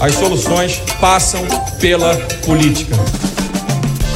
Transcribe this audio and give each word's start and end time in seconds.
As 0.00 0.14
soluções 0.14 0.80
passam 0.98 1.46
pela 1.78 2.16
política. 2.46 2.96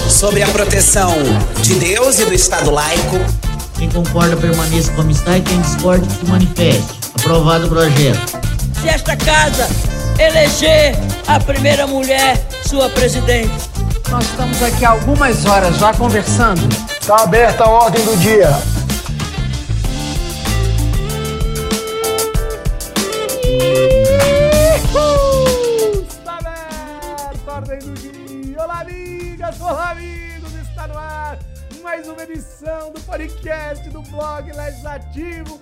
Sobre 0.08 0.42
a 0.42 0.48
proteção 0.48 1.12
de 1.60 1.74
Deus 1.74 2.18
e 2.20 2.24
do 2.24 2.32
Estado 2.32 2.70
laico. 2.70 3.18
Quem 3.76 3.90
concorda 3.90 4.34
permaneça 4.34 4.90
como 4.92 5.10
está 5.10 5.36
e 5.36 5.42
quem 5.42 5.60
discorda 5.60 6.06
se 6.08 6.24
manifeste. 6.24 7.00
Aprovado 7.18 7.66
o 7.66 7.68
projeto. 7.68 8.40
Se 8.80 8.88
esta 8.88 9.14
casa 9.14 9.68
eleger 10.18 10.96
a 11.26 11.38
primeira 11.38 11.86
mulher 11.86 12.42
sua 12.66 12.88
presidente. 12.88 13.52
Nós 14.10 14.24
estamos 14.24 14.62
aqui 14.62 14.84
há 14.86 14.90
algumas 14.90 15.44
horas 15.44 15.76
já 15.78 15.92
conversando. 15.92 16.66
Está 16.98 17.24
aberta 17.24 17.64
a 17.64 17.68
ordem 17.68 18.02
do 18.04 18.16
dia. 18.16 18.48
Amigas, 29.44 29.60
olá, 29.60 29.90
amigos. 29.90 30.54
Está 30.54 30.88
no 30.88 30.96
ar 30.96 31.38
mais 31.82 32.08
uma 32.08 32.22
edição 32.22 32.92
do 32.92 33.00
podcast 33.02 33.90
do 33.90 34.00
blog 34.02 34.50
Legislativo 34.50 35.60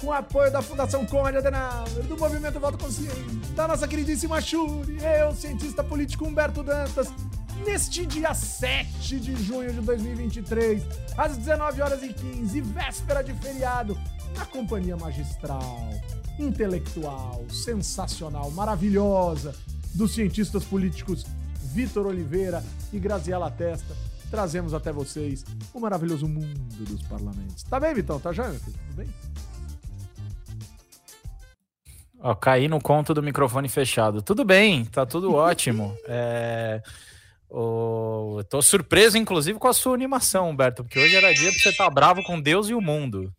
com 0.00 0.12
apoio 0.12 0.52
da 0.52 0.62
Fundação 0.62 1.04
Conde 1.06 1.38
Adenauer, 1.38 2.04
do 2.04 2.16
Movimento 2.16 2.60
Voto 2.60 2.78
Consciente, 2.78 3.52
da 3.56 3.66
nossa 3.66 3.88
queridíssima 3.88 4.40
Shuri, 4.40 4.98
eu, 5.02 5.34
cientista 5.34 5.82
político 5.82 6.26
Humberto 6.26 6.62
Dantas, 6.62 7.12
neste 7.64 8.06
dia 8.06 8.34
7 8.34 9.18
de 9.18 9.34
junho 9.42 9.72
de 9.72 9.80
2023, 9.80 10.82
às 11.16 11.36
19 11.36 11.82
horas 11.82 12.02
e 12.02 12.12
15, 12.12 12.60
véspera 12.60 13.24
de 13.24 13.32
feriado, 13.34 13.98
a 14.38 14.44
companhia 14.44 14.96
magistral, 14.96 15.90
intelectual, 16.38 17.44
sensacional, 17.48 18.50
maravilhosa 18.50 19.54
dos 19.94 20.12
cientistas 20.14 20.64
políticos 20.64 21.24
Vitor 21.74 22.06
Oliveira 22.06 22.62
e 22.92 23.00
Graziela 23.00 23.50
Testa, 23.50 23.96
trazemos 24.30 24.72
até 24.72 24.92
vocês 24.92 25.44
o 25.72 25.80
maravilhoso 25.80 26.28
mundo 26.28 26.84
dos 26.84 27.02
parlamentos. 27.02 27.64
Tá 27.64 27.80
bem, 27.80 27.92
Vitão? 27.92 28.20
Tá 28.20 28.32
já? 28.32 28.44
Tudo 28.44 28.94
bem? 28.94 29.08
Ó, 32.20 32.32
caí 32.36 32.68
no 32.68 32.80
conto 32.80 33.12
do 33.12 33.20
microfone 33.20 33.68
fechado. 33.68 34.22
Tudo 34.22 34.44
bem, 34.44 34.84
tá 34.84 35.04
tudo 35.04 35.34
ótimo. 35.34 35.98
É, 36.06 36.80
tô 37.48 38.62
surpreso, 38.62 39.18
inclusive, 39.18 39.58
com 39.58 39.66
a 39.66 39.72
sua 39.72 39.94
animação, 39.94 40.50
Humberto, 40.50 40.84
porque 40.84 41.00
hoje 41.00 41.16
era 41.16 41.34
dia 41.34 41.50
pra 41.50 41.58
você 41.58 41.70
estar 41.70 41.86
tá 41.86 41.90
bravo 41.90 42.22
com 42.22 42.40
Deus 42.40 42.68
e 42.68 42.74
o 42.74 42.80
mundo. 42.80 43.34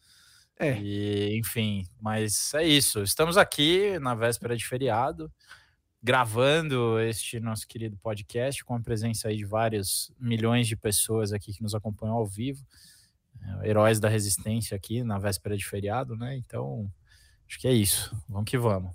É. 0.59 0.78
E, 0.78 1.39
enfim, 1.39 1.86
mas 2.02 2.53
é 2.53 2.67
isso. 2.67 3.02
Estamos 3.02 3.38
aqui 3.38 3.97
na 4.00 4.13
véspera 4.13 4.58
de 4.58 4.67
feriado, 4.67 5.31
gravando 6.06 7.00
este 7.00 7.39
nosso 7.39 7.67
querido 7.67 7.98
podcast, 7.98 8.64
com 8.64 8.75
a 8.75 8.80
presença 8.80 9.28
aí 9.28 9.38
de 9.38 9.45
vários 9.45 10.14
milhões 10.20 10.67
de 10.67 10.75
pessoas 10.75 11.34
aqui 11.34 11.52
que 11.52 11.64
nos 11.64 11.73
acompanham 11.73 12.16
ao 12.16 12.28
vivo. 12.28 12.64
É, 13.42 13.70
heróis 13.70 14.00
da 14.00 14.08
resistência 14.08 14.78
aqui 14.78 15.03
na 15.03 15.17
véspera 15.17 15.58
de 15.58 15.66
feriado, 15.66 16.16
né? 16.16 16.38
Então, 16.38 16.89
Acho 17.47 17.59
que 17.59 17.67
é 17.67 17.73
isso. 17.73 18.16
Vamos 18.28 18.50
que 18.50 18.58
vamos. 18.58 18.92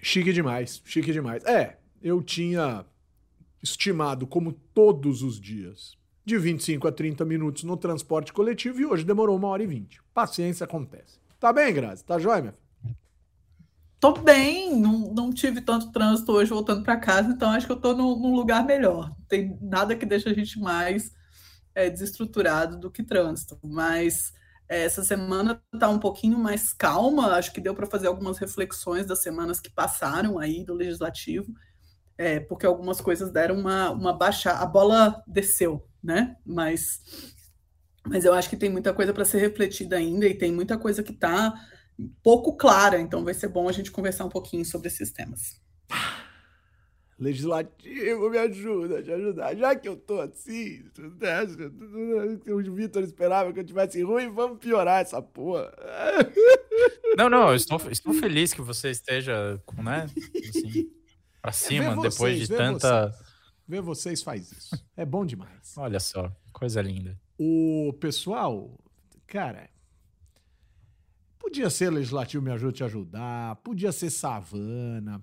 Chique 0.00 0.32
demais, 0.32 0.82
chique 0.84 1.12
demais. 1.12 1.44
É, 1.44 1.78
eu 2.02 2.22
tinha 2.22 2.84
estimado, 3.62 4.26
como 4.26 4.52
todos 4.52 5.22
os 5.22 5.40
dias, 5.40 5.96
de 6.24 6.36
25 6.38 6.88
a 6.88 6.92
30 6.92 7.24
minutos 7.24 7.62
no 7.62 7.76
transporte 7.76 8.32
coletivo 8.32 8.80
e 8.80 8.86
hoje 8.86 9.04
demorou 9.04 9.36
uma 9.36 9.48
hora 9.48 9.62
e 9.62 9.66
vinte. 9.66 10.00
Paciência 10.12 10.64
acontece. 10.64 11.20
Tá 11.38 11.52
bem, 11.52 11.72
Grazi? 11.72 12.04
Tá 12.04 12.18
jóia, 12.18 12.40
minha 12.40 12.52
filha? 12.52 12.61
Tô 14.02 14.14
bem, 14.14 14.74
não, 14.80 15.14
não 15.14 15.32
tive 15.32 15.60
tanto 15.60 15.92
trânsito 15.92 16.32
hoje 16.32 16.50
voltando 16.50 16.82
para 16.82 16.96
casa, 16.96 17.30
então 17.30 17.52
acho 17.52 17.66
que 17.66 17.72
eu 17.72 17.80
tô 17.80 17.94
num, 17.94 18.18
num, 18.18 18.34
lugar 18.34 18.66
melhor. 18.66 19.10
Não 19.10 19.24
tem 19.28 19.56
nada 19.60 19.94
que 19.94 20.04
deixe 20.04 20.28
a 20.28 20.34
gente 20.34 20.58
mais 20.58 21.14
é, 21.72 21.88
desestruturado 21.88 22.80
do 22.80 22.90
que 22.90 23.04
trânsito, 23.04 23.60
mas 23.62 24.32
essa 24.68 25.04
semana 25.04 25.62
está 25.72 25.88
um 25.88 26.00
pouquinho 26.00 26.36
mais 26.36 26.72
calma, 26.72 27.36
acho 27.36 27.52
que 27.52 27.60
deu 27.60 27.76
para 27.76 27.86
fazer 27.86 28.08
algumas 28.08 28.38
reflexões 28.38 29.06
das 29.06 29.22
semanas 29.22 29.60
que 29.60 29.70
passaram 29.70 30.36
aí 30.36 30.64
do 30.64 30.74
legislativo, 30.74 31.54
é, 32.18 32.40
porque 32.40 32.66
algumas 32.66 33.00
coisas 33.00 33.30
deram 33.30 33.56
uma, 33.56 33.92
uma 33.92 34.12
baixa, 34.12 34.50
a 34.50 34.66
bola 34.66 35.22
desceu, 35.28 35.88
né? 36.02 36.34
Mas, 36.44 37.00
mas 38.04 38.24
eu 38.24 38.34
acho 38.34 38.50
que 38.50 38.56
tem 38.56 38.68
muita 38.68 38.92
coisa 38.92 39.14
para 39.14 39.24
ser 39.24 39.38
refletida 39.38 39.94
ainda 39.94 40.26
e 40.26 40.34
tem 40.34 40.50
muita 40.50 40.76
coisa 40.76 41.04
que 41.04 41.12
está 41.12 41.54
pouco 42.22 42.56
clara, 42.56 43.00
então 43.00 43.24
vai 43.24 43.34
ser 43.34 43.48
bom 43.48 43.68
a 43.68 43.72
gente 43.72 43.90
conversar 43.90 44.24
um 44.24 44.28
pouquinho 44.28 44.64
sobre 44.64 44.88
esses 44.88 45.10
temas. 45.12 45.60
Legislativo, 47.18 48.30
me 48.30 48.38
ajuda, 48.38 49.02
te 49.02 49.12
ajudar. 49.12 49.54
Já 49.54 49.76
que 49.76 49.88
eu 49.88 49.96
tô 49.96 50.20
assim, 50.20 50.84
o 52.48 52.74
Vitor 52.74 53.02
esperava 53.04 53.52
que 53.52 53.60
eu 53.60 53.64
tivesse 53.64 54.02
ruim, 54.02 54.32
vamos 54.32 54.58
piorar 54.58 55.02
essa 55.02 55.22
porra. 55.22 55.72
Não, 57.16 57.30
não, 57.30 57.50
eu 57.50 57.54
estou, 57.54 57.80
estou 57.90 58.12
feliz 58.12 58.52
que 58.52 58.62
você 58.62 58.90
esteja, 58.90 59.60
né, 59.76 60.06
assim, 60.48 60.90
pra 61.40 61.50
é, 61.50 61.52
cima, 61.52 61.94
vocês, 61.94 62.14
depois 62.14 62.38
de 62.40 62.48
tanta... 62.48 63.08
Vocês. 63.08 63.32
Ver 63.68 63.80
vocês 63.80 64.22
faz 64.22 64.50
isso. 64.50 64.84
É 64.96 65.04
bom 65.04 65.24
demais. 65.24 65.74
Olha 65.76 66.00
só, 66.00 66.30
coisa 66.52 66.82
linda. 66.82 67.18
O 67.38 67.92
pessoal, 68.00 68.76
cara, 69.26 69.70
podia 71.52 71.68
ser 71.68 71.90
Legislativo 71.90 72.42
Me 72.42 72.50
Ajuda 72.50 72.72
Te 72.72 72.82
Ajudar, 72.82 73.56
podia 73.56 73.92
ser 73.92 74.08
Savana, 74.08 75.22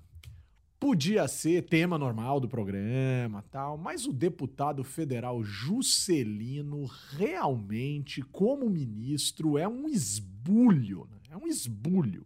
Podia 0.79 1.27
ser 1.27 1.63
tema 1.63 1.97
normal 1.97 2.39
do 2.39 2.47
programa, 2.47 3.43
tal, 3.51 3.77
mas 3.77 4.05
o 4.05 4.13
deputado 4.13 4.81
federal 4.81 5.43
Juscelino 5.43 6.85
realmente, 7.17 8.21
como 8.21 8.69
ministro, 8.69 9.57
é 9.57 9.67
um 9.67 9.89
esbulho, 9.89 11.05
né? 11.11 11.17
é 11.31 11.35
um 11.35 11.45
esbulho. 11.45 12.25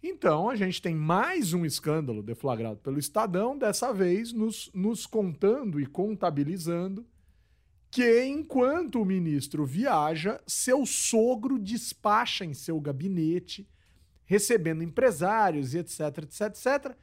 Então 0.00 0.48
a 0.48 0.54
gente 0.54 0.80
tem 0.80 0.94
mais 0.94 1.52
um 1.52 1.64
escândalo 1.64 2.22
deflagrado 2.22 2.76
pelo 2.76 3.00
Estadão, 3.00 3.58
dessa 3.58 3.92
vez 3.92 4.32
nos, 4.32 4.70
nos 4.72 5.04
contando 5.04 5.80
e 5.80 5.86
contabilizando 5.86 7.04
que 7.90 8.24
enquanto 8.24 9.00
o 9.00 9.04
ministro 9.04 9.66
viaja, 9.66 10.40
seu 10.46 10.86
sogro 10.86 11.58
despacha 11.58 12.44
em 12.44 12.54
seu 12.54 12.80
gabinete, 12.80 13.68
recebendo 14.24 14.82
empresários 14.82 15.74
e 15.74 15.78
etc, 15.78 16.18
etc, 16.18 16.40
etc 16.40 16.96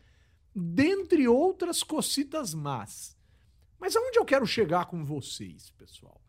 dentre 0.59 1.27
outras 1.27 1.83
cocitas 1.83 2.53
más. 2.53 3.15
Mas 3.79 3.95
aonde 3.95 4.17
eu 4.17 4.25
quero 4.25 4.47
chegar 4.47 4.85
com 4.87 5.05
vocês, 5.05 5.69
pessoal? 5.77 6.19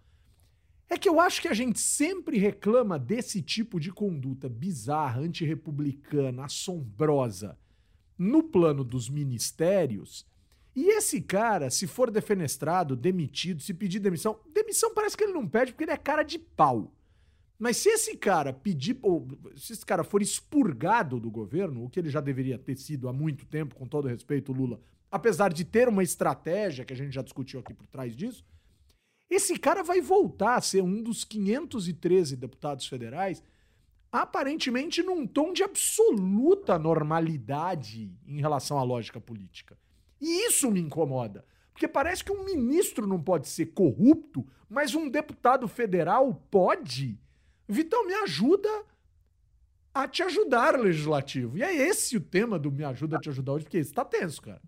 É 0.86 0.98
que 0.98 1.08
eu 1.08 1.18
acho 1.18 1.40
que 1.40 1.48
a 1.48 1.54
gente 1.54 1.80
sempre 1.80 2.38
reclama 2.38 2.98
desse 2.98 3.40
tipo 3.40 3.80
de 3.80 3.90
conduta 3.90 4.48
bizarra, 4.48 5.22
antirrepublicana, 5.22 6.44
assombrosa 6.44 7.58
no 8.18 8.42
plano 8.42 8.84
dos 8.84 9.08
ministérios. 9.08 10.26
E 10.74 10.96
esse 10.96 11.20
cara, 11.20 11.70
se 11.70 11.86
for 11.86 12.10
defenestrado, 12.10 12.94
demitido, 12.94 13.60
se 13.60 13.74
pedir 13.74 13.98
demissão, 13.98 14.38
demissão 14.52 14.94
parece 14.94 15.16
que 15.16 15.24
ele 15.24 15.32
não 15.32 15.46
pede 15.46 15.72
porque 15.72 15.84
ele 15.84 15.90
é 15.90 15.96
cara 15.96 16.22
de 16.22 16.38
pau. 16.38 16.92
Mas 17.58 17.76
se 17.78 17.88
esse 17.88 18.16
cara 18.16 18.52
pedir, 18.52 18.96
se 19.56 19.72
esse 19.72 19.84
cara 19.84 20.04
for 20.04 20.22
expurgado 20.22 21.18
do 21.18 21.30
governo, 21.30 21.84
o 21.84 21.90
que 21.90 21.98
ele 21.98 22.08
já 22.08 22.20
deveria 22.20 22.56
ter 22.56 22.76
sido 22.76 23.08
há 23.08 23.12
muito 23.12 23.44
tempo, 23.46 23.74
com 23.74 23.86
todo 23.86 24.06
respeito, 24.06 24.52
Lula, 24.52 24.80
apesar 25.10 25.52
de 25.52 25.64
ter 25.64 25.88
uma 25.88 26.04
estratégia 26.04 26.84
que 26.84 26.92
a 26.92 26.96
gente 26.96 27.12
já 27.12 27.22
discutiu 27.22 27.58
aqui 27.58 27.74
por 27.74 27.86
trás 27.88 28.14
disso, 28.14 28.44
esse 29.28 29.58
cara 29.58 29.82
vai 29.82 30.00
voltar 30.00 30.54
a 30.54 30.60
ser 30.60 30.82
um 30.82 31.02
dos 31.02 31.24
513 31.24 32.36
deputados 32.36 32.86
federais, 32.86 33.42
aparentemente 34.10 35.02
num 35.02 35.26
tom 35.26 35.52
de 35.52 35.62
absoluta 35.62 36.78
normalidade 36.78 38.10
em 38.26 38.40
relação 38.40 38.78
à 38.78 38.82
lógica 38.82 39.20
política. 39.20 39.76
E 40.20 40.46
isso 40.46 40.70
me 40.70 40.80
incomoda. 40.80 41.44
Porque 41.72 41.86
parece 41.86 42.24
que 42.24 42.32
um 42.32 42.44
ministro 42.44 43.06
não 43.06 43.22
pode 43.22 43.48
ser 43.48 43.66
corrupto, 43.66 44.46
mas 44.68 44.94
um 44.94 45.08
deputado 45.08 45.68
federal 45.68 46.34
pode. 46.50 47.18
Vitão, 47.68 48.06
me 48.06 48.14
ajuda 48.14 48.68
a 49.94 50.08
te 50.08 50.22
ajudar, 50.22 50.78
legislativo. 50.78 51.56
E 51.56 51.62
é 51.62 51.74
esse 51.74 52.16
o 52.16 52.20
tema 52.20 52.58
do 52.58 52.70
Me 52.70 52.84
Ajuda 52.84 53.16
a 53.16 53.20
Te 53.20 53.28
Ajudar 53.28 53.52
hoje, 53.52 53.64
porque 53.64 53.78
está 53.78 54.04
tenso, 54.04 54.42
cara. 54.42 54.60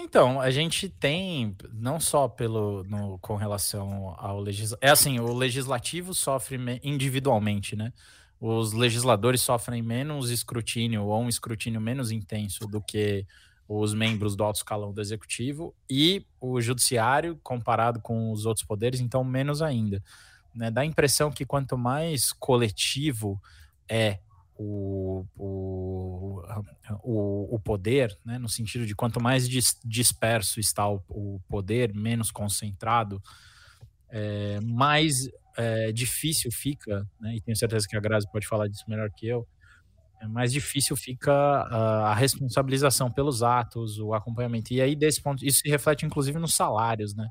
Então, 0.00 0.40
a 0.40 0.48
gente 0.48 0.88
tem, 0.88 1.56
não 1.72 1.98
só 1.98 2.28
pelo 2.28 2.84
no, 2.84 3.18
com 3.18 3.34
relação 3.34 4.14
ao 4.16 4.40
legislativo. 4.40 4.78
É 4.80 4.90
assim, 4.90 5.18
o 5.18 5.32
legislativo 5.32 6.14
sofre 6.14 6.56
individualmente, 6.84 7.74
né? 7.74 7.92
Os 8.40 8.72
legisladores 8.72 9.42
sofrem 9.42 9.82
menos 9.82 10.30
escrutínio 10.30 11.02
ou 11.02 11.20
um 11.20 11.28
escrutínio 11.28 11.80
menos 11.80 12.12
intenso 12.12 12.68
do 12.68 12.80
que 12.80 13.26
os 13.68 13.92
membros 13.92 14.34
do 14.34 14.42
alto 14.42 14.56
escalão 14.56 14.92
do 14.92 15.00
executivo 15.00 15.74
e 15.90 16.24
o 16.40 16.58
judiciário, 16.58 17.38
comparado 17.42 18.00
com 18.00 18.32
os 18.32 18.46
outros 18.46 18.64
poderes, 18.64 18.98
então 18.98 19.22
menos 19.22 19.60
ainda. 19.60 20.02
Né? 20.54 20.70
Dá 20.70 20.80
a 20.80 20.86
impressão 20.86 21.30
que 21.30 21.44
quanto 21.44 21.76
mais 21.76 22.32
coletivo 22.32 23.40
é 23.86 24.20
o, 24.56 25.24
o, 25.36 26.42
o, 27.54 27.60
poder, 27.60 28.18
né, 28.24 28.38
no 28.38 28.48
sentido 28.48 28.84
de 28.84 28.94
quanto 28.94 29.20
mais 29.22 29.48
dis, 29.48 29.78
disperso 29.84 30.58
está 30.58 30.88
o, 30.88 31.00
o, 31.08 31.40
poder, 31.48 31.94
menos 31.94 32.32
concentrado, 32.32 33.22
é, 34.10 34.58
mais 34.60 35.30
é, 35.56 35.92
difícil 35.92 36.50
fica, 36.50 37.08
né, 37.20 37.36
e 37.36 37.40
tenho 37.40 37.56
certeza 37.56 37.86
que 37.86 37.96
a 37.96 38.00
Grazi 38.00 38.26
pode 38.32 38.48
falar 38.48 38.66
disso 38.66 38.84
melhor 38.88 39.10
que 39.10 39.28
eu, 39.28 39.46
mais 40.26 40.52
difícil 40.52 40.96
fica 40.96 41.32
a, 41.32 42.10
a 42.10 42.14
responsabilização 42.14 43.10
pelos 43.10 43.42
atos, 43.42 43.98
o 43.98 44.12
acompanhamento. 44.14 44.72
E 44.72 44.80
aí, 44.80 44.96
desse 44.96 45.22
ponto, 45.22 45.44
isso 45.44 45.60
se 45.60 45.68
reflete 45.68 46.04
inclusive 46.04 46.38
nos 46.38 46.54
salários, 46.54 47.14
né? 47.14 47.30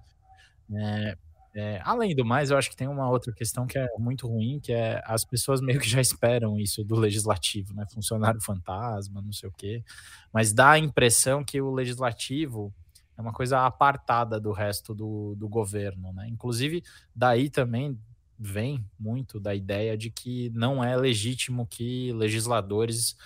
É, 0.74 1.18
é, 1.56 1.82
além 1.84 2.16
do 2.16 2.24
mais, 2.24 2.52
eu 2.52 2.58
acho 2.58 2.70
que 2.70 2.76
tem 2.76 2.88
uma 2.88 3.10
outra 3.10 3.34
questão 3.34 3.66
que 3.66 3.80
é 3.80 3.88
muito 3.98 4.28
ruim, 4.28 4.60
que 4.60 4.72
é 4.72 5.02
as 5.06 5.26
pessoas 5.26 5.60
meio 5.60 5.80
que 5.80 5.90
já 5.90 6.00
esperam 6.00 6.60
isso 6.60 6.84
do 6.84 6.96
legislativo, 6.96 7.74
né? 7.74 7.84
Funcionário 7.92 8.40
fantasma, 8.40 9.22
não 9.22 9.34
sei 9.34 9.50
o 9.50 9.52
quê. 9.52 9.84
Mas 10.32 10.54
dá 10.54 10.72
a 10.72 10.80
impressão 10.80 11.44
que 11.44 11.60
o 11.60 11.74
legislativo 11.74 12.72
é 13.18 13.22
uma 13.22 13.34
coisa 13.34 13.66
apartada 13.66 14.40
do 14.40 14.52
resto 14.52 14.94
do, 14.94 15.34
do 15.36 15.50
governo, 15.50 16.14
né? 16.14 16.28
Inclusive, 16.30 16.84
daí 17.16 17.50
também 17.50 18.00
vem 18.40 18.86
muito 19.00 19.40
da 19.40 19.56
ideia 19.56 19.98
de 19.98 20.10
que 20.12 20.50
não 20.52 20.84
é 20.84 20.96
legítimo 20.96 21.66
que 21.66 22.12
legisladores 22.14 23.18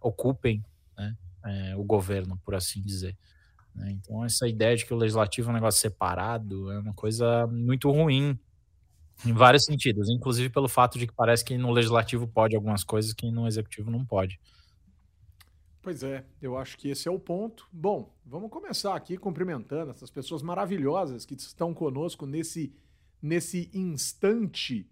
ocupem 0.00 0.64
né, 0.96 1.16
é, 1.44 1.76
o 1.76 1.84
governo, 1.84 2.40
por 2.44 2.54
assim 2.54 2.82
dizer. 2.82 3.16
Né? 3.74 3.92
Então, 3.92 4.24
essa 4.24 4.48
ideia 4.48 4.76
de 4.76 4.84
que 4.84 4.92
o 4.92 4.96
legislativo 4.96 5.48
é 5.48 5.50
um 5.50 5.54
negócio 5.54 5.80
separado 5.80 6.70
é 6.72 6.78
uma 6.78 6.94
coisa 6.94 7.46
muito 7.46 7.90
ruim 7.90 8.38
em 9.24 9.32
vários 9.32 9.64
sentidos, 9.64 10.10
inclusive 10.10 10.50
pelo 10.50 10.68
fato 10.68 10.98
de 10.98 11.06
que 11.06 11.14
parece 11.14 11.44
que 11.44 11.56
no 11.56 11.70
legislativo 11.70 12.26
pode 12.26 12.54
algumas 12.54 12.84
coisas 12.84 13.12
que 13.12 13.30
no 13.30 13.46
executivo 13.46 13.90
não 13.90 14.04
pode. 14.04 14.38
Pois 15.80 16.02
é, 16.02 16.24
eu 16.42 16.58
acho 16.58 16.76
que 16.76 16.88
esse 16.88 17.08
é 17.08 17.10
o 17.10 17.18
ponto. 17.18 17.68
Bom, 17.72 18.12
vamos 18.24 18.50
começar 18.50 18.96
aqui 18.96 19.16
cumprimentando 19.16 19.92
essas 19.92 20.10
pessoas 20.10 20.42
maravilhosas 20.42 21.24
que 21.24 21.34
estão 21.34 21.72
conosco 21.72 22.26
nesse 22.26 22.74
nesse 23.20 23.70
instante, 23.72 24.88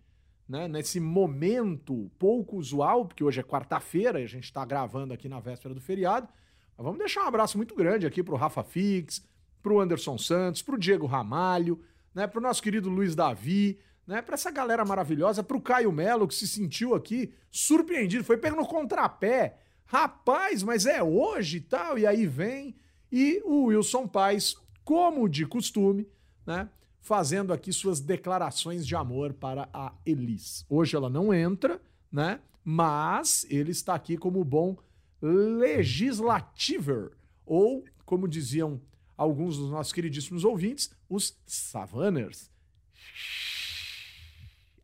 né, 0.48 0.68
nesse 0.68 1.00
momento 1.00 2.10
pouco 2.18 2.56
usual, 2.56 3.06
porque 3.06 3.24
hoje 3.24 3.40
é 3.40 3.42
quarta-feira 3.42 4.20
e 4.20 4.24
a 4.24 4.28
gente 4.28 4.44
está 4.44 4.64
gravando 4.64 5.14
aqui 5.14 5.28
na 5.28 5.40
véspera 5.40 5.74
do 5.74 5.80
feriado. 5.80 6.28
Mas 6.76 6.84
vamos 6.84 6.98
deixar 6.98 7.24
um 7.24 7.28
abraço 7.28 7.56
muito 7.56 7.74
grande 7.74 8.06
aqui 8.06 8.22
para 8.22 8.34
o 8.34 8.38
Rafa 8.38 8.62
Fix, 8.62 9.24
para 9.62 9.72
o 9.72 9.80
Anderson 9.80 10.18
Santos, 10.18 10.62
para 10.62 10.74
o 10.74 10.78
Diego 10.78 11.06
Ramalho, 11.06 11.80
né, 12.14 12.26
para 12.26 12.38
o 12.38 12.42
nosso 12.42 12.62
querido 12.62 12.90
Luiz 12.90 13.14
Davi, 13.14 13.78
né, 14.06 14.20
para 14.20 14.34
essa 14.34 14.50
galera 14.50 14.84
maravilhosa, 14.84 15.42
para 15.42 15.56
o 15.56 15.62
Caio 15.62 15.90
Melo, 15.90 16.28
que 16.28 16.34
se 16.34 16.46
sentiu 16.46 16.94
aqui 16.94 17.32
surpreendido, 17.50 18.24
foi 18.24 18.36
pego 18.36 18.56
no 18.56 18.66
contrapé. 18.66 19.58
Rapaz, 19.86 20.62
mas 20.62 20.86
é 20.86 21.02
hoje 21.02 21.58
e 21.58 21.60
tal, 21.60 21.98
e 21.98 22.06
aí 22.06 22.26
vem. 22.26 22.76
E 23.10 23.40
o 23.44 23.66
Wilson 23.66 24.08
Paz, 24.08 24.56
como 24.82 25.28
de 25.28 25.46
costume, 25.46 26.06
né? 26.46 26.68
Fazendo 27.04 27.52
aqui 27.52 27.70
suas 27.70 28.00
declarações 28.00 28.86
de 28.86 28.96
amor 28.96 29.34
para 29.34 29.68
a 29.74 29.92
Elis. 30.06 30.64
Hoje 30.70 30.96
ela 30.96 31.10
não 31.10 31.32
entra, 31.34 31.80
né? 32.10 32.40
Mas 32.64 33.46
ele 33.50 33.70
está 33.70 33.94
aqui 33.94 34.16
como 34.16 34.42
bom 34.42 34.74
legislativer, 35.20 37.12
ou, 37.44 37.84
como 38.06 38.26
diziam 38.26 38.80
alguns 39.18 39.58
dos 39.58 39.70
nossos 39.70 39.92
queridíssimos 39.92 40.44
ouvintes, 40.44 40.90
os 41.06 41.38
savaners. 41.46 42.50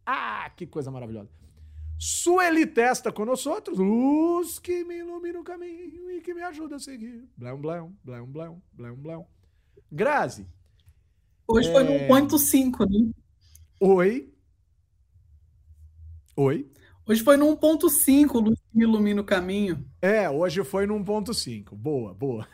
Ah, 0.05 0.51
que 0.55 0.67
coisa 0.67 0.91
maravilhosa. 0.91 1.31
Sueli 1.99 2.67
Testa 2.67 3.11
com 3.11 3.25
nós 3.25 3.47
outros, 3.47 3.79
luz 3.79 4.59
que 4.59 4.85
me 4.85 4.99
ilumina 4.99 5.41
o 5.41 5.45
caminho 5.45 6.11
e 6.11 6.21
que 6.21 6.35
me 6.35 6.43
ajuda 6.43 6.77
a 6.77 6.79
seguir. 6.81 7.27
Blão, 7.35 7.59
blão, 7.59 7.97
blão, 8.05 8.27
blão, 8.27 8.63
blão, 8.73 8.97
blão. 8.97 9.27
Grazi, 9.91 10.47
Hoje 11.51 11.69
é... 11.69 11.73
foi 11.73 11.83
no 11.83 11.93
1.5, 11.93 12.89
né? 12.89 13.13
Oi? 13.81 14.33
Oi? 16.37 16.71
Hoje 17.05 17.25
foi 17.25 17.37
no 17.37 17.57
1.5, 17.57 18.41
Luz 18.41 18.59
me 18.73 18.85
ilumina 18.85 19.21
o 19.21 19.25
caminho. 19.25 19.85
É, 20.01 20.31
hoje 20.31 20.63
foi 20.63 20.87
no 20.87 20.95
1.5. 20.95 21.75
Boa, 21.75 22.15
boa. 22.15 22.47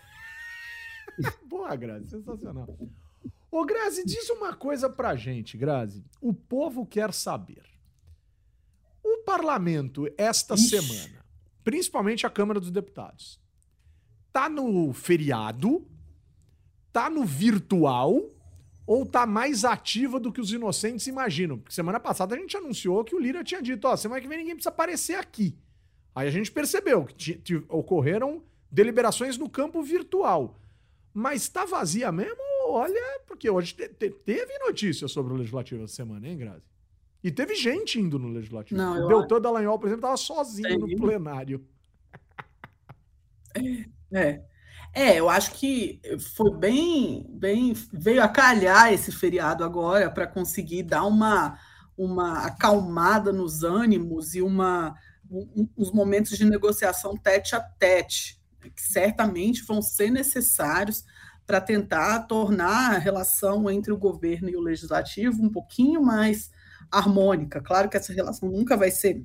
boa, 1.44 1.76
Grazi, 1.76 2.08
sensacional. 2.08 2.66
Ô, 3.50 3.66
Grazi, 3.66 4.02
diz 4.06 4.30
uma 4.30 4.54
coisa 4.54 4.88
pra 4.88 5.14
gente, 5.14 5.58
Grazi. 5.58 6.02
O 6.20 6.32
povo 6.32 6.86
quer 6.86 7.12
saber. 7.12 7.64
O 9.04 9.18
parlamento, 9.24 10.08
esta 10.16 10.54
Ixi. 10.54 10.68
semana, 10.68 11.22
principalmente 11.62 12.26
a 12.26 12.30
Câmara 12.30 12.58
dos 12.58 12.70
Deputados, 12.70 13.38
tá 14.32 14.48
no 14.48 14.92
feriado, 14.94 15.86
tá 16.92 17.10
no 17.10 17.26
virtual 17.26 18.30
ou 18.86 19.04
tá 19.04 19.26
mais 19.26 19.64
ativa 19.64 20.20
do 20.20 20.32
que 20.32 20.40
os 20.40 20.52
inocentes 20.52 21.06
imaginam? 21.06 21.58
Porque 21.58 21.74
semana 21.74 21.98
passada 21.98 22.34
a 22.34 22.38
gente 22.38 22.56
anunciou 22.56 23.04
que 23.04 23.14
o 23.14 23.18
Lira 23.18 23.42
tinha 23.42 23.60
dito, 23.60 23.86
ó, 23.88 23.96
semana 23.96 24.20
que 24.20 24.28
vem 24.28 24.38
ninguém 24.38 24.54
precisa 24.54 24.70
aparecer 24.70 25.16
aqui. 25.16 25.58
Aí 26.14 26.28
a 26.28 26.30
gente 26.30 26.50
percebeu 26.50 27.04
que 27.04 27.64
ocorreram 27.68 28.42
deliberações 28.70 29.36
no 29.36 29.50
campo 29.50 29.82
virtual. 29.82 30.58
Mas 31.12 31.48
tá 31.48 31.64
vazia 31.64 32.12
mesmo? 32.12 32.42
Olha, 32.68 33.20
porque 33.26 33.48
hoje 33.48 33.74
te 33.74 33.88
te 33.88 34.10
teve 34.10 34.58
notícia 34.58 35.08
sobre 35.08 35.32
o 35.32 35.36
Legislativo 35.36 35.84
essa 35.84 35.94
semana, 35.94 36.28
hein, 36.28 36.36
Grazi? 36.36 36.62
E 37.22 37.30
teve 37.30 37.54
gente 37.54 37.98
indo 37.98 38.18
no 38.18 38.28
Legislativo. 38.28 38.80
Não, 38.80 39.04
o 39.04 39.08
Beltrão 39.08 39.40
Dallagnol, 39.40 39.78
por 39.78 39.86
exemplo, 39.86 40.02
tava 40.02 40.16
sozinho 40.16 40.78
no 40.78 40.96
plenário. 40.96 41.64
É, 44.12 44.42
é. 44.96 45.20
Eu 45.20 45.28
acho 45.28 45.52
que 45.52 46.00
foi 46.34 46.50
bem, 46.56 47.26
bem 47.28 47.74
veio 47.92 48.22
a 48.22 48.28
calhar 48.28 48.92
esse 48.92 49.12
feriado 49.12 49.62
agora 49.62 50.10
para 50.10 50.26
conseguir 50.26 50.82
dar 50.82 51.04
uma, 51.04 51.58
uma 51.96 52.46
acalmada 52.46 53.32
nos 53.32 53.62
ânimos 53.62 54.34
e 54.34 54.40
uma 54.40 54.96
um, 55.30 55.68
uns 55.76 55.92
momentos 55.92 56.38
de 56.38 56.44
negociação 56.44 57.16
tete 57.16 57.54
a 57.54 57.60
tete, 57.60 58.40
que 58.60 58.82
certamente 58.82 59.62
vão 59.64 59.82
ser 59.82 60.10
necessários 60.10 61.04
para 61.46 61.60
tentar 61.60 62.20
tornar 62.20 62.94
a 62.94 62.98
relação 62.98 63.70
entre 63.70 63.92
o 63.92 63.98
governo 63.98 64.48
e 64.48 64.56
o 64.56 64.60
legislativo 64.60 65.42
um 65.42 65.50
pouquinho 65.50 66.02
mais 66.02 66.50
harmônica. 66.90 67.60
Claro 67.60 67.88
que 67.88 67.96
essa 67.96 68.12
relação 68.12 68.50
nunca 68.50 68.76
vai 68.76 68.90
ser 68.90 69.24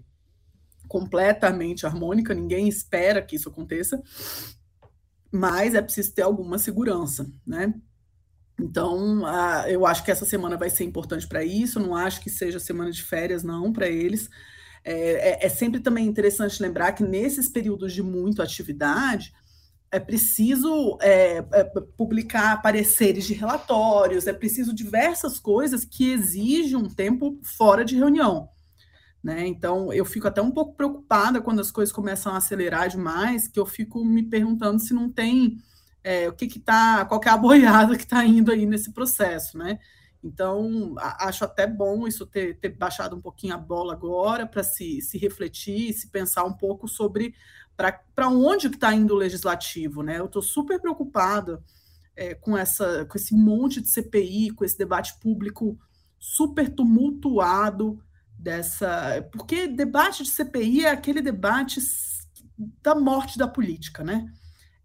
completamente 0.87 1.85
harmônica, 1.85 2.33
ninguém 2.33 2.67
espera 2.67 3.21
que 3.21 3.37
isso 3.37 3.49
aconteça, 3.49 4.01
mas 5.31 5.73
é 5.73 5.81
preciso 5.81 6.13
ter 6.13 6.23
alguma 6.23 6.57
segurança, 6.57 7.29
né? 7.45 7.73
Então, 8.59 9.23
uh, 9.23 9.67
eu 9.67 9.85
acho 9.85 10.03
que 10.03 10.11
essa 10.11 10.25
semana 10.25 10.57
vai 10.57 10.69
ser 10.69 10.83
importante 10.83 11.27
para 11.27 11.43
isso. 11.43 11.79
Não 11.79 11.95
acho 11.95 12.21
que 12.21 12.29
seja 12.29 12.59
semana 12.59 12.91
de 12.91 13.01
férias, 13.01 13.43
não, 13.43 13.73
para 13.73 13.87
eles. 13.87 14.29
É, 14.83 15.43
é, 15.43 15.45
é, 15.45 15.49
sempre 15.49 15.79
também 15.79 16.05
interessante 16.05 16.61
lembrar 16.61 16.91
que 16.93 17.03
nesses 17.03 17.47
períodos 17.49 17.93
de 17.93 18.01
muita 18.01 18.43
atividade, 18.43 19.33
é 19.91 19.99
preciso 19.99 20.97
é, 21.01 21.43
é, 21.51 21.63
publicar 21.97 22.61
pareceres 22.61 23.25
de 23.25 23.33
relatórios, 23.33 24.25
é 24.25 24.33
preciso 24.33 24.73
diversas 24.73 25.37
coisas 25.37 25.83
que 25.83 26.11
exigem 26.11 26.77
um 26.77 26.89
tempo 26.89 27.39
fora 27.43 27.83
de 27.83 27.95
reunião. 27.95 28.49
Né? 29.23 29.45
Então, 29.47 29.93
eu 29.93 30.03
fico 30.03 30.27
até 30.27 30.41
um 30.41 30.51
pouco 30.51 30.73
preocupada 30.75 31.41
quando 31.41 31.59
as 31.59 31.69
coisas 31.69 31.93
começam 31.93 32.33
a 32.33 32.37
acelerar 32.37 32.89
demais, 32.89 33.47
que 33.47 33.59
eu 33.59 33.65
fico 33.65 34.03
me 34.03 34.23
perguntando 34.23 34.79
se 34.79 34.93
não 34.93 35.09
tem 35.09 35.61
é, 36.03 36.27
o 36.27 36.33
que 36.33 36.47
que 36.47 36.59
tá, 36.59 37.05
qual 37.05 37.19
que 37.19 37.29
é 37.29 37.31
a 37.31 37.37
boiada 37.37 37.95
que 37.95 38.03
está 38.03 38.25
indo 38.25 38.51
aí 38.51 38.65
nesse 38.65 38.91
processo, 38.91 39.57
né? 39.57 39.79
Então, 40.23 40.93
acho 40.97 41.43
até 41.43 41.65
bom 41.65 42.07
isso 42.07 42.27
ter, 42.27 42.57
ter 42.59 42.69
baixado 42.69 43.15
um 43.15 43.21
pouquinho 43.21 43.55
a 43.55 43.57
bola 43.57 43.93
agora 43.93 44.45
para 44.45 44.63
se, 44.63 45.01
se 45.01 45.17
refletir, 45.17 45.93
se 45.93 46.07
pensar 46.07 46.43
um 46.43 46.53
pouco 46.53 46.87
sobre 46.87 47.33
para 47.75 48.27
onde 48.29 48.69
que 48.69 48.75
está 48.75 48.93
indo 48.93 49.15
o 49.15 49.17
legislativo, 49.17 50.03
né? 50.03 50.19
Eu 50.19 50.25
estou 50.25 50.41
super 50.41 50.79
preocupada 50.79 51.63
é, 52.15 52.35
com, 52.35 52.55
essa, 52.55 53.05
com 53.05 53.17
esse 53.17 53.33
monte 53.33 53.81
de 53.81 53.87
CPI, 53.87 54.51
com 54.51 54.63
esse 54.63 54.77
debate 54.77 55.17
público 55.19 55.79
super 56.19 56.69
tumultuado, 56.69 57.99
dessa. 58.41 59.27
Porque 59.31 59.67
debate 59.67 60.23
de 60.23 60.29
CPI 60.29 60.85
é 60.85 60.89
aquele 60.89 61.21
debate 61.21 61.79
da 62.81 62.95
morte 62.95 63.37
da 63.37 63.47
política, 63.47 64.03
né? 64.03 64.25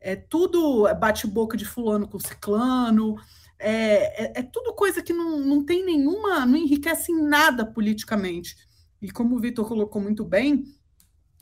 É 0.01 0.15
tudo 0.15 0.87
bate-boca 0.95 1.57
de 1.57 1.65
fulano 1.65 2.07
com 2.07 2.19
ciclano, 2.19 3.17
é, 3.59 4.25
é, 4.25 4.33
é, 4.37 4.43
tudo 4.43 4.75
coisa 4.75 5.03
que 5.03 5.13
não, 5.13 5.41
não 5.41 5.65
tem 5.65 5.85
nenhuma, 5.85 6.45
não 6.45 6.57
enriquece 6.57 7.11
em 7.11 7.23
nada 7.23 7.65
politicamente. 7.65 8.57
E 9.01 9.11
como 9.11 9.35
o 9.35 9.41
Vitor 9.41 9.67
colocou 9.67 10.01
muito 10.01 10.25
bem, 10.25 10.65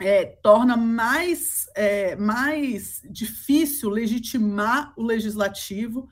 é, 0.00 0.24
torna 0.24 0.76
mais, 0.76 1.66
é, 1.74 2.16
mais 2.16 3.02
difícil 3.10 3.90
legitimar 3.90 4.92
o 4.96 5.02
legislativo 5.02 6.08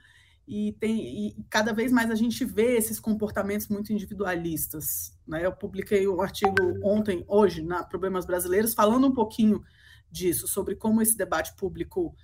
e, 0.53 0.73
tem, 0.75 1.29
e 1.29 1.37
cada 1.49 1.73
vez 1.73 1.91
mais 1.91 2.11
a 2.11 2.15
gente 2.15 2.45
vê 2.45 2.77
esses 2.77 3.01
comportamentos 3.01 3.69
muito 3.69 3.91
individualistas. 3.91 5.19
Né? 5.27 5.47
Eu 5.47 5.53
publiquei 5.53 6.07
um 6.07 6.21
artigo 6.21 6.55
ontem, 6.85 7.25
hoje, 7.27 7.63
na 7.63 7.83
Problemas 7.83 8.27
Brasileiros, 8.27 8.75
falando 8.75 9.07
um 9.07 9.15
pouquinho 9.15 9.63
disso, 10.11 10.47
sobre 10.47 10.77
como 10.77 11.01
esse 11.01 11.17
debate 11.17 11.57
público, 11.57 12.15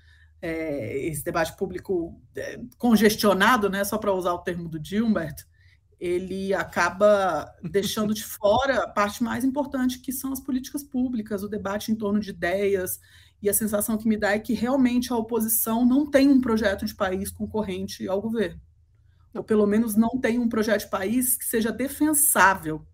é, 0.43 1.07
esse 1.07 1.25
debate 1.25 1.57
público 1.57 2.21
é, 2.37 2.61
congestionado, 2.77 3.71
né, 3.71 3.83
só 3.83 3.97
para 3.97 4.13
usar 4.13 4.35
o 4.35 4.43
termo 4.43 4.69
do 4.69 4.79
Gilbert, 4.85 5.47
ele 5.99 6.53
acaba 6.53 7.51
deixando 7.63 8.13
de 8.13 8.25
fora 8.25 8.85
a 8.85 8.89
parte 8.89 9.25
mais 9.25 9.43
importante, 9.43 10.01
que 10.01 10.13
são 10.13 10.35
as 10.35 10.41
políticas 10.41 10.85
públicas, 10.85 11.43
o 11.43 11.49
debate 11.49 11.91
em 11.91 11.97
torno 11.97 12.21
de 12.21 12.29
ideias, 12.29 13.01
e 13.41 13.49
a 13.49 13.55
sensação 13.55 13.97
que 13.97 14.09
me 14.09 14.17
dá 14.17 14.33
é 14.33 14.39
que 14.39 14.53
realmente 14.53 15.13
a 15.13 15.17
oposição 15.17 15.85
não 15.85 16.11
tem 16.11 16.29
um 16.29 16.41
projeto 16.41 16.85
de 16.85 16.95
país 16.95 17.31
concorrente 17.31 18.09
ao 18.09 18.21
governo. 18.21 18.61
Ou 19.35 19.45
pelo 19.45 19.67
menos 19.67 19.95
não 19.95 20.19
tem 20.21 20.39
um 20.39 20.49
projeto 20.49 20.81
de 20.81 20.91
país 20.91 21.37
que 21.37 21.45
seja 21.45 21.71
defensável. 21.71 22.85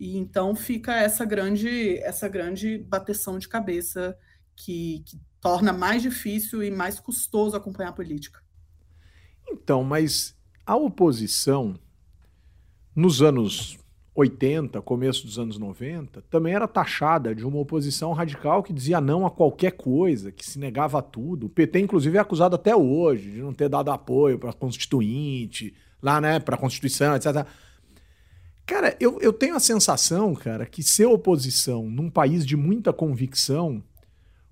E 0.00 0.16
então 0.16 0.54
fica 0.54 0.94
essa 0.94 1.24
grande, 1.24 1.98
essa 1.98 2.28
grande 2.28 2.78
bateção 2.78 3.38
de 3.38 3.46
cabeça 3.46 4.16
que, 4.56 5.02
que 5.06 5.20
torna 5.40 5.72
mais 5.72 6.00
difícil 6.00 6.62
e 6.62 6.70
mais 6.70 6.98
custoso 6.98 7.56
acompanhar 7.56 7.90
a 7.90 7.94
política. 7.94 8.42
Então, 9.46 9.84
mas 9.84 10.34
a 10.64 10.76
oposição, 10.76 11.78
nos 12.96 13.20
anos 13.20 13.78
80, 14.14 14.80
começo 14.82 15.26
dos 15.26 15.40
anos 15.40 15.58
90, 15.58 16.22
também 16.30 16.54
era 16.54 16.68
taxada 16.68 17.34
de 17.34 17.44
uma 17.44 17.58
oposição 17.58 18.12
radical 18.12 18.62
que 18.62 18.72
dizia 18.72 19.00
não 19.00 19.26
a 19.26 19.30
qualquer 19.30 19.72
coisa, 19.72 20.30
que 20.30 20.46
se 20.46 20.56
negava 20.56 21.00
a 21.00 21.02
tudo. 21.02 21.46
O 21.46 21.48
PT, 21.48 21.80
inclusive, 21.80 22.16
é 22.16 22.20
acusado 22.20 22.54
até 22.54 22.76
hoje 22.76 23.32
de 23.32 23.42
não 23.42 23.52
ter 23.52 23.68
dado 23.68 23.90
apoio 23.90 24.38
para 24.38 24.50
a 24.50 24.52
Constituinte, 24.52 25.74
lá, 26.00 26.20
né, 26.20 26.38
para 26.38 26.54
a 26.54 26.58
Constituição, 26.58 27.16
etc. 27.16 27.44
Cara, 28.64 28.96
eu, 29.00 29.20
eu 29.20 29.32
tenho 29.32 29.56
a 29.56 29.60
sensação, 29.60 30.32
cara, 30.32 30.64
que 30.64 30.82
ser 30.82 31.06
oposição 31.06 31.90
num 31.90 32.08
país 32.08 32.46
de 32.46 32.56
muita 32.56 32.92
convicção, 32.92 33.82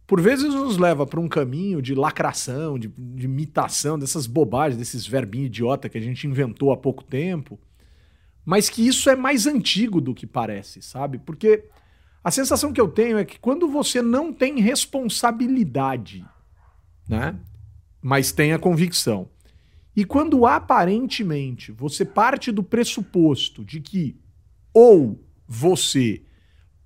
por 0.08 0.20
vezes 0.20 0.52
nos 0.52 0.76
leva 0.76 1.06
para 1.06 1.20
um 1.20 1.28
caminho 1.28 1.80
de 1.80 1.94
lacração, 1.94 2.76
de, 2.76 2.88
de 2.88 3.26
imitação, 3.26 3.96
dessas 3.96 4.26
bobagens, 4.26 4.76
desses 4.76 5.06
verbinhos 5.06 5.46
idiota 5.46 5.88
que 5.88 5.96
a 5.96 6.00
gente 6.00 6.26
inventou 6.26 6.72
há 6.72 6.76
pouco 6.76 7.04
tempo 7.04 7.60
mas 8.44 8.68
que 8.68 8.86
isso 8.86 9.08
é 9.08 9.16
mais 9.16 9.46
antigo 9.46 10.00
do 10.00 10.14
que 10.14 10.26
parece, 10.26 10.82
sabe? 10.82 11.18
Porque 11.18 11.64
a 12.24 12.30
sensação 12.30 12.72
que 12.72 12.80
eu 12.80 12.88
tenho 12.88 13.18
é 13.18 13.24
que 13.24 13.38
quando 13.38 13.68
você 13.68 14.00
não 14.02 14.32
tem 14.32 14.60
responsabilidade, 14.60 16.24
né? 17.08 17.36
Mas 18.00 18.32
tem 18.32 18.52
a 18.52 18.58
convicção. 18.58 19.28
E 19.94 20.04
quando 20.04 20.46
aparentemente 20.46 21.70
você 21.70 22.04
parte 22.04 22.50
do 22.50 22.62
pressuposto 22.62 23.64
de 23.64 23.80
que 23.80 24.16
ou 24.72 25.22
você 25.46 26.22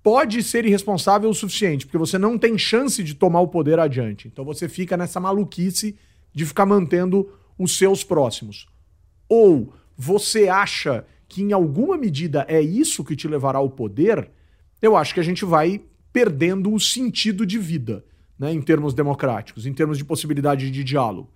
pode 0.03 0.43
ser 0.43 0.65
irresponsável 0.65 1.31
o 1.31 1.35
suficiente, 1.35 1.87
porque 1.87 1.99
você 1.99 2.19
não 2.19 2.39
tem 2.39 2.57
chance 2.59 3.03
de 3.03 3.15
tomar 3.15 3.41
o 3.41 3.49
poder 3.49 3.79
adiante. 3.79 4.29
Então 4.29 4.45
você 4.45 4.69
fica 4.69 4.97
nessa 4.97 5.21
maluquice 5.21 5.97
de 6.33 6.45
ficar 6.45 6.67
mantendo 6.67 7.33
os 7.59 7.77
seus 7.77 8.05
próximos. 8.05 8.67
Ou 9.29 9.73
você 9.97 10.49
acha 10.49 11.05
que 11.29 11.43
em 11.43 11.53
alguma 11.53 11.97
medida 11.97 12.45
é 12.49 12.61
isso 12.61 13.05
que 13.05 13.17
te 13.17 13.27
levará 13.27 13.59
ao 13.59 13.71
poder, 13.71 14.31
eu 14.81 14.97
acho 14.97 15.15
que 15.15 15.21
a 15.21 15.23
gente 15.25 15.45
vai 15.45 15.83
perdendo 16.13 16.73
o 16.73 16.81
sentido 16.81 17.45
de 17.45 17.59
vida, 17.59 18.05
né, 18.39 18.53
em 18.53 18.63
termos 18.63 18.95
democráticos, 18.95 19.67
em 19.67 19.73
termos 19.73 19.99
de 19.99 20.05
possibilidade 20.05 20.71
de 20.71 20.85
diálogo. 20.85 21.31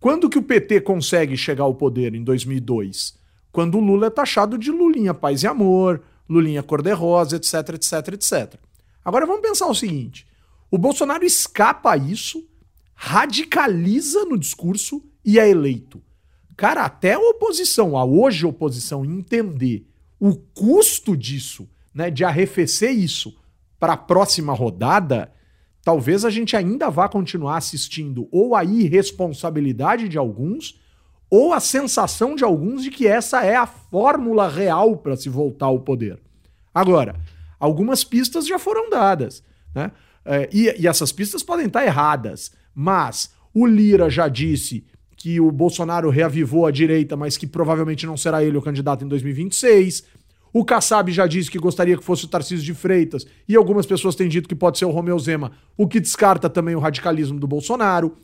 Quando 0.00 0.28
que 0.28 0.38
o 0.38 0.42
PT 0.42 0.80
consegue 0.80 1.36
chegar 1.36 1.64
ao 1.64 1.74
poder 1.74 2.14
em 2.14 2.24
2002? 2.24 3.16
Quando 3.52 3.78
o 3.78 3.80
Lula 3.80 4.06
é 4.06 4.10
taxado 4.10 4.58
de 4.58 4.70
Lulinha 4.70 5.14
paz 5.14 5.42
e 5.42 5.46
amor, 5.46 6.02
Lulinha 6.28 6.62
cor-de-rosa, 6.62 7.36
etc, 7.36 7.74
etc, 7.74 8.14
etc. 8.14 8.54
Agora 9.04 9.26
vamos 9.26 9.42
pensar 9.42 9.66
o 9.68 9.74
seguinte: 9.74 10.26
o 10.70 10.78
Bolsonaro 10.78 11.24
escapa 11.24 11.92
a 11.92 11.96
isso, 11.96 12.44
radicaliza 12.94 14.24
no 14.24 14.38
discurso 14.38 15.02
e 15.24 15.38
é 15.38 15.48
eleito. 15.48 16.02
Cara, 16.56 16.84
até 16.84 17.14
a 17.14 17.18
oposição, 17.18 17.96
a 17.96 18.04
hoje 18.04 18.46
oposição, 18.46 19.04
entender 19.04 19.86
o 20.20 20.36
custo 20.36 21.16
disso, 21.16 21.68
né, 21.94 22.10
de 22.10 22.24
arrefecer 22.24 22.92
isso 22.92 23.36
para 23.78 23.94
a 23.94 23.96
próxima 23.96 24.52
rodada, 24.52 25.32
talvez 25.82 26.24
a 26.24 26.30
gente 26.30 26.56
ainda 26.56 26.88
vá 26.88 27.08
continuar 27.08 27.56
assistindo 27.56 28.28
ou 28.30 28.54
a 28.54 28.64
irresponsabilidade 28.64 30.08
de 30.08 30.16
alguns 30.16 30.80
ou 31.28 31.52
a 31.52 31.60
sensação 31.60 32.34
de 32.36 32.44
alguns 32.44 32.84
de 32.84 32.90
que 32.90 33.06
essa 33.06 33.42
é 33.42 33.56
a 33.56 33.66
fórmula 33.66 34.48
real 34.48 34.96
para 34.98 35.16
se 35.16 35.28
voltar 35.28 35.66
ao 35.66 35.80
poder. 35.80 36.20
Agora, 36.74 37.16
algumas 37.58 38.04
pistas 38.04 38.46
já 38.46 38.58
foram 38.58 38.90
dadas, 38.90 39.42
né? 39.74 39.90
É, 40.24 40.48
e, 40.52 40.82
e 40.82 40.86
essas 40.86 41.10
pistas 41.10 41.42
podem 41.42 41.66
estar 41.66 41.84
erradas, 41.84 42.52
mas 42.72 43.34
o 43.52 43.66
Lira 43.66 44.08
já 44.08 44.28
disse 44.28 44.84
que 45.22 45.38
o 45.40 45.52
Bolsonaro 45.52 46.10
reavivou 46.10 46.66
a 46.66 46.72
direita, 46.72 47.16
mas 47.16 47.36
que 47.36 47.46
provavelmente 47.46 48.04
não 48.04 48.16
será 48.16 48.42
ele 48.42 48.56
o 48.56 48.60
candidato 48.60 49.04
em 49.04 49.08
2026. 49.08 50.02
O 50.52 50.64
Kassab 50.64 51.12
já 51.12 51.28
disse 51.28 51.48
que 51.48 51.60
gostaria 51.60 51.96
que 51.96 52.02
fosse 52.02 52.24
o 52.24 52.28
Tarcísio 52.28 52.64
de 52.64 52.74
Freitas, 52.74 53.24
e 53.48 53.54
algumas 53.54 53.86
pessoas 53.86 54.16
têm 54.16 54.28
dito 54.28 54.48
que 54.48 54.54
pode 54.56 54.80
ser 54.80 54.84
o 54.84 54.90
Romeu 54.90 55.16
Zema, 55.20 55.52
o 55.76 55.86
que 55.86 56.00
descarta 56.00 56.50
também 56.50 56.74
o 56.74 56.80
radicalismo 56.80 57.38
do 57.38 57.46
Bolsonaro. 57.46 58.16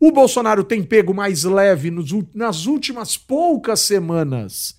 O 0.00 0.10
Bolsonaro 0.10 0.64
tem 0.64 0.82
pego 0.82 1.14
mais 1.14 1.44
leve 1.44 1.92
nos, 1.92 2.12
nas 2.34 2.66
últimas 2.66 3.16
poucas 3.16 3.78
semanas. 3.78 4.76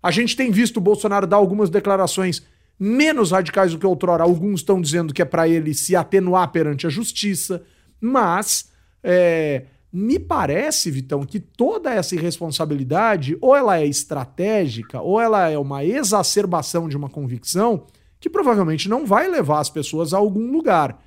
A 0.00 0.12
gente 0.12 0.36
tem 0.36 0.52
visto 0.52 0.76
o 0.76 0.80
Bolsonaro 0.80 1.26
dar 1.26 1.38
algumas 1.38 1.70
declarações 1.70 2.40
menos 2.78 3.32
radicais 3.32 3.72
do 3.72 3.80
que 3.80 3.86
outrora. 3.86 4.22
Alguns 4.22 4.60
estão 4.60 4.80
dizendo 4.80 5.12
que 5.12 5.22
é 5.22 5.24
para 5.24 5.48
ele 5.48 5.74
se 5.74 5.96
atenuar 5.96 6.52
perante 6.52 6.86
a 6.86 6.90
justiça, 6.90 7.64
mas 8.00 8.70
é, 9.02 9.64
me 9.96 10.18
parece, 10.18 10.90
Vitão, 10.90 11.24
que 11.24 11.38
toda 11.38 11.94
essa 11.94 12.16
irresponsabilidade, 12.16 13.38
ou 13.40 13.54
ela 13.54 13.78
é 13.78 13.86
estratégica, 13.86 15.00
ou 15.00 15.20
ela 15.20 15.48
é 15.48 15.56
uma 15.56 15.84
exacerbação 15.84 16.88
de 16.88 16.96
uma 16.96 17.08
convicção 17.08 17.86
que 18.18 18.28
provavelmente 18.28 18.88
não 18.88 19.06
vai 19.06 19.28
levar 19.28 19.60
as 19.60 19.70
pessoas 19.70 20.12
a 20.12 20.18
algum 20.18 20.50
lugar. 20.50 21.00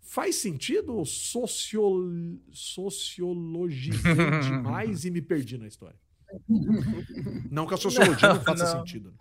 Faz 0.00 0.36
sentido 0.36 1.04
socio... 1.04 2.10
sociologizei 2.50 4.00
demais 4.40 5.04
e 5.04 5.10
me 5.10 5.20
perdi 5.20 5.58
na 5.58 5.66
história? 5.66 6.00
Não 7.50 7.66
que 7.66 7.74
a 7.74 7.76
sociologia 7.76 8.28
não, 8.28 8.36
não 8.36 8.42
faça 8.42 8.64
não. 8.64 8.72
sentido. 8.78 9.10
Né? 9.10 9.16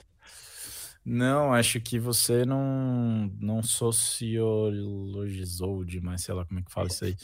Não, 1.04 1.54
acho 1.54 1.82
que 1.82 2.00
você 2.00 2.46
não, 2.46 3.30
não 3.40 3.62
sociologizou 3.62 5.84
demais, 5.84 6.22
sei 6.22 6.34
lá 6.34 6.46
como 6.46 6.62
é 6.62 6.64
que 6.64 6.72
fala 6.72 6.88
isso 6.88 7.04
aí. 7.04 7.18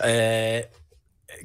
É, 0.00 0.68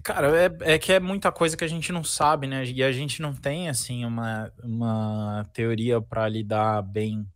Cara, 0.03 0.27
é, 0.37 0.73
é 0.75 0.79
que 0.79 0.91
é 0.91 0.99
muita 0.99 1.31
coisa 1.31 1.55
que 1.57 1.63
a 1.63 1.67
gente 1.67 1.91
não 1.91 2.03
sabe, 2.03 2.47
né? 2.47 2.65
E 2.65 2.83
a 2.83 2.91
gente 2.91 3.21
não 3.21 3.33
tem, 3.33 3.69
assim, 3.69 4.05
uma, 4.05 4.51
uma 4.63 5.45
teoria 5.53 6.01
para 6.01 6.27
lidar 6.27 6.81
bem 6.81 7.27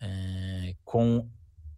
é, 0.00 0.74
com 0.84 1.28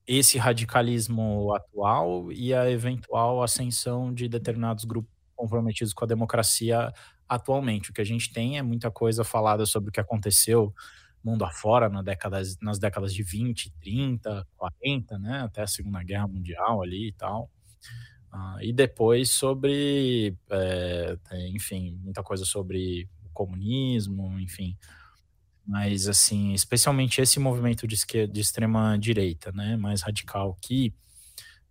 esse 0.07 0.39
radicalismo 0.39 1.55
atual 1.55 2.31
e 2.33 2.53
a 2.53 2.71
eventual 2.71 3.43
ascensão 3.43 4.13
de 4.13 4.29
determinados 4.29 4.85
grupos 4.85 5.11
comprometidos 5.35 5.93
com 5.93 6.05
a 6.05 6.09
democracia 6.09 6.93
atualmente. 7.29 7.91
O 7.91 7.95
que 7.95 8.01
a 8.01 8.05
gente 8.05 8.33
tem 8.33 8.59
é 8.59 8.63
muita 8.63 8.91
coisa 8.91 9.25
falada 9.25 9.67
sobre 9.67 9.89
o 9.89 9.93
que 9.93 10.01
aconteceu 10.01 10.75
mundo 11.25 11.45
afora 11.45 11.89
na 11.89 12.03
décadas, 12.03 12.59
nas 12.61 12.79
décadas 12.79 13.15
de 13.15 13.23
20, 13.23 13.73
30, 13.81 14.47
40, 14.57 15.19
né? 15.19 15.41
Até 15.41 15.63
a 15.63 15.67
Segunda 15.67 16.03
Guerra 16.03 16.29
Mundial 16.29 16.83
ali 16.83 17.09
e 17.09 17.13
tal. 17.13 17.51
Ah, 18.37 18.57
e 18.61 18.73
depois 18.73 19.31
sobre, 19.31 20.37
é, 20.51 21.17
enfim, 21.51 21.97
muita 22.03 22.21
coisa 22.21 22.45
sobre 22.45 23.09
o 23.25 23.29
comunismo, 23.33 24.41
enfim. 24.41 24.77
Mas, 25.65 26.09
assim, 26.09 26.53
especialmente 26.53 27.21
esse 27.21 27.39
movimento 27.39 27.87
de, 27.87 27.95
esquerda, 27.95 28.33
de 28.33 28.41
extrema 28.41 28.99
direita, 28.99 29.53
né, 29.53 29.77
mais 29.77 30.03
radical, 30.03 30.59
que 30.61 30.93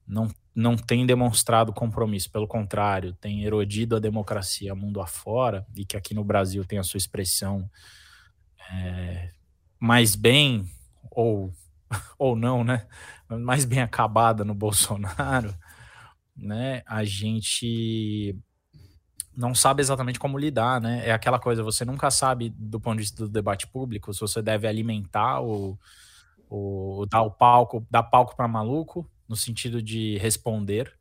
não, 0.07 0.29
não 0.55 0.77
tem 0.77 1.05
demonstrado 1.05 1.73
compromisso, 1.73 2.31
pelo 2.31 2.47
contrário, 2.47 3.11
tem 3.11 3.43
erodido 3.43 3.97
a 3.97 3.99
democracia 3.99 4.73
mundo 4.73 5.01
afora, 5.01 5.67
e 5.75 5.83
que 5.85 5.97
aqui 5.97 6.13
no 6.13 6.23
Brasil 6.23 6.63
tem 6.63 6.79
a 6.79 6.83
sua 6.83 6.97
expressão 6.97 7.69
é, 8.71 9.31
mais 9.77 10.15
bem, 10.15 10.65
ou, 11.11 11.53
ou 12.17 12.37
não, 12.37 12.63
né, 12.63 12.87
mais 13.27 13.65
bem 13.65 13.81
acabada 13.81 14.45
no 14.45 14.55
Bolsonaro, 14.55 15.53
né, 16.35 16.81
a 16.85 17.03
gente 17.03 18.35
não 19.35 19.55
sabe 19.55 19.81
exatamente 19.81 20.19
como 20.19 20.37
lidar, 20.37 20.79
né? 20.79 21.07
É 21.07 21.11
aquela 21.11 21.39
coisa, 21.39 21.63
você 21.63 21.83
nunca 21.83 22.11
sabe 22.11 22.49
do 22.49 22.79
ponto 22.79 22.97
de 22.97 23.03
vista 23.03 23.23
do 23.23 23.29
debate 23.29 23.67
público 23.67 24.13
se 24.13 24.21
você 24.21 24.41
deve 24.41 24.67
alimentar 24.67 25.39
ou, 25.39 25.79
ou 26.49 27.05
dar 27.07 27.23
o 27.23 27.31
palco, 27.31 27.85
dar 27.89 28.03
palco 28.03 28.35
para 28.35 28.47
maluco 28.47 29.09
no 29.27 29.35
sentido 29.35 29.81
de 29.81 30.17
responder, 30.19 30.93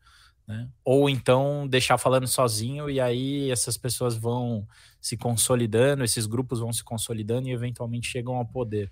Né? 0.47 0.69
Ou 0.85 1.09
então 1.09 1.67
deixar 1.69 1.99
falando 1.99 2.27
sozinho 2.27 2.91
e 2.91 3.01
aí 3.01 3.51
essas 3.51 3.77
pessoas 3.77 4.17
vão 4.17 4.67
se 5.01 5.17
consolidando, 5.17 6.05
esses 6.05 6.27
grupos 6.27 6.61
vão 6.61 6.73
se 6.73 6.83
consolidando 6.85 7.49
e 7.49 7.53
eventualmente 7.53 8.09
chegam 8.09 8.37
ao 8.37 8.47
poder. 8.47 8.91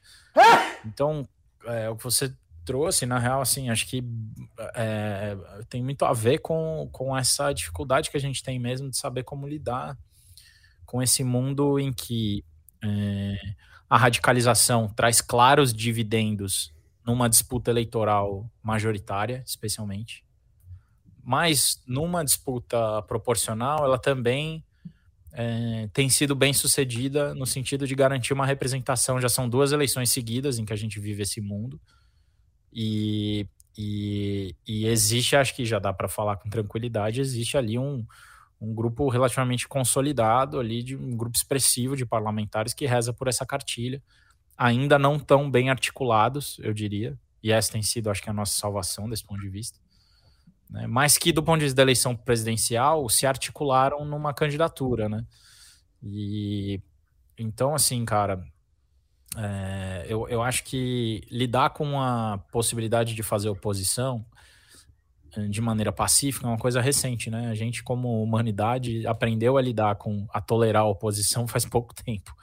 Então, 0.84 1.28
é, 1.64 1.88
o 1.90 1.96
que 1.96 2.04
você 2.04 2.34
trouxe, 2.64 3.06
na 3.06 3.18
real, 3.18 3.40
assim, 3.40 3.70
acho 3.70 3.86
que 3.86 4.02
é, 4.74 5.36
tem 5.68 5.82
muito 5.82 6.04
a 6.04 6.12
ver 6.12 6.38
com, 6.38 6.88
com 6.92 7.16
essa 7.16 7.52
dificuldade 7.52 8.10
que 8.10 8.16
a 8.16 8.20
gente 8.20 8.42
tem 8.42 8.58
mesmo 8.58 8.90
de 8.90 8.96
saber 8.96 9.24
como 9.24 9.46
lidar 9.46 9.96
com 10.84 11.02
esse 11.02 11.22
mundo 11.22 11.78
em 11.78 11.92
que 11.92 12.44
é, 12.82 13.36
a 13.88 13.96
radicalização 13.96 14.88
traz 14.88 15.20
claros 15.20 15.72
dividendos 15.72 16.72
numa 17.04 17.28
disputa 17.28 17.70
eleitoral 17.70 18.50
majoritária, 18.62 19.42
especialmente. 19.46 20.24
Mas 21.22 21.82
numa 21.86 22.24
disputa 22.24 23.02
proporcional, 23.02 23.84
ela 23.84 23.98
também 23.98 24.64
é, 25.32 25.88
tem 25.92 26.08
sido 26.08 26.34
bem 26.34 26.52
sucedida 26.52 27.34
no 27.34 27.46
sentido 27.46 27.86
de 27.86 27.94
garantir 27.94 28.32
uma 28.32 28.46
representação. 28.46 29.20
Já 29.20 29.28
são 29.28 29.48
duas 29.48 29.72
eleições 29.72 30.10
seguidas 30.10 30.58
em 30.58 30.64
que 30.64 30.72
a 30.72 30.76
gente 30.76 30.98
vive 30.98 31.22
esse 31.22 31.40
mundo. 31.40 31.80
E, 32.72 33.46
e, 33.76 34.54
e 34.66 34.86
existe, 34.86 35.36
acho 35.36 35.54
que 35.54 35.64
já 35.64 35.78
dá 35.78 35.92
para 35.92 36.08
falar 36.08 36.36
com 36.36 36.48
tranquilidade, 36.48 37.20
existe 37.20 37.56
ali 37.56 37.78
um, 37.78 38.04
um 38.60 38.74
grupo 38.74 39.08
relativamente 39.08 39.66
consolidado 39.66 40.58
ali, 40.58 40.82
de 40.82 40.96
um 40.96 41.16
grupo 41.16 41.36
expressivo 41.36 41.96
de 41.96 42.06
parlamentares 42.06 42.74
que 42.74 42.86
reza 42.86 43.12
por 43.12 43.28
essa 43.28 43.44
cartilha 43.46 44.02
ainda 44.60 44.98
não 44.98 45.18
tão 45.18 45.50
bem 45.50 45.70
articulados, 45.70 46.58
eu 46.62 46.74
diria, 46.74 47.18
e 47.42 47.50
essa 47.50 47.72
tem 47.72 47.82
sido, 47.82 48.10
acho 48.10 48.22
que, 48.22 48.28
a 48.28 48.32
nossa 48.32 48.58
salvação 48.58 49.08
desse 49.08 49.24
ponto 49.24 49.40
de 49.40 49.48
vista, 49.48 49.78
né? 50.68 50.86
mas 50.86 51.16
que, 51.16 51.32
do 51.32 51.42
ponto 51.42 51.60
de 51.60 51.64
vista 51.64 51.76
da 51.76 51.82
eleição 51.82 52.14
presidencial, 52.14 53.08
se 53.08 53.24
articularam 53.24 54.04
numa 54.04 54.34
candidatura, 54.34 55.08
né? 55.08 55.24
E 56.02 56.78
então, 57.38 57.74
assim, 57.74 58.04
cara, 58.04 58.44
é, 59.36 60.06
eu, 60.08 60.28
eu 60.28 60.42
acho 60.42 60.64
que 60.64 61.22
lidar 61.30 61.70
com 61.70 62.00
a 62.00 62.38
possibilidade 62.50 63.14
de 63.14 63.22
fazer 63.22 63.48
oposição 63.48 64.24
eh, 65.36 65.46
de 65.46 65.60
maneira 65.60 65.92
pacífica 65.92 66.46
é 66.46 66.48
uma 66.48 66.58
coisa 66.58 66.80
recente, 66.80 67.30
né? 67.30 67.48
A 67.48 67.54
gente, 67.54 67.82
como 67.82 68.22
humanidade, 68.22 69.06
aprendeu 69.06 69.56
a 69.56 69.62
lidar 69.62 69.94
com 69.96 70.26
a 70.32 70.40
tolerar 70.40 70.82
a 70.82 70.88
oposição 70.88 71.46
faz 71.48 71.64
pouco 71.64 71.94
tempo. 71.94 72.34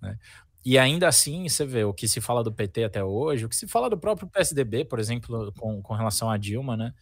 Né? 0.00 0.18
E 0.64 0.78
ainda 0.78 1.08
assim, 1.08 1.48
você 1.48 1.64
vê 1.64 1.84
o 1.84 1.94
que 1.94 2.08
se 2.08 2.20
fala 2.20 2.42
do 2.42 2.52
PT 2.52 2.84
até 2.84 3.04
hoje, 3.04 3.44
o 3.44 3.48
que 3.48 3.56
se 3.56 3.66
fala 3.68 3.90
do 3.90 3.98
próprio 3.98 4.28
PSDB, 4.28 4.84
por 4.84 4.98
exemplo, 4.98 5.52
com, 5.58 5.82
com 5.82 5.94
relação 5.94 6.30
a 6.30 6.36
Dilma, 6.36 6.76
né? 6.76 6.92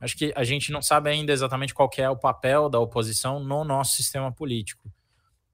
Acho 0.00 0.16
que 0.16 0.32
a 0.36 0.44
gente 0.44 0.70
não 0.70 0.80
sabe 0.80 1.10
ainda 1.10 1.32
exatamente 1.32 1.74
qual 1.74 1.90
é 1.96 2.08
o 2.08 2.16
papel 2.16 2.68
da 2.68 2.78
oposição 2.78 3.40
no 3.40 3.64
nosso 3.64 3.96
sistema 3.96 4.30
político. 4.30 4.88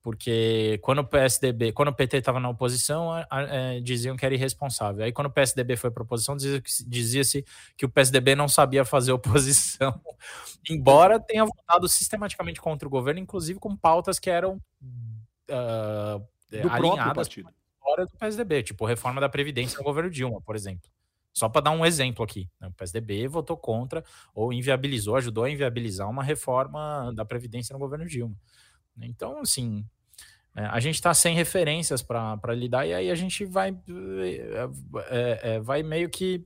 Porque 0.05 0.79
quando 0.83 0.99
o 0.99 1.05
PSDB, 1.05 1.73
quando 1.73 1.89
o 1.89 1.95
PT 1.95 2.19
estava 2.19 2.39
na 2.39 2.51
oposição, 2.51 3.11
a, 3.11 3.27
a, 3.31 3.43
é, 3.43 3.81
diziam 3.81 4.19
que 4.19 4.27
era 4.27 4.35
irresponsável. 4.35 5.03
Aí 5.03 5.11
quando 5.11 5.29
o 5.29 5.33
PSDB 5.33 5.77
foi 5.77 5.91
para 5.91 6.03
oposição, 6.03 6.37
dizia-se 6.37 6.85
dizia 6.87 7.23
que 7.75 7.87
o 7.87 7.89
PSDB 7.89 8.37
não 8.37 8.47
sabia 8.47 8.85
fazer 8.85 9.13
oposição, 9.17 9.99
embora 10.69 11.19
tenha 11.19 11.43
votado 11.47 11.89
sistematicamente 11.89 12.61
contra 12.61 12.87
o 12.87 12.91
governo, 12.91 13.19
inclusive 13.19 13.59
com 13.59 13.75
pautas 13.75 14.19
que 14.19 14.29
eram 14.29 14.61
uh, 15.49 16.19
do 16.51 16.71
alinhadas 16.71 17.27
fora 17.81 18.05
do 18.05 18.15
PSDB, 18.19 18.63
tipo 18.63 18.85
reforma 18.85 19.23
da 19.23 19.29
Previdência 19.31 19.79
no 19.79 19.85
governo 19.85 20.11
Dilma, 20.11 20.39
por 20.43 20.55
exemplo. 20.55 20.91
Só 21.33 21.49
para 21.49 21.63
dar 21.63 21.71
um 21.71 21.85
exemplo 21.85 22.23
aqui, 22.23 22.47
né? 22.61 22.69
o 22.69 22.73
PSDB 22.73 23.27
votou 23.27 23.57
contra 23.57 24.05
ou 24.35 24.53
inviabilizou, 24.53 25.17
ajudou 25.17 25.45
a 25.45 25.51
inviabilizar 25.51 26.11
uma 26.11 26.23
reforma 26.23 27.11
da 27.15 27.25
Previdência 27.25 27.73
no 27.73 27.79
governo 27.79 28.07
Dilma. 28.07 28.37
Então, 29.01 29.41
assim, 29.41 29.85
é, 30.57 30.65
a 30.67 30.79
gente 30.81 30.95
está 30.95 31.13
sem 31.13 31.35
referências 31.35 32.03
para 32.03 32.55
lidar 32.55 32.87
e 32.87 32.95
aí 32.95 33.11
a 33.11 33.15
gente 33.15 33.45
vai, 33.45 33.77
é, 35.09 35.55
é, 35.55 35.61
vai 35.61 35.83
meio 35.83 36.09
que 36.09 36.45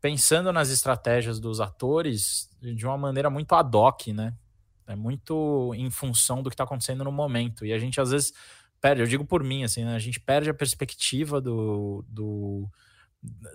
pensando 0.00 0.52
nas 0.52 0.68
estratégias 0.68 1.38
dos 1.40 1.60
atores 1.60 2.50
de 2.60 2.84
uma 2.84 2.98
maneira 2.98 3.30
muito 3.30 3.54
ad 3.54 3.74
hoc, 3.76 4.08
né? 4.08 4.34
É 4.86 4.96
muito 4.96 5.72
em 5.74 5.90
função 5.90 6.42
do 6.42 6.50
que 6.50 6.54
está 6.54 6.64
acontecendo 6.64 7.04
no 7.04 7.12
momento. 7.12 7.64
E 7.64 7.72
a 7.72 7.78
gente 7.78 8.00
às 8.00 8.10
vezes 8.10 8.32
perde, 8.80 9.00
eu 9.00 9.06
digo 9.06 9.24
por 9.24 9.44
mim, 9.44 9.62
assim, 9.62 9.84
né? 9.84 9.94
a 9.94 9.98
gente 9.98 10.18
perde 10.18 10.50
a 10.50 10.54
perspectiva 10.54 11.40
do, 11.40 12.04
do, 12.08 12.68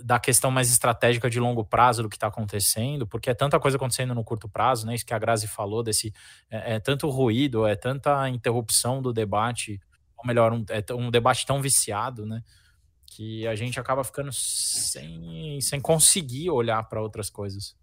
da 0.01 0.17
questão 0.17 0.49
mais 0.49 0.71
estratégica 0.71 1.29
de 1.29 1.39
longo 1.39 1.65
prazo 1.65 2.03
do 2.03 2.09
que 2.09 2.15
está 2.15 2.27
acontecendo, 2.27 3.05
porque 3.05 3.29
é 3.29 3.33
tanta 3.33 3.59
coisa 3.59 3.75
acontecendo 3.75 4.15
no 4.15 4.23
curto 4.23 4.47
prazo, 4.47 4.85
né? 4.85 4.95
Isso 4.95 5.05
que 5.05 5.13
a 5.13 5.19
Grazi 5.19 5.47
falou, 5.47 5.83
desse 5.83 6.13
é, 6.49 6.75
é 6.75 6.79
tanto 6.79 7.09
ruído, 7.09 7.67
é 7.67 7.75
tanta 7.75 8.29
interrupção 8.29 9.01
do 9.01 9.11
debate, 9.11 9.81
ou 10.15 10.25
melhor, 10.25 10.53
um, 10.53 10.63
é 10.69 10.93
um 10.93 11.11
debate 11.11 11.45
tão 11.45 11.61
viciado, 11.61 12.25
né? 12.25 12.41
Que 13.05 13.45
a 13.45 13.55
gente 13.55 13.79
acaba 13.79 14.03
ficando 14.03 14.31
sem, 14.31 15.59
sem 15.59 15.81
conseguir 15.81 16.49
olhar 16.49 16.83
para 16.83 17.01
outras 17.01 17.29
coisas. 17.29 17.75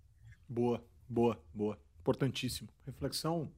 Boa, 0.48 0.82
boa, 1.08 1.38
boa. 1.52 1.78
Importantíssimo. 2.00 2.68
Reflexão 2.86 3.50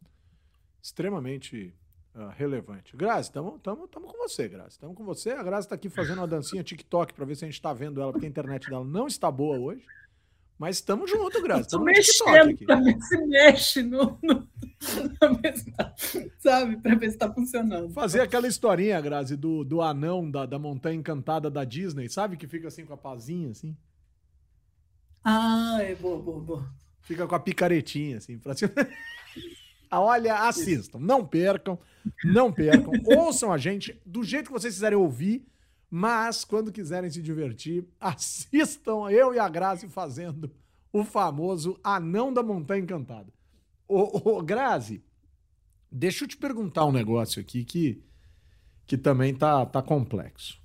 extremamente 0.83 1.75
uh, 2.17 2.33
relevante. 2.37 2.97
Grazi, 2.97 3.29
estamos 3.29 3.61
com 3.63 4.19
você, 4.19 4.49
Grazi. 4.49 4.71
Estamos 4.71 4.97
com 4.97 5.05
você. 5.05 5.31
A 5.31 5.43
Grazi 5.43 5.67
está 5.67 5.75
aqui 5.75 5.89
fazendo 5.89 6.19
uma 6.19 6.27
dancinha 6.27 6.65
TikTok 6.65 7.15
para 7.15 7.25
ver 7.25 7.37
se 7.37 7.45
a 7.45 7.49
gente 7.49 7.55
está 7.55 7.73
vendo 7.73 8.01
ela, 8.01 8.11
porque 8.11 8.27
a 8.27 8.29
internet 8.29 8.69
dela 8.69 8.85
não 8.85 9.07
está 9.07 9.31
boa 9.31 9.59
hoje. 9.59 9.85
Mas 10.59 10.77
estamos 10.77 11.11
junto, 11.11 11.43
Grazi. 11.43 11.63
Estamos 11.63 11.85
mexendo 11.85 12.57
para 12.65 12.81
ver 12.81 12.99
se 13.03 13.27
mexe 13.27 13.83
no, 13.83 14.19
no 14.23 14.49
sabe, 16.39 16.79
para 16.79 16.95
ver 16.95 17.11
se 17.11 17.17
está 17.17 17.33
funcionando. 17.33 17.93
Fazer 17.93 18.23
aquela 18.23 18.49
historinha, 18.49 19.01
Grazi, 19.01 19.37
do, 19.37 19.63
do 19.63 19.83
anão 19.83 20.31
da, 20.31 20.47
da 20.47 20.59
montanha 20.59 20.97
encantada 20.97 21.51
da 21.51 21.63
Disney, 21.63 22.09
sabe? 22.09 22.39
Que 22.39 22.49
fica 22.49 22.69
assim 22.69 22.87
com 22.87 22.95
a 22.95 22.97
pazinha, 22.97 23.51
assim. 23.51 23.77
Ah, 25.23 25.79
é 25.81 25.95
boa, 25.95 26.23
boa, 26.23 26.41
boa. 26.41 26.75
Fica 27.03 27.27
com 27.27 27.35
a 27.35 27.41
picaretinha, 27.41 28.17
assim, 28.17 28.39
pra 28.39 28.55
cima. 28.55 28.73
Ah, 29.91 30.01
olha, 30.01 30.49
assistam, 30.49 30.99
não 30.99 31.25
percam, 31.25 31.79
não 32.25 32.53
percam, 32.53 32.93
ouçam 33.17 33.53
a 33.53 33.59
gente 33.59 34.01
do 34.05 34.23
jeito 34.25 34.47
que 34.47 34.53
vocês 34.53 34.75
quiserem 34.75 34.99
ouvir, 34.99 35.47
mas 35.91 36.45
quando 36.45 36.73
quiserem 36.73 37.11
se 37.11 37.23
divertir, 37.23 37.87
assistam 38.01 39.11
eu 39.11 39.35
e 39.35 39.39
a 39.39 39.49
Grazi 39.49 39.89
fazendo 39.89 40.51
o 40.93 41.05
famoso 41.05 41.79
Anão 41.83 42.33
da 42.33 42.43
Montanha 42.43 42.83
Encantada. 42.83 43.33
Ô, 43.87 44.39
ô 44.39 44.43
Grazi, 44.43 45.03
deixa 45.91 46.25
eu 46.25 46.29
te 46.29 46.37
perguntar 46.37 46.85
um 46.87 46.93
negócio 46.93 47.41
aqui 47.41 47.65
que, 47.65 48.03
que 48.87 48.99
também 48.99 49.35
tá, 49.35 49.65
tá 49.67 49.83
complexo. 49.83 50.61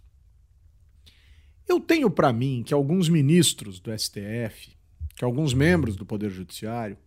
Eu 1.67 1.79
tenho 1.79 2.09
para 2.09 2.33
mim 2.33 2.63
que 2.65 2.73
alguns 2.73 3.07
ministros 3.07 3.79
do 3.79 3.97
STF, 3.97 4.75
que 5.15 5.23
alguns 5.23 5.53
membros 5.53 5.95
do 5.95 6.05
Poder 6.05 6.29
Judiciário, 6.29 6.97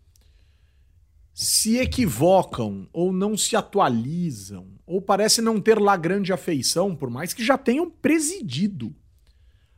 se 1.35 1.79
equivocam 1.79 2.89
ou 2.93 3.13
não 3.13 3.37
se 3.37 3.57
atualizam, 3.57 4.69
ou 4.87 5.03
parece 5.03 5.43
não 5.43 5.61
ter 5.61 5.81
lá 5.81 5.97
grande 5.97 6.33
afeição, 6.33 6.95
por 6.95 7.11
mais 7.11 7.33
que 7.33 7.45
já 7.45 7.59
tenham 7.59 7.91
presidido 7.91 8.95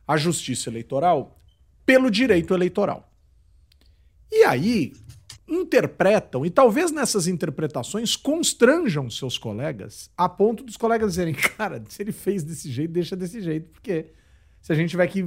a 0.07 0.15
justiça 0.15 0.69
eleitoral 0.69 1.41
pelo 1.83 2.11
direito 2.11 2.53
eleitoral. 2.53 3.11
E 4.31 4.43
aí 4.43 4.93
interpretam, 5.47 6.45
e 6.45 6.51
talvez 6.51 6.91
nessas 6.91 7.25
interpretações 7.25 8.15
constranjam 8.15 9.09
seus 9.09 9.37
colegas, 9.37 10.11
a 10.15 10.29
ponto 10.29 10.63
dos 10.63 10.77
colegas 10.77 11.13
dizerem: 11.13 11.33
cara, 11.57 11.83
se 11.89 12.03
ele 12.03 12.11
fez 12.11 12.43
desse 12.43 12.69
jeito, 12.69 12.91
deixa 12.91 13.15
desse 13.15 13.41
jeito, 13.41 13.69
porque 13.71 14.13
se 14.61 14.71
a 14.71 14.75
gente 14.75 14.91
tiver 14.91 15.07
que 15.07 15.25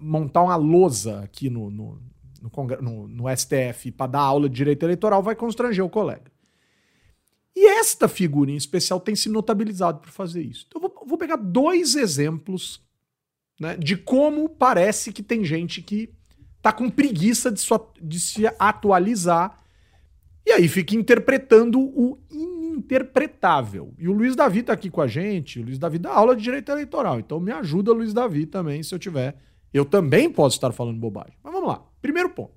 montar 0.00 0.42
uma 0.42 0.56
lousa 0.56 1.20
aqui 1.20 1.48
no, 1.48 1.70
no 1.70 2.02
no, 2.40 2.50
no, 2.80 3.08
no 3.08 3.36
STF 3.36 3.92
para 3.92 4.12
dar 4.12 4.20
aula 4.20 4.48
de 4.48 4.54
direito 4.54 4.84
eleitoral 4.84 5.22
vai 5.22 5.34
constranger 5.34 5.84
o 5.84 5.90
colega. 5.90 6.30
E 7.54 7.66
esta 7.66 8.08
figura 8.08 8.50
em 8.50 8.56
especial 8.56 9.00
tem 9.00 9.14
se 9.14 9.28
notabilizado 9.28 10.00
por 10.00 10.10
fazer 10.10 10.42
isso. 10.42 10.66
Então, 10.68 10.80
eu 10.82 10.88
vou, 10.88 11.06
vou 11.06 11.18
pegar 11.18 11.36
dois 11.36 11.94
exemplos 11.94 12.80
né, 13.60 13.76
de 13.76 13.96
como 13.96 14.48
parece 14.48 15.12
que 15.12 15.22
tem 15.22 15.44
gente 15.44 15.82
que 15.82 16.12
tá 16.62 16.72
com 16.72 16.88
preguiça 16.88 17.50
de, 17.50 17.60
sua, 17.60 17.92
de 18.00 18.20
se 18.20 18.46
atualizar 18.58 19.58
e 20.46 20.52
aí 20.52 20.68
fica 20.68 20.94
interpretando 20.94 21.78
o 21.78 22.18
ininterpretável. 22.30 23.94
E 23.98 24.08
o 24.08 24.12
Luiz 24.12 24.34
Davi 24.34 24.62
tá 24.62 24.72
aqui 24.72 24.90
com 24.90 25.00
a 25.00 25.06
gente, 25.06 25.60
o 25.60 25.64
Luiz 25.64 25.78
Davi 25.78 25.98
dá 25.98 26.12
aula 26.12 26.34
de 26.34 26.42
direito 26.42 26.72
eleitoral, 26.72 27.20
então 27.20 27.38
me 27.38 27.52
ajuda, 27.52 27.92
Luiz 27.92 28.12
Davi, 28.12 28.46
também, 28.46 28.82
se 28.82 28.94
eu 28.94 28.98
tiver. 28.98 29.36
Eu 29.72 29.84
também 29.84 30.30
posso 30.30 30.56
estar 30.56 30.72
falando 30.72 30.98
bobagem. 30.98 31.34
Mas 31.42 31.52
vamos 31.52 31.68
lá. 31.68 31.82
Primeiro 32.00 32.30
ponto. 32.30 32.52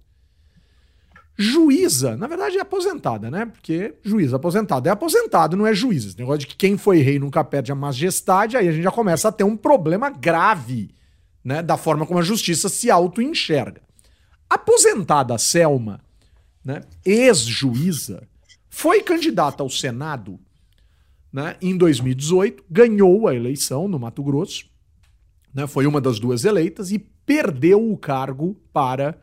Juíza, 1.36 2.16
na 2.16 2.28
verdade 2.28 2.58
é 2.58 2.62
aposentada, 2.62 3.32
né? 3.32 3.48
Porque 3.48 3.96
juíza 4.04 4.36
aposentado 4.36 4.88
é 4.88 4.92
aposentado, 4.92 5.58
não 5.58 5.66
é 5.66 5.74
juíza. 5.74 6.10
Esse 6.10 6.20
negócio 6.20 6.42
de 6.42 6.48
que 6.48 6.56
quem 6.56 6.78
foi 6.78 7.00
rei 7.00 7.18
nunca 7.18 7.44
perde 7.44 7.72
a 7.72 7.76
majestade, 7.76 8.56
aí 8.56 8.68
a 8.68 8.72
gente 8.72 8.84
já 8.84 8.92
começa 8.92 9.30
a 9.30 9.32
ter 9.32 9.44
um 9.44 9.58
problema 9.58 10.12
grave, 10.12 10.94
né? 11.44 11.64
Da 11.64 11.76
forma 11.76 12.06
como 12.06 12.20
a 12.20 12.24
justiça 12.24 12.70
se 12.70 12.92
auto-enxerga. 12.92 13.82
Aposentada 14.48 15.36
Selma 15.40 16.00
né, 16.64 16.82
ex-juíza, 17.04 18.28
foi 18.70 19.02
candidata 19.02 19.62
ao 19.62 19.70
Senado 19.70 20.40
né, 21.32 21.58
em 21.62 21.76
2018, 21.76 22.64
ganhou 22.70 23.28
a 23.28 23.36
eleição 23.36 23.88
no 23.88 24.00
Mato 24.00 24.24
Grosso, 24.24 24.66
né, 25.54 25.68
foi 25.68 25.86
uma 25.86 26.02
das 26.02 26.20
duas 26.20 26.46
eleitas 26.46 26.92
e 26.92 27.00
perdeu 27.00 27.92
o 27.92 27.98
cargo 27.98 28.56
para. 28.72 29.22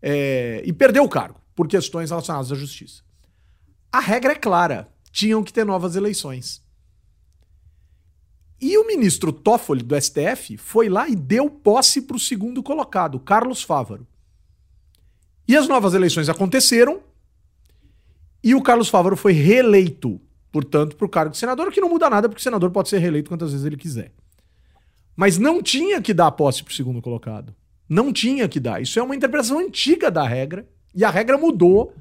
É, 0.00 0.62
e 0.64 0.72
perdeu 0.72 1.04
o 1.04 1.08
cargo 1.08 1.40
por 1.54 1.66
questões 1.66 2.10
relacionadas 2.10 2.52
à 2.52 2.54
justiça. 2.54 3.02
A 3.90 3.98
regra 3.98 4.32
é 4.32 4.36
clara: 4.36 4.88
tinham 5.10 5.42
que 5.42 5.52
ter 5.52 5.64
novas 5.64 5.96
eleições. 5.96 6.64
E 8.60 8.78
o 8.78 8.86
ministro 8.86 9.32
Toffoli 9.32 9.82
do 9.82 10.00
STF 10.00 10.56
foi 10.56 10.88
lá 10.88 11.08
e 11.08 11.14
deu 11.14 11.50
posse 11.50 12.02
para 12.02 12.16
o 12.16 12.20
segundo 12.20 12.62
colocado, 12.62 13.20
Carlos 13.20 13.62
Fávaro. 13.62 14.06
E 15.46 15.56
as 15.56 15.68
novas 15.68 15.94
eleições 15.94 16.28
aconteceram 16.28 17.00
e 18.42 18.54
o 18.54 18.62
Carlos 18.62 18.88
Fávaro 18.88 19.16
foi 19.16 19.32
reeleito, 19.32 20.20
portanto, 20.50 20.96
para 20.96 21.04
o 21.04 21.08
cargo 21.08 21.32
de 21.32 21.38
senador, 21.38 21.68
o 21.68 21.70
que 21.72 21.80
não 21.80 21.88
muda 21.88 22.08
nada, 22.08 22.28
porque 22.28 22.40
o 22.40 22.42
senador 22.42 22.70
pode 22.70 22.88
ser 22.88 22.98
reeleito 22.98 23.28
quantas 23.28 23.52
vezes 23.52 23.66
ele 23.66 23.76
quiser. 23.76 24.12
Mas 25.16 25.38
não 25.38 25.62
tinha 25.62 26.00
que 26.02 26.12
dar 26.12 26.30
posse 26.32 26.62
para 26.62 26.70
o 26.70 26.74
segundo 26.74 27.00
colocado. 27.00 27.54
Não 27.88 28.12
tinha 28.12 28.46
que 28.48 28.60
dar. 28.60 28.82
Isso 28.82 28.98
é 28.98 29.02
uma 29.02 29.16
interpretação 29.16 29.58
antiga 29.58 30.10
da 30.10 30.26
regra, 30.26 30.68
e 30.94 31.04
a 31.04 31.10
regra 31.10 31.38
mudou, 31.38 31.94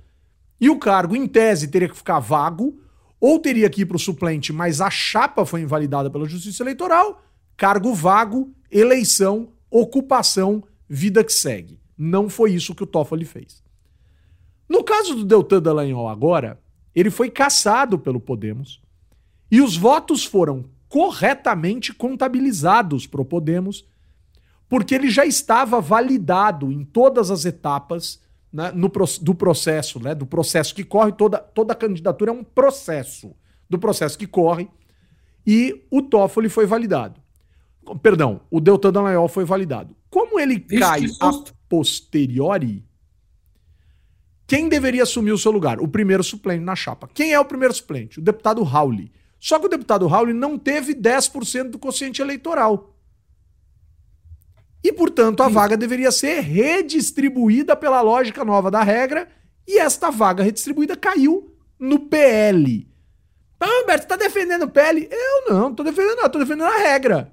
e 0.59 0.69
o 0.69 0.77
cargo, 0.77 1.15
em 1.15 1.27
tese, 1.27 1.69
teria 1.69 1.87
que 1.87 1.95
ficar 1.95 2.19
vago, 2.19 2.79
ou 3.19 3.39
teria 3.39 3.69
que 3.69 3.81
ir 3.81 3.85
para 3.85 3.97
o 3.97 3.99
suplente, 3.99 4.51
mas 4.51 4.81
a 4.81 4.89
chapa 4.89 5.45
foi 5.45 5.61
invalidada 5.61 6.09
pela 6.09 6.27
Justiça 6.27 6.63
Eleitoral, 6.63 7.23
cargo 7.55 7.93
vago, 7.93 8.53
eleição, 8.69 9.49
ocupação, 9.69 10.63
vida 10.87 11.23
que 11.23 11.33
segue. 11.33 11.79
Não 11.97 12.29
foi 12.29 12.53
isso 12.53 12.75
que 12.75 12.83
o 12.83 12.87
Toffoli 12.87 13.25
fez. 13.25 13.63
No 14.67 14.83
caso 14.83 15.15
do 15.15 15.23
Deltan 15.23 15.61
Dallagnol 15.61 16.09
agora, 16.09 16.59
ele 16.93 17.09
foi 17.09 17.29
caçado 17.29 17.97
pelo 17.99 18.19
Podemos 18.19 18.81
e 19.49 19.61
os 19.61 19.77
votos 19.77 20.25
foram 20.25 20.65
corretamente 20.95 21.93
contabilizados 21.93 23.05
para 23.05 23.19
o 23.19 23.25
Podemos, 23.25 23.85
porque 24.69 24.95
ele 24.95 25.09
já 25.09 25.25
estava 25.25 25.81
validado 25.81 26.71
em 26.71 26.85
todas 26.85 27.29
as 27.29 27.43
etapas 27.43 28.21
né, 28.49 28.71
no, 28.71 28.89
do 29.21 29.35
processo, 29.35 29.99
né, 29.99 30.15
do 30.15 30.25
processo 30.25 30.73
que 30.73 30.85
corre, 30.85 31.11
toda, 31.11 31.37
toda 31.37 31.75
candidatura 31.75 32.31
é 32.31 32.33
um 32.33 32.45
processo, 32.45 33.35
do 33.69 33.77
processo 33.77 34.17
que 34.17 34.25
corre, 34.25 34.69
e 35.45 35.85
o 35.91 36.01
Toffoli 36.01 36.47
foi 36.47 36.65
validado. 36.65 37.19
Perdão, 38.01 38.39
o 38.49 38.61
Deltan 38.61 38.93
Dallagnol 38.93 39.27
foi 39.27 39.43
validado. 39.43 39.93
Como 40.09 40.39
ele 40.39 40.59
Vixe, 40.59 40.79
cai 40.79 41.05
a 41.19 41.31
posteriori, 41.67 42.85
quem 44.47 44.69
deveria 44.69 45.03
assumir 45.03 45.33
o 45.33 45.37
seu 45.37 45.51
lugar? 45.51 45.81
O 45.81 45.89
primeiro 45.89 46.23
suplente 46.23 46.63
na 46.63 46.73
chapa. 46.73 47.09
Quem 47.13 47.33
é 47.33 47.39
o 47.39 47.43
primeiro 47.43 47.73
suplente? 47.73 48.17
O 48.17 48.21
deputado 48.21 48.63
Rauli. 48.63 49.11
Só 49.45 49.59
que 49.59 49.67
o 49.67 49.69
deputado 49.69 50.07
Rauli 50.07 50.33
não 50.33 50.57
teve 50.57 50.95
10% 50.95 51.69
do 51.69 51.77
quociente 51.77 52.19
eleitoral. 52.19 52.97
E, 54.83 54.91
portanto, 54.91 55.43
a 55.43 55.47
vaga 55.47 55.77
deveria 55.77 56.11
ser 56.11 56.39
redistribuída 56.39 57.75
pela 57.75 58.01
lógica 58.01 58.43
nova 58.43 58.71
da 58.71 58.81
regra, 58.81 59.29
e 59.67 59.77
esta 59.77 60.09
vaga 60.09 60.41
redistribuída 60.41 60.97
caiu 60.97 61.55
no 61.77 61.99
PL. 61.99 62.87
Ah, 63.59 63.83
Humberto, 63.83 64.01
você 64.01 64.07
tá 64.07 64.15
defendendo 64.15 64.63
o 64.63 64.67
PL? 64.67 65.07
Eu 65.11 65.53
não, 65.53 65.59
não 65.59 65.75
tô 65.75 65.83
defendendo 65.83 66.15
nada, 66.15 66.29
tô 66.29 66.39
defendendo 66.39 66.65
a 66.65 66.77
regra. 66.79 67.31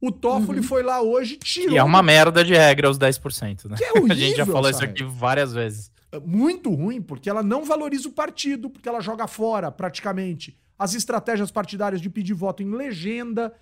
O 0.00 0.10
Toffoli 0.10 0.60
uhum. 0.60 0.64
foi 0.64 0.82
lá 0.82 1.02
hoje, 1.02 1.36
tirou. 1.36 1.74
E 1.74 1.76
é 1.76 1.84
uma 1.84 2.02
merda 2.02 2.42
de 2.42 2.54
regra 2.54 2.88
os 2.88 2.98
10%, 2.98 3.68
né? 3.68 3.76
Que 3.76 3.84
é 3.84 3.90
horrível, 3.90 4.12
a 4.12 4.14
gente 4.14 4.36
já 4.36 4.46
falou 4.46 4.70
isso 4.70 4.82
aqui 4.82 5.04
várias 5.04 5.52
vezes. 5.52 5.92
É 6.10 6.18
muito 6.18 6.72
ruim, 6.72 7.02
porque 7.02 7.28
ela 7.28 7.42
não 7.42 7.66
valoriza 7.66 8.08
o 8.08 8.12
partido, 8.12 8.70
porque 8.70 8.88
ela 8.88 9.02
joga 9.02 9.26
fora, 9.26 9.70
praticamente, 9.70 10.58
as 10.78 10.94
estratégias 10.94 11.50
partidárias 11.50 12.00
de 12.00 12.10
pedir 12.10 12.34
voto 12.34 12.62
em 12.62 12.70
legenda. 12.70 13.54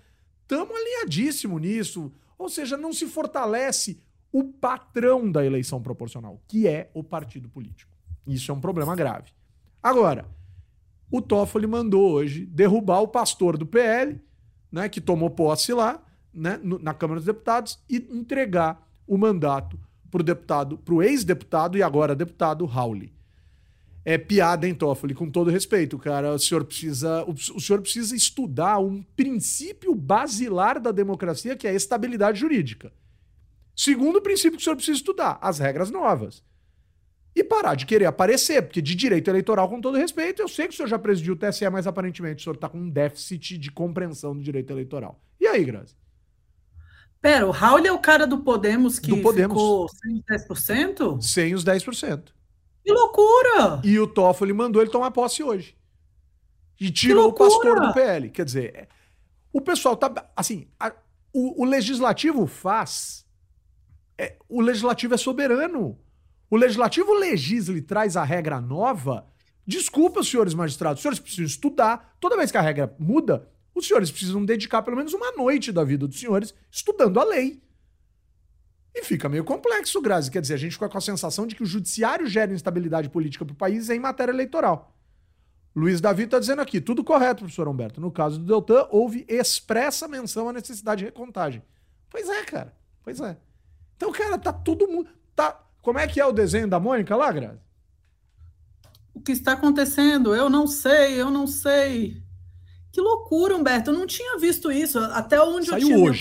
Tamo 0.47 0.73
alinhadíssimo 0.75 1.59
nisso. 1.59 2.11
Ou 2.37 2.49
seja, 2.49 2.75
não 2.75 2.91
se 2.91 3.07
fortalece 3.07 3.99
o 4.31 4.43
patrão 4.43 5.31
da 5.31 5.45
eleição 5.45 5.81
proporcional, 5.81 6.41
que 6.47 6.67
é 6.67 6.89
o 6.93 7.03
partido 7.03 7.47
político. 7.47 7.91
Isso 8.25 8.51
é 8.51 8.53
um 8.53 8.59
problema 8.59 8.95
grave. 8.95 9.31
Agora, 9.81 10.25
o 11.11 11.21
Toffoli 11.21 11.67
mandou 11.67 12.11
hoje 12.11 12.45
derrubar 12.45 13.01
o 13.01 13.07
pastor 13.07 13.57
do 13.57 13.65
PL, 13.65 14.19
né, 14.71 14.89
que 14.89 14.99
tomou 14.99 15.29
posse 15.29 15.71
lá, 15.71 16.03
né, 16.33 16.59
na 16.63 16.93
Câmara 16.93 17.19
dos 17.19 17.27
Deputados, 17.27 17.79
e 17.87 17.97
entregar 18.09 18.89
o 19.05 19.17
mandato 19.17 19.79
para 20.09 20.21
o 20.21 20.23
deputado, 20.23 20.77
para 20.79 20.93
o 20.93 21.03
ex-deputado 21.03 21.77
e 21.77 21.83
agora 21.83 22.15
deputado 22.15 22.65
Rauli 22.65 23.13
é 24.05 24.17
piada, 24.17 24.67
hein, 24.67 24.75
Toffoli? 24.75 25.13
Com 25.13 25.29
todo 25.29 25.49
respeito, 25.49 25.97
cara. 25.97 26.33
O 26.33 26.39
senhor 26.39 26.65
precisa, 26.65 27.23
o, 27.23 27.31
o, 27.31 27.61
senhor 27.61 27.81
precisa 27.81 28.15
estudar 28.15 28.79
um 28.79 29.01
princípio 29.01 29.95
basilar 29.95 30.79
da 30.79 30.91
democracia, 30.91 31.55
que 31.55 31.67
é 31.67 31.71
a 31.71 31.75
estabilidade 31.75 32.39
jurídica. 32.39 32.91
Segundo 33.75 34.21
princípio 34.21 34.57
que 34.57 34.61
o 34.61 34.63
senhor 34.63 34.75
precisa 34.75 34.97
estudar, 34.97 35.39
as 35.41 35.57
regras 35.57 35.89
novas. 35.89 36.43
E 37.35 37.43
parar 37.43 37.75
de 37.75 37.85
querer 37.85 38.05
aparecer, 38.05 38.61
porque 38.61 38.81
de 38.81 38.93
direito 38.93 39.29
eleitoral, 39.29 39.67
com 39.67 39.81
todo 39.81 39.97
respeito, 39.97 40.41
eu 40.41 40.47
sei 40.47 40.67
que 40.67 40.73
o 40.73 40.77
senhor 40.77 40.87
já 40.87 40.99
presidiu 40.99 41.33
o 41.33 41.37
TSE, 41.37 41.67
mas 41.69 41.87
aparentemente 41.87 42.41
o 42.41 42.43
senhor 42.43 42.55
está 42.55 42.69
com 42.69 42.77
um 42.77 42.89
déficit 42.89 43.57
de 43.57 43.71
compreensão 43.71 44.35
do 44.35 44.43
direito 44.43 44.71
eleitoral. 44.71 45.19
E 45.39 45.47
aí, 45.47 45.63
Grazi? 45.63 45.95
Pera, 47.19 47.47
o 47.47 47.51
Raul 47.51 47.79
é 47.79 47.91
o 47.91 47.97
cara 47.97 48.27
do 48.27 48.39
Podemos 48.39 48.99
que 48.99 49.09
do 49.09 49.21
Podemos. 49.21 49.53
ficou 49.53 49.87
sem 49.89 50.15
os 50.17 50.45
10%? 50.47 51.21
Sem 51.21 51.55
os 51.55 51.63
10%. 51.63 52.33
Que 52.83 52.91
loucura! 52.91 53.81
E 53.83 53.97
o 53.99 54.05
Toffoli 54.05 54.53
mandou 54.53 54.81
ele 54.81 54.91
tomar 54.91 55.11
posse 55.11 55.41
hoje. 55.41 55.75
E 56.79 56.91
tirou 56.91 57.29
o 57.29 57.33
pastor 57.33 57.79
do 57.79 57.93
PL. 57.93 58.29
Quer 58.29 58.43
dizer, 58.43 58.75
é, 58.75 58.87
o 59.51 59.61
pessoal 59.61 59.95
tá. 59.95 60.29
Assim, 60.35 60.67
a, 60.79 60.91
o, 61.31 61.63
o, 61.63 61.65
legislativo 61.65 62.45
faz. 62.45 63.25
É, 64.17 64.35
o 64.49 64.59
legislativo 64.61 65.13
é 65.13 65.17
soberano. 65.17 65.97
O 66.49 66.57
legislativo 66.57 67.13
legisla 67.13 67.77
e 67.77 67.81
traz 67.81 68.17
a 68.17 68.23
regra 68.23 68.59
nova. 68.59 69.25
Desculpa, 69.65 70.21
senhores 70.23 70.53
magistrados, 70.53 70.99
os 70.99 71.01
senhores 71.01 71.19
precisam 71.19 71.45
estudar. 71.45 72.17
Toda 72.19 72.35
vez 72.35 72.51
que 72.51 72.57
a 72.57 72.61
regra 72.61 72.93
muda, 72.99 73.47
os 73.73 73.87
senhores 73.87 74.11
precisam 74.11 74.43
dedicar 74.43 74.83
pelo 74.83 74.97
menos 74.97 75.13
uma 75.13 75.31
noite 75.31 75.71
da 75.71 75.83
vida 75.83 76.05
dos 76.05 76.19
senhores 76.19 76.53
estudando 76.69 77.19
a 77.19 77.23
lei. 77.23 77.61
E 78.95 79.03
fica 79.03 79.27
meio 79.27 79.43
complexo, 79.43 80.01
Grazi. 80.01 80.29
Quer 80.29 80.41
dizer, 80.41 80.53
a 80.53 80.57
gente 80.57 80.73
fica 80.73 80.87
com 80.87 80.97
a 80.97 81.01
sensação 81.01 81.47
de 81.47 81.55
que 81.55 81.63
o 81.63 81.65
judiciário 81.65 82.27
gera 82.27 82.53
instabilidade 82.53 83.09
política 83.09 83.43
para 83.43 83.53
o 83.53 83.57
país 83.57 83.89
em 83.89 83.99
matéria 83.99 84.31
eleitoral. 84.31 84.95
Luiz 85.75 85.99
Davi 85.99 86.23
está 86.23 86.37
dizendo 86.37 86.61
aqui, 86.61 86.79
tudo 86.79 87.03
correto, 87.03 87.39
professor 87.39 87.67
Humberto. 87.67 87.99
No 87.99 88.11
caso 88.11 88.37
do 88.37 88.45
Deltan, 88.45 88.87
houve 88.91 89.25
expressa 89.27 90.07
menção 90.07 90.47
à 90.47 90.53
necessidade 90.53 90.99
de 90.99 91.05
recontagem. 91.05 91.63
Pois 92.09 92.29
é, 92.29 92.43
cara. 92.43 92.73
Pois 93.03 93.19
é. 93.19 93.35
Então, 93.97 94.11
cara, 94.11 94.37
tá 94.37 94.53
todo 94.53 94.87
mundo. 94.87 95.09
Tá... 95.35 95.59
Como 95.81 95.97
é 95.97 96.07
que 96.07 96.21
é 96.21 96.25
o 96.25 96.31
desenho 96.31 96.67
da 96.67 96.79
Mônica 96.79 97.15
lá, 97.15 97.31
Grazi? 97.31 97.59
O 99.13 99.19
que 99.19 99.31
está 99.31 99.53
acontecendo? 99.53 100.33
Eu 100.33 100.49
não 100.49 100.67
sei, 100.67 101.19
eu 101.19 101.29
não 101.29 101.45
sei. 101.45 102.22
Que 102.93 103.01
loucura, 103.01 103.55
Humberto. 103.55 103.89
Eu 103.89 103.97
não 103.97 104.05
tinha 104.05 104.37
visto 104.37 104.71
isso. 104.71 104.99
Até 104.99 105.41
onde 105.41 105.65
Saiu 105.65 105.79
eu 105.79 105.87
tinha 105.87 105.97
hoje. 105.97 106.19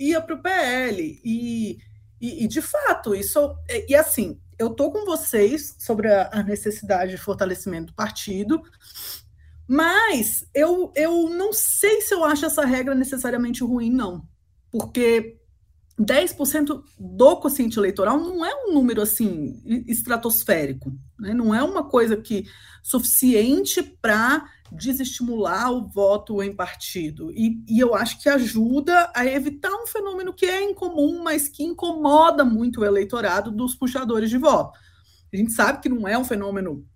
ia 0.00 0.22
para 0.22 0.34
o 0.34 0.42
PL. 0.42 1.20
E, 1.22 1.76
e, 2.18 2.44
e, 2.44 2.48
de 2.48 2.62
fato, 2.62 3.14
isso. 3.14 3.54
E, 3.68 3.92
e 3.92 3.94
assim, 3.94 4.40
eu 4.58 4.68
estou 4.68 4.90
com 4.90 5.04
vocês 5.04 5.76
sobre 5.78 6.10
a, 6.10 6.30
a, 6.32 6.42
necessidade 6.42 7.10
de 7.10 7.18
fortalecimento 7.18 7.88
do 7.88 7.94
partido, 7.94 8.62
mas 9.68 10.48
eu, 10.54 10.90
eu 10.96 11.28
não 11.28 11.52
sei 11.52 12.00
se 12.00 12.14
eu 12.14 12.24
acho 12.24 12.46
essa 12.46 12.64
regra 12.64 12.94
necessariamente 12.94 13.62
ruim, 13.62 13.90
não. 13.90 14.26
Porque 14.72 15.36
10% 16.00 16.82
do 16.98 17.36
quociente 17.36 17.78
eleitoral 17.78 18.18
não 18.18 18.46
é 18.46 18.64
um 18.64 18.72
número 18.72 19.02
assim 19.02 19.60
estratosférico, 19.86 20.90
né? 21.20 21.34
não 21.34 21.54
é 21.54 21.62
uma 21.62 21.84
coisa 21.84 22.16
que 22.16 22.46
suficiente 22.82 23.82
para 23.82 24.55
desestimular 24.72 25.72
o 25.72 25.86
voto 25.86 26.42
em 26.42 26.54
partido. 26.54 27.30
E, 27.32 27.62
e, 27.68 27.78
eu 27.78 27.94
acho 27.94 28.20
que 28.20 28.28
ajuda 28.28 29.10
a 29.14 29.26
evitar 29.26 29.72
um 29.72 29.86
fenômeno 29.86 30.32
que 30.32 30.46
é 30.46 30.62
incomum, 30.62 31.22
mas 31.22 31.48
que 31.48 31.64
incomoda 31.64 32.44
muito 32.44 32.80
o 32.80 32.84
eleitorado 32.84 33.50
dos 33.50 33.74
puxadores 33.74 34.30
de 34.30 34.38
voto. 34.38 34.78
A 35.32 35.36
gente 35.36 35.52
sabe 35.52 35.80
que 35.80 35.88
não 35.88 36.06
é 36.06 36.16
um 36.16 36.24
fenômeno 36.24 36.86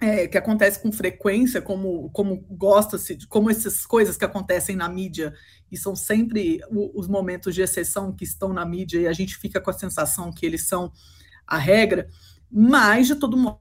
é, 0.00 0.26
que 0.28 0.36
acontece 0.36 0.80
com 0.80 0.92
frequência, 0.92 1.62
como, 1.62 2.10
como 2.10 2.44
gosta-se, 2.50 3.26
como 3.28 3.50
essas 3.50 3.86
coisas 3.86 4.16
que 4.16 4.24
acontecem 4.24 4.76
na 4.76 4.88
mídia 4.88 5.34
e 5.70 5.76
são 5.76 5.96
sempre 5.96 6.60
os 6.70 7.08
momentos 7.08 7.54
de 7.54 7.62
exceção 7.62 8.12
que 8.12 8.24
estão 8.24 8.52
na 8.52 8.64
mídia 8.64 9.00
e 9.00 9.08
a 9.08 9.12
gente 9.12 9.36
fica 9.36 9.60
com 9.60 9.70
a 9.70 9.74
sensação 9.74 10.30
que 10.30 10.44
eles 10.44 10.68
são 10.68 10.92
a 11.46 11.56
regra, 11.56 12.08
mas 12.50 13.06
de 13.06 13.16
todo 13.16 13.36
modo 13.36 13.60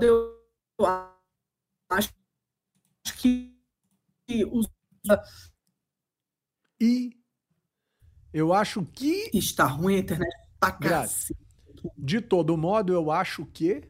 eu 0.00 0.34
acho 1.94 2.12
que 3.18 3.54
os. 4.50 4.66
E 6.80 7.16
eu 8.32 8.52
acho 8.52 8.84
que. 8.84 9.30
Está 9.32 9.64
ruim 9.66 9.96
a 9.96 9.98
internet 9.98 10.34
pra 10.58 11.06
De 11.96 12.20
todo 12.20 12.56
modo, 12.56 12.92
eu 12.92 13.10
acho 13.10 13.44
que 13.46 13.88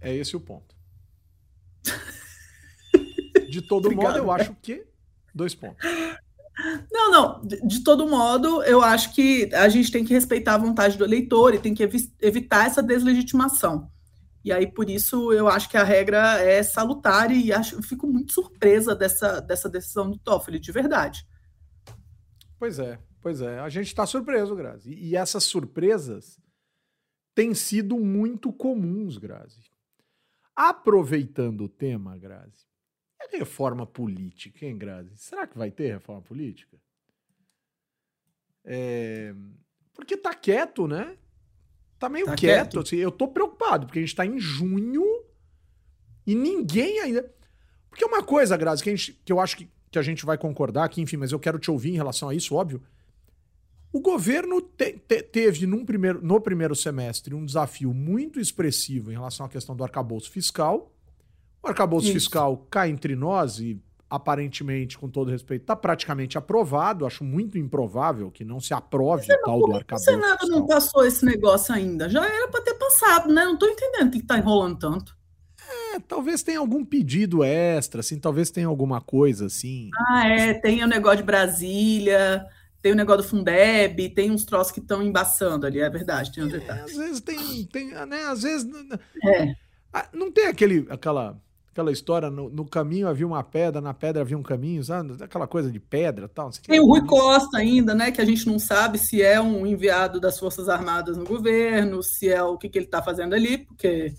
é 0.00 0.14
esse 0.14 0.36
o 0.36 0.40
ponto. 0.40 0.76
De 3.50 3.62
todo 3.62 3.86
Obrigado, 3.90 4.06
modo, 4.06 4.18
eu 4.18 4.26
cara. 4.26 4.42
acho 4.42 4.54
que 4.62 4.86
dois 5.34 5.54
pontos. 5.54 5.84
Não, 6.90 7.10
não. 7.10 7.40
De, 7.42 7.60
de 7.66 7.84
todo 7.84 8.08
modo, 8.08 8.62
eu 8.64 8.82
acho 8.82 9.14
que 9.14 9.52
a 9.54 9.68
gente 9.68 9.90
tem 9.90 10.04
que 10.04 10.12
respeitar 10.14 10.54
a 10.54 10.58
vontade 10.58 10.96
do 10.96 11.04
eleitor 11.04 11.54
e 11.54 11.58
tem 11.58 11.74
que 11.74 11.82
evi- 11.82 12.12
evitar 12.20 12.66
essa 12.66 12.82
deslegitimação. 12.82 13.90
E 14.44 14.52
aí, 14.52 14.70
por 14.70 14.88
isso, 14.88 15.32
eu 15.32 15.48
acho 15.48 15.68
que 15.68 15.76
a 15.76 15.84
regra 15.84 16.38
é 16.40 16.62
salutar 16.62 17.30
e 17.30 17.52
acho, 17.52 17.82
fico 17.82 18.06
muito 18.06 18.32
surpresa 18.32 18.94
dessa, 18.94 19.40
dessa 19.40 19.68
decisão 19.68 20.10
do 20.10 20.18
Toffoli, 20.18 20.58
de 20.58 20.72
verdade. 20.72 21.26
Pois 22.58 22.78
é, 22.78 22.98
pois 23.20 23.40
é. 23.40 23.58
A 23.58 23.68
gente 23.68 23.94
tá 23.94 24.06
surpreso, 24.06 24.54
Grazi. 24.54 24.94
E 24.94 25.16
essas 25.16 25.44
surpresas 25.44 26.40
têm 27.34 27.54
sido 27.54 27.98
muito 27.98 28.52
comuns, 28.52 29.18
Grazi. 29.18 29.70
Aproveitando 30.54 31.64
o 31.64 31.68
tema, 31.68 32.16
Grazi, 32.16 32.66
é 33.20 33.36
reforma 33.36 33.86
política, 33.86 34.66
hein, 34.66 34.76
Grazi? 34.78 35.16
Será 35.16 35.46
que 35.46 35.58
vai 35.58 35.70
ter 35.70 35.92
reforma 35.92 36.22
política? 36.22 36.76
É, 38.64 39.34
Porque 39.94 40.16
tá 40.16 40.34
quieto, 40.34 40.86
né? 40.86 41.16
Tá 41.98 42.08
meio 42.08 42.26
Tá 42.26 42.34
quieto. 42.36 42.70
quieto. 42.74 42.78
assim, 42.80 42.96
eu 42.96 43.10
tô 43.10 43.28
preocupado, 43.28 43.86
porque 43.86 43.98
a 43.98 44.02
gente 44.02 44.14
tá 44.14 44.24
em 44.24 44.38
junho 44.38 45.04
e 46.26 46.34
ninguém 46.34 47.00
ainda. 47.00 47.28
Porque 47.90 48.04
uma 48.04 48.22
coisa, 48.22 48.56
Grazi, 48.56 48.82
que, 48.82 48.90
a 48.90 48.94
gente- 48.96 49.20
que 49.24 49.32
eu 49.32 49.40
acho 49.40 49.56
que, 49.56 49.68
que 49.90 49.98
a 49.98 50.02
gente 50.02 50.24
vai 50.24 50.38
concordar 50.38 50.84
aqui, 50.84 51.00
enfim, 51.00 51.16
mas 51.16 51.32
eu 51.32 51.40
quero 51.40 51.58
te 51.58 51.70
ouvir 51.70 51.90
em 51.90 51.96
relação 51.96 52.28
a 52.28 52.34
isso, 52.34 52.54
óbvio. 52.54 52.80
O 53.92 54.00
governo 54.00 54.60
te- 54.60 54.92
te- 55.08 55.22
teve 55.22 55.66
num 55.66 55.84
primeiro, 55.84 56.20
no 56.22 56.40
primeiro 56.40 56.76
semestre 56.76 57.34
um 57.34 57.44
desafio 57.44 57.92
muito 57.94 58.38
expressivo 58.38 59.10
em 59.10 59.14
relação 59.14 59.46
à 59.46 59.48
questão 59.48 59.74
do 59.74 59.82
arcabouço 59.82 60.30
fiscal. 60.30 60.92
O 61.62 61.66
arcabouço 61.68 62.06
Isso. 62.06 62.14
fiscal 62.14 62.58
cá 62.70 62.86
entre 62.88 63.16
nós 63.16 63.58
e 63.58 63.80
aparentemente, 64.10 64.96
com 64.98 65.08
todo 65.08 65.30
respeito, 65.30 65.62
está 65.62 65.76
praticamente 65.76 66.38
aprovado. 66.38 67.04
Acho 67.06 67.22
muito 67.24 67.58
improvável 67.58 68.30
que 68.30 68.44
não 68.44 68.60
se 68.60 68.72
aprove 68.72 69.26
o 69.32 69.40
tal 69.42 69.58
do 69.60 69.64
que 69.66 69.70
o 69.72 69.76
arcabouço 69.76 70.04
Senado 70.10 70.40
fiscal. 70.40 70.58
não 70.58 70.66
passou 70.66 71.04
esse 71.04 71.24
negócio 71.24 71.74
ainda? 71.74 72.08
Já 72.08 72.24
era 72.26 72.48
para 72.48 72.62
ter 72.62 72.74
passado, 72.74 73.28
né? 73.32 73.44
Não 73.44 73.54
estou 73.54 73.68
entendendo 73.68 74.10
que 74.10 74.18
está 74.18 74.38
enrolando 74.38 74.78
tanto. 74.78 75.16
É, 75.94 76.00
talvez 76.00 76.42
tenha 76.42 76.58
algum 76.58 76.82
pedido 76.84 77.44
extra, 77.44 78.00
assim, 78.00 78.18
talvez 78.18 78.50
tenha 78.50 78.66
alguma 78.66 79.00
coisa 79.02 79.46
assim. 79.46 79.90
Ah, 80.08 80.26
é, 80.26 80.54
tem 80.54 80.82
o 80.82 80.86
negócio 80.86 81.18
de 81.18 81.24
Brasília, 81.24 82.46
tem 82.80 82.92
o 82.92 82.96
negócio 82.96 83.22
do 83.22 83.28
Fundeb, 83.28 84.08
tem 84.10 84.30
uns 84.30 84.46
troços 84.46 84.72
que 84.72 84.80
estão 84.80 85.02
embaçando 85.02 85.66
ali, 85.66 85.80
é 85.80 85.90
verdade, 85.90 86.32
tem 86.32 86.42
uns 86.44 86.54
É, 86.54 86.58
detalhes. 86.58 86.84
às 86.92 86.96
vezes 86.96 87.20
tem, 87.20 87.66
tem 87.66 87.88
né? 88.06 88.22
Às 88.24 88.42
vezes 88.42 88.66
É. 89.22 89.54
não 90.14 90.32
tem 90.32 90.46
aquele, 90.46 90.86
aquela, 90.88 91.38
aquela 91.78 91.92
história 91.92 92.28
no, 92.28 92.50
no 92.50 92.64
caminho 92.64 93.06
havia 93.06 93.26
uma 93.26 93.42
pedra, 93.42 93.80
na 93.80 93.94
pedra 93.94 94.22
havia 94.22 94.36
um 94.36 94.42
caminho, 94.42 94.82
sabe? 94.82 95.22
Aquela 95.22 95.46
coisa 95.46 95.70
de 95.70 95.78
pedra, 95.78 96.24
e 96.24 96.28
tal. 96.28 96.46
Não 96.46 96.52
sei 96.52 96.62
que. 96.62 96.68
Tem 96.68 96.80
o 96.80 96.86
Rui 96.86 97.06
Costa 97.06 97.58
ainda, 97.58 97.94
né? 97.94 98.10
Que 98.10 98.20
a 98.20 98.24
gente 98.24 98.48
não 98.48 98.58
sabe 98.58 98.98
se 98.98 99.22
é 99.22 99.40
um 99.40 99.64
enviado 99.64 100.18
das 100.18 100.38
Forças 100.40 100.68
Armadas 100.68 101.16
no 101.16 101.24
governo, 101.24 102.02
se 102.02 102.28
é 102.28 102.42
o 102.42 102.58
que, 102.58 102.68
que 102.68 102.78
ele 102.78 102.86
está 102.86 103.00
fazendo 103.00 103.32
ali, 103.34 103.58
porque 103.58 104.12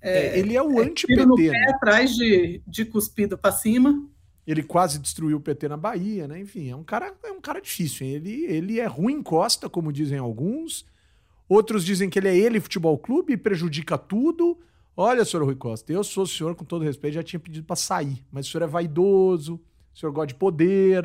É, 0.00 0.38
ele 0.38 0.56
é 0.56 0.62
o 0.62 0.70
no 0.70 0.80
anti-PT, 0.80 1.50
né? 1.50 1.66
atrás 1.74 2.14
de, 2.14 2.62
de 2.66 2.84
cuspido 2.86 3.36
para 3.36 3.52
cima. 3.52 4.02
Ele 4.46 4.62
quase 4.62 4.98
destruiu 4.98 5.36
o 5.36 5.40
PT 5.40 5.68
na 5.68 5.76
Bahia, 5.76 6.26
né? 6.26 6.40
Enfim, 6.40 6.70
é 6.70 6.76
um 6.76 6.82
cara, 6.82 7.12
é 7.22 7.30
um 7.30 7.40
cara 7.40 7.60
difícil. 7.60 8.06
hein? 8.06 8.14
Ele, 8.14 8.44
ele 8.46 8.80
é 8.80 8.86
ruim 8.86 9.22
Costa, 9.22 9.68
como 9.68 9.92
dizem 9.92 10.16
alguns. 10.16 10.86
Outros 11.46 11.84
dizem 11.84 12.08
que 12.08 12.18
ele 12.18 12.28
é 12.28 12.36
ele 12.36 12.60
futebol 12.60 12.96
clube 12.96 13.36
prejudica 13.36 13.98
tudo. 13.98 14.58
Olha, 15.00 15.24
senhor 15.24 15.44
Rui 15.44 15.54
Costa, 15.54 15.92
eu 15.92 16.02
sou 16.02 16.24
o 16.24 16.26
senhor, 16.26 16.56
com 16.56 16.64
todo 16.64 16.84
respeito, 16.84 17.14
já 17.14 17.22
tinha 17.22 17.38
pedido 17.38 17.64
para 17.64 17.76
sair. 17.76 18.20
Mas 18.32 18.48
o 18.48 18.50
senhor 18.50 18.64
é 18.64 18.66
vaidoso, 18.66 19.60
o 19.94 19.96
senhor 19.96 20.10
gosta 20.10 20.26
de 20.26 20.34
poder, 20.34 21.04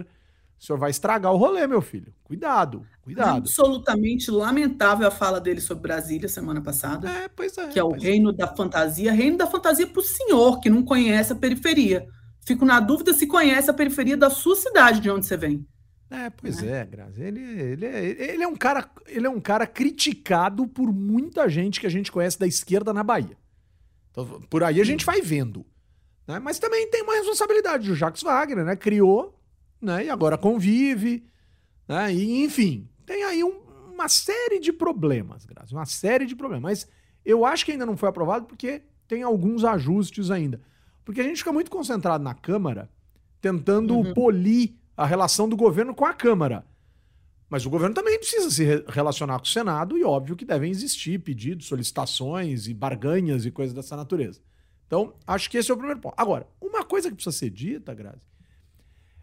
o 0.60 0.66
senhor 0.66 0.80
vai 0.80 0.90
estragar 0.90 1.32
o 1.32 1.38
rolê, 1.38 1.68
meu 1.68 1.80
filho. 1.80 2.12
Cuidado, 2.24 2.88
cuidado. 3.04 3.38
Absolutamente 3.38 4.32
lamentável 4.32 5.08
a 5.08 5.12
fala 5.12 5.40
dele 5.40 5.62
sobre 5.62 5.84
Brasília 5.84 6.28
semana 6.28 6.60
passada, 6.60 7.08
É, 7.08 7.28
pois 7.28 7.56
é. 7.56 7.68
que 7.68 7.78
é 7.78 7.84
o 7.84 7.90
pois 7.90 8.02
reino 8.02 8.34
da 8.34 8.48
fantasia. 8.48 9.12
Reino 9.12 9.38
da 9.38 9.46
fantasia 9.46 9.86
para 9.86 10.00
o 10.00 10.04
senhor, 10.04 10.60
que 10.60 10.72
não 10.72 10.82
conhece 10.82 11.32
a 11.32 11.36
periferia. 11.36 12.08
Fico 12.44 12.66
na 12.66 12.80
dúvida 12.80 13.14
se 13.14 13.28
conhece 13.28 13.70
a 13.70 13.76
periferia 13.76 14.18
da 14.18 14.32
sua 14.32 14.56
cidade, 14.56 15.02
de 15.02 15.12
onde 15.12 15.28
você 15.28 15.38
vem. 15.38 15.68
É, 16.10 16.32
pois 16.32 16.64
é, 16.64 16.84
Grazi. 16.84 17.22
Ele, 17.22 17.42
ele, 17.42 17.86
é, 17.86 18.06
ele, 18.06 18.44
é 18.44 18.48
um 18.48 18.56
cara, 18.56 18.90
ele 19.06 19.28
é 19.28 19.30
um 19.30 19.40
cara 19.40 19.68
criticado 19.68 20.66
por 20.68 20.92
muita 20.92 21.48
gente 21.48 21.80
que 21.80 21.86
a 21.86 21.92
gente 21.92 22.12
conhece 22.12 22.40
da 22.40 22.48
esquerda 22.48 22.92
na 22.92 23.04
Bahia. 23.04 23.38
Então, 24.14 24.26
por 24.50 24.64
aí 24.64 24.80
a 24.80 24.84
gente 24.86 25.06
vai 25.06 25.22
vendo. 25.22 25.66
né? 26.26 26.40
Mas 26.40 26.58
também 26.60 26.90
tem 26.90 27.02
uma 27.04 27.16
responsabilidade. 27.16 27.92
O 27.92 27.96
Jacques 27.96 28.24
Wagner, 28.24 28.64
né? 28.64 28.76
Criou, 28.78 29.38
né? 29.82 30.06
E 30.06 30.10
agora 30.10 30.38
convive. 30.38 31.26
Né? 31.88 32.14
E, 32.14 32.44
enfim, 32.46 32.88
tem 33.06 33.24
aí 33.26 33.44
um- 33.44 33.60
uma 33.94 34.08
série 34.08 34.60
de 34.60 34.72
problemas, 34.72 35.46
Grazi. 35.46 35.74
Uma 35.74 35.86
série 35.86 36.26
de 36.26 36.34
problemas. 36.36 36.62
Mas 36.64 36.88
eu 37.26 37.44
acho 37.44 37.66
que 37.66 37.74
ainda 37.74 37.86
não 37.86 37.98
foi 37.98 38.08
aprovado 38.08 38.46
porque 38.46 38.84
tem 39.08 39.22
alguns 39.24 39.66
ajustes 39.66 40.32
ainda. 40.32 40.62
Porque 41.04 41.20
a 41.20 41.24
gente 41.26 41.40
fica 41.40 41.52
muito 41.52 41.70
concentrado 41.70 42.24
na 42.24 42.34
Câmara, 42.34 42.90
tentando 43.42 43.96
Uhum. 43.98 44.14
polir 44.14 44.76
a 44.96 45.06
relação 45.06 45.50
do 45.50 45.58
governo 45.58 45.94
com 45.94 46.06
a 46.06 46.14
Câmara. 46.14 46.66
Mas 47.54 47.68
o 47.68 47.70
governo 47.70 47.94
também 47.94 48.18
precisa 48.18 48.50
se 48.50 48.64
re- 48.64 48.84
relacionar 48.88 49.38
com 49.38 49.46
o 49.46 49.48
Senado 49.48 49.96
e 49.96 50.04
óbvio 50.04 50.36
que 50.36 50.44
devem 50.44 50.72
existir 50.72 51.20
pedidos, 51.20 51.68
solicitações 51.68 52.68
e 52.68 52.74
barganhas 52.74 53.46
e 53.46 53.52
coisas 53.52 53.76
dessa 53.76 53.96
natureza. 53.96 54.42
Então, 54.88 55.14
acho 55.28 55.52
que 55.52 55.60
esse 55.60 55.70
é 55.70 55.74
o 55.76 55.78
primeiro 55.78 56.02
ponto. 56.02 56.16
Agora, 56.18 56.48
uma 56.60 56.84
coisa 56.84 57.10
que 57.10 57.16
precisa 57.16 57.38
ser 57.38 57.52
dita, 57.52 57.94
Grazi, 57.94 58.26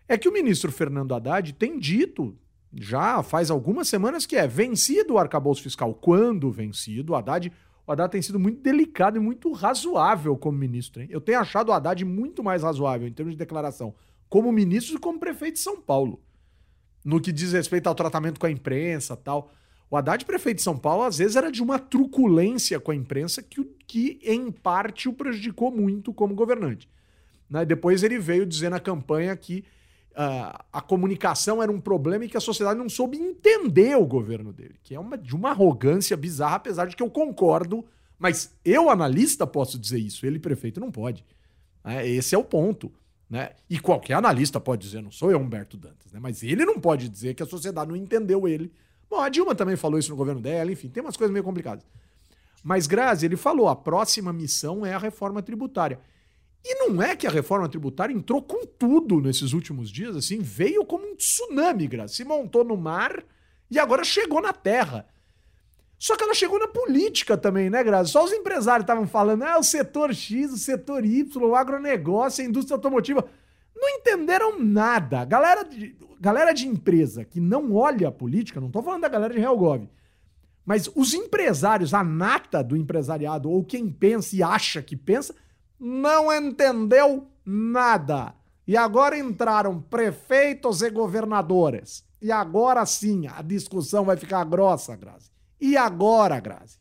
é 0.07 0.17
que 0.17 0.29
o 0.29 0.33
ministro 0.33 0.71
Fernando 0.71 1.13
Haddad 1.13 1.53
tem 1.55 1.77
dito 1.77 2.39
já 2.73 3.21
faz 3.21 3.51
algumas 3.51 3.89
semanas 3.89 4.27
que 4.27 4.37
é 4.37 4.47
vencido 4.47 5.15
o 5.15 5.19
arcabouço 5.19 5.65
fiscal. 5.65 5.93
Quando 5.93 6.53
vencido, 6.53 7.15
o 7.15 7.17
Haddad, 7.17 7.53
o 7.85 7.91
Haddad 7.91 8.13
tem 8.13 8.23
sido 8.23 8.39
muito 8.39 8.63
delicado 8.63 9.17
e 9.17 9.21
muito 9.21 9.51
razoável 9.51 10.37
como 10.37 10.57
ministro. 10.57 11.03
Hein? 11.03 11.09
Eu 11.11 11.21
tenho 11.21 11.41
achado 11.41 11.71
o 11.71 11.73
Haddad 11.73 12.05
muito 12.05 12.45
mais 12.45 12.63
razoável 12.63 13.09
em 13.09 13.13
termos 13.13 13.35
de 13.35 13.39
declaração 13.39 13.93
como 14.29 14.53
ministro 14.53 14.95
e 14.95 15.01
como 15.01 15.19
prefeito 15.19 15.55
de 15.55 15.61
São 15.63 15.81
Paulo. 15.81 16.23
No 17.05 17.21
que 17.21 17.33
diz 17.33 17.53
respeito 17.53 17.87
ao 17.87 17.95
tratamento 17.95 18.39
com 18.39 18.47
a 18.47 18.51
imprensa 18.51 19.17
tal. 19.17 19.53
O 19.91 19.97
Haddad, 19.97 20.25
prefeito 20.25 20.59
de 20.59 20.63
São 20.63 20.77
Paulo, 20.77 21.03
às 21.03 21.19
vezes 21.19 21.35
era 21.35 21.51
de 21.51 21.63
uma 21.63 21.79
truculência 21.79 22.79
com 22.79 22.93
a 22.93 22.95
imprensa 22.95 23.43
que, 23.43 23.65
que 23.87 24.21
em 24.23 24.51
parte, 24.53 25.09
o 25.09 25.13
prejudicou 25.13 25.71
muito 25.73 26.13
como 26.13 26.35
governante. 26.35 26.89
Né? 27.49 27.65
Depois 27.65 28.05
ele 28.05 28.19
veio 28.19 28.47
dizer 28.47 28.71
na 28.71 28.79
campanha 28.79 29.35
que 29.35 29.65
ah, 30.15 30.65
a 30.73 30.81
comunicação 30.81 31.63
era 31.63 31.73
um 31.73 31.81
problema 31.81 32.25
e 32.25 32.29
que 32.29 32.37
a 32.37 32.41
sociedade 32.41 32.79
não 32.79 32.89
soube 32.89 33.19
entender 33.19 33.97
o 33.97 34.07
governo 34.07 34.53
dele, 34.53 34.77
que 34.83 34.95
é 34.95 35.01
uma, 35.01 35.19
de 35.19 35.35
uma 35.35 35.51
arrogância 35.51 36.17
bizarra, 36.17 36.57
apesar 36.57 36.87
de 36.87 36.95
que 36.95 37.03
eu 37.03 37.11
concordo, 37.11 37.85
mas 38.19 38.55
eu, 38.65 38.91
analista, 38.91 39.47
posso 39.47 39.79
dizer 39.79 39.99
isso, 39.99 40.25
ele, 40.27 40.39
prefeito, 40.39 40.79
não 40.79 40.91
pode. 40.91 41.25
né? 41.83 42.07
Esse 42.07 42.35
é 42.35 42.39
o 42.39 42.45
ponto. 42.45 42.93
Né? 43.31 43.51
E 43.69 43.79
qualquer 43.79 44.15
analista 44.15 44.59
pode 44.59 44.83
dizer, 44.83 45.01
não 45.01 45.13
sou 45.13 45.31
eu, 45.31 45.39
Humberto 45.39 45.77
Dantas, 45.77 46.13
né? 46.13 46.19
mas 46.21 46.43
ele 46.43 46.65
não 46.65 46.81
pode 46.81 47.09
dizer 47.09 47.35
que 47.35 47.43
a 47.45 47.47
sociedade 47.47 47.89
não 47.89 47.97
entendeu 47.97 48.49
ele. 48.49 48.73
Bom, 49.09 49.21
a 49.21 49.29
Dilma 49.29 49.55
também 49.55 49.77
falou 49.77 50.01
isso 50.01 50.11
no 50.11 50.17
governo 50.17 50.41
dela, 50.41 50.73
enfim, 50.73 50.89
tem 50.89 51.01
umas 51.01 51.17
coisas 51.17 51.33
meio 51.33 51.45
complicadas. 51.45 51.87
Mas, 52.63 52.89
Grazi, 52.89 53.27
ele 53.27 53.37
falou, 53.37 53.69
a 53.69 53.77
próxima 53.77 54.33
missão 54.33 54.85
é 54.85 54.93
a 54.93 54.99
reforma 54.99 55.41
tributária. 55.41 56.01
E 56.65 56.75
não 56.75 57.01
é 57.01 57.17
que 57.17 57.27
a 57.27 57.31
reforma 57.31 57.69
tributária 57.69 58.13
entrou 58.13 58.43
com 58.43 58.67
tudo 58.67 59.21
nesses 59.21 59.53
últimos 59.53 59.91
dias, 59.91 60.17
assim, 60.17 60.41
veio 60.41 60.85
como 60.85 61.07
um 61.07 61.15
tsunami, 61.15 61.87
Grazi. 61.87 62.17
Se 62.17 62.25
montou 62.25 62.65
no 62.65 62.77
mar 62.77 63.25
e 63.71 63.79
agora 63.79 64.03
chegou 64.05 64.43
na 64.43 64.53
terra. 64.53 65.07
Só 66.01 66.17
que 66.17 66.25
ela 66.25 66.33
chegou 66.33 66.59
na 66.59 66.67
política 66.67 67.37
também, 67.37 67.69
né, 67.69 67.85
Grazi? 67.85 68.11
Só 68.11 68.25
os 68.25 68.33
empresários 68.33 68.85
estavam 68.85 69.07
falando, 69.07 69.43
ah, 69.43 69.59
o 69.59 69.63
setor 69.63 70.15
X, 70.15 70.51
o 70.51 70.57
setor 70.57 71.05
Y, 71.05 71.45
o 71.45 71.55
agronegócio, 71.55 72.43
a 72.43 72.49
indústria 72.49 72.75
automotiva. 72.75 73.23
Não 73.77 73.87
entenderam 73.87 74.59
nada. 74.59 75.27
Galera 75.27 75.63
de, 75.63 75.95
galera 76.19 76.55
de 76.55 76.67
empresa 76.67 77.23
que 77.23 77.39
não 77.39 77.75
olha 77.75 78.09
a 78.09 78.13
política, 78.13 78.63
não 78.63 78.71
tô 78.71 78.83
falando 78.83 79.03
da 79.03 79.11
galera 79.11 79.35
de 79.35 79.41
Helgov, 79.41 79.87
mas 80.65 80.91
os 80.95 81.13
empresários, 81.13 81.93
a 81.93 82.03
nata 82.03 82.65
do 82.65 82.79
empresariado, 82.79 83.51
ou 83.51 83.63
quem 83.63 83.91
pensa 83.91 84.35
e 84.35 84.43
acha 84.43 84.81
que 84.81 84.97
pensa, 84.97 85.35
não 85.79 86.33
entendeu 86.33 87.27
nada. 87.45 88.35
E 88.67 88.75
agora 88.75 89.19
entraram 89.19 89.83
prefeitos 89.83 90.81
e 90.81 90.89
governadores. 90.89 92.03
E 92.23 92.33
agora 92.33 92.87
sim, 92.87 93.27
a 93.27 93.43
discussão 93.43 94.07
vai 94.07 94.17
ficar 94.17 94.45
grossa, 94.45 94.97
Grazi. 94.97 95.31
E 95.61 95.77
agora, 95.77 96.41
Grazi? 96.41 96.79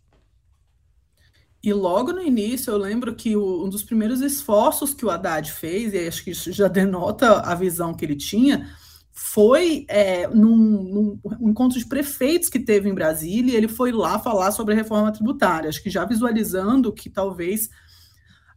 E 1.61 1.73
logo 1.73 2.13
no 2.13 2.21
início, 2.21 2.71
eu 2.71 2.77
lembro 2.77 3.13
que 3.15 3.35
o- 3.35 3.65
um 3.65 3.69
dos 3.69 3.83
primeiros 3.83 4.21
esforços 4.21 4.93
que 4.93 5.05
o 5.05 5.09
Haddad 5.09 5.51
fez, 5.51 5.93
e 5.93 6.07
acho 6.07 6.23
que 6.23 6.31
isso 6.31 6.51
já 6.53 6.67
denota 6.69 7.41
a 7.41 7.53
visão 7.53 7.93
que 7.93 8.05
ele 8.05 8.15
tinha, 8.15 8.69
foi 9.11 9.85
é, 9.89 10.25
num, 10.27 10.55
num- 10.55 11.19
um 11.25 11.47
um 11.47 11.49
encontro 11.49 11.77
de 11.77 11.85
prefeitos 11.85 12.47
que 12.49 12.59
teve 12.59 12.87
em 12.89 12.93
Brasília, 12.93 13.53
e 13.53 13.55
ele 13.57 13.67
foi 13.67 13.91
lá 13.91 14.17
falar 14.17 14.51
sobre 14.51 14.73
a 14.73 14.77
reforma 14.77 15.11
tributária. 15.11 15.67
Acho 15.69 15.83
que 15.83 15.89
já 15.89 16.05
visualizando 16.05 16.93
que 16.93 17.09
talvez 17.09 17.69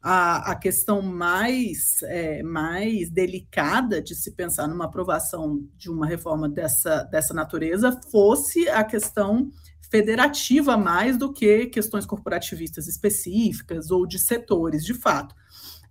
a, 0.03 0.53
a 0.53 0.57
questão 0.57 1.01
mais, 1.03 2.03
é, 2.05 2.43
mais 2.43 3.09
delicada 3.11 4.03
de 4.03 4.15
se 4.15 4.33
pensar 4.33 4.67
numa 4.69 4.87
aprovação 4.87 5.63
de 5.77 5.89
uma 5.91 6.07
reforma 6.07 6.49
dessa, 6.49 7.05
dessa 7.05 7.33
natureza 7.35 8.01
fosse 8.11 8.69
a 8.69 8.83
questão 8.83 9.51
federativa 9.93 10.75
mais 10.75 11.19
do 11.19 11.31
que 11.31 11.67
questões 11.67 12.07
corporativistas 12.07 12.89
específicas 12.89 13.91
ou 13.91 14.07
de 14.07 14.19
setores, 14.19 14.87
de 14.87 14.95
fato. 14.95 15.35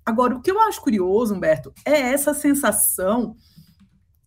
Agora, 0.03 0.35
o 0.35 0.41
que 0.41 0.49
eu 0.49 0.59
acho 0.59 0.81
curioso, 0.81 1.35
Humberto, 1.35 1.71
é 1.85 1.99
essa 1.99 2.33
sensação 2.33 3.35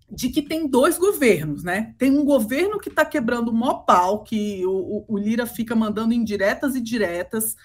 de 0.08 0.28
que 0.28 0.42
tem 0.42 0.68
dois 0.68 0.96
governos, 0.96 1.64
né? 1.64 1.92
Tem 1.98 2.16
um 2.16 2.24
governo 2.24 2.78
que 2.78 2.88
está 2.88 3.04
quebrando 3.04 3.48
o 3.48 3.52
maior 3.52 3.84
pau, 3.84 4.22
que 4.22 4.64
o, 4.64 5.04
o, 5.08 5.18
Lira 5.18 5.44
fica 5.44 5.74
mandando 5.74 6.14
indiretas 6.14 6.76
e 6.76 6.80
diretas, 6.80 7.56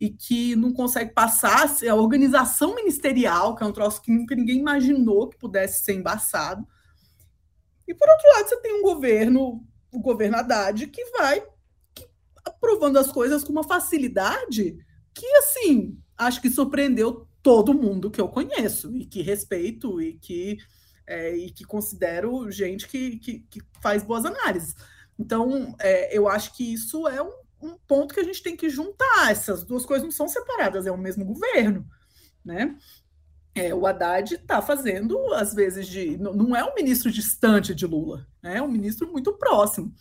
e 0.00 0.08
que 0.08 0.56
não 0.56 0.72
consegue 0.72 1.12
passar 1.12 1.70
a 1.86 1.94
organização 1.94 2.74
ministerial, 2.74 3.54
que 3.54 3.62
é 3.62 3.66
um 3.66 3.72
troço 3.72 4.00
que 4.00 4.10
nunca 4.10 4.34
ninguém 4.34 4.60
imaginou 4.60 5.28
que 5.28 5.36
pudesse 5.36 5.84
ser 5.84 5.92
embaçado. 5.92 6.66
E 7.86 7.92
por 7.92 8.08
outro 8.08 8.28
lado, 8.30 8.48
você 8.48 8.56
tem 8.62 8.80
um 8.80 8.82
governo 8.82 9.62
o 9.92 10.00
governo 10.00 10.36
Haddad, 10.36 10.86
que 10.86 11.04
vai 11.10 11.42
que, 11.94 12.08
aprovando 12.44 12.98
as 12.98 13.10
coisas 13.10 13.42
com 13.42 13.52
uma 13.52 13.64
facilidade 13.64 14.78
que, 15.14 15.26
assim, 15.36 15.98
acho 16.16 16.40
que 16.40 16.50
surpreendeu 16.50 17.26
todo 17.42 17.74
mundo 17.74 18.10
que 18.10 18.20
eu 18.20 18.28
conheço 18.28 18.94
e 18.96 19.06
que 19.06 19.22
respeito 19.22 20.00
e 20.00 20.14
que, 20.14 20.58
é, 21.06 21.36
e 21.36 21.50
que 21.50 21.64
considero 21.64 22.50
gente 22.50 22.86
que, 22.86 23.18
que, 23.18 23.40
que, 23.40 23.60
faz 23.82 24.02
boas 24.02 24.24
análises. 24.24 24.74
Então, 25.18 25.74
é, 25.78 26.16
eu 26.16 26.28
acho 26.28 26.54
que 26.54 26.72
isso 26.72 27.08
é 27.08 27.22
um, 27.22 27.32
um, 27.62 27.78
ponto 27.86 28.14
que 28.14 28.20
a 28.20 28.24
gente 28.24 28.42
tem 28.42 28.56
que 28.56 28.68
juntar. 28.68 29.30
Essas 29.30 29.64
duas 29.64 29.84
coisas 29.84 30.04
não 30.04 30.10
são 30.10 30.28
separadas, 30.28 30.86
é 30.86 30.92
o 30.92 30.98
mesmo 30.98 31.24
governo, 31.24 31.86
né? 32.44 32.76
É, 33.54 33.74
o 33.74 33.86
Haddad 33.86 34.34
está 34.34 34.62
fazendo, 34.62 35.18
às 35.34 35.52
vezes, 35.52 35.86
de. 35.86 36.16
Não 36.16 36.54
é 36.54 36.64
um 36.64 36.74
ministro 36.74 37.10
distante 37.10 37.74
de 37.74 37.86
Lula, 37.86 38.26
né? 38.42 38.58
é 38.58 38.62
um 38.62 38.68
ministro 38.68 39.10
muito 39.10 39.32
próximo. 39.32 39.92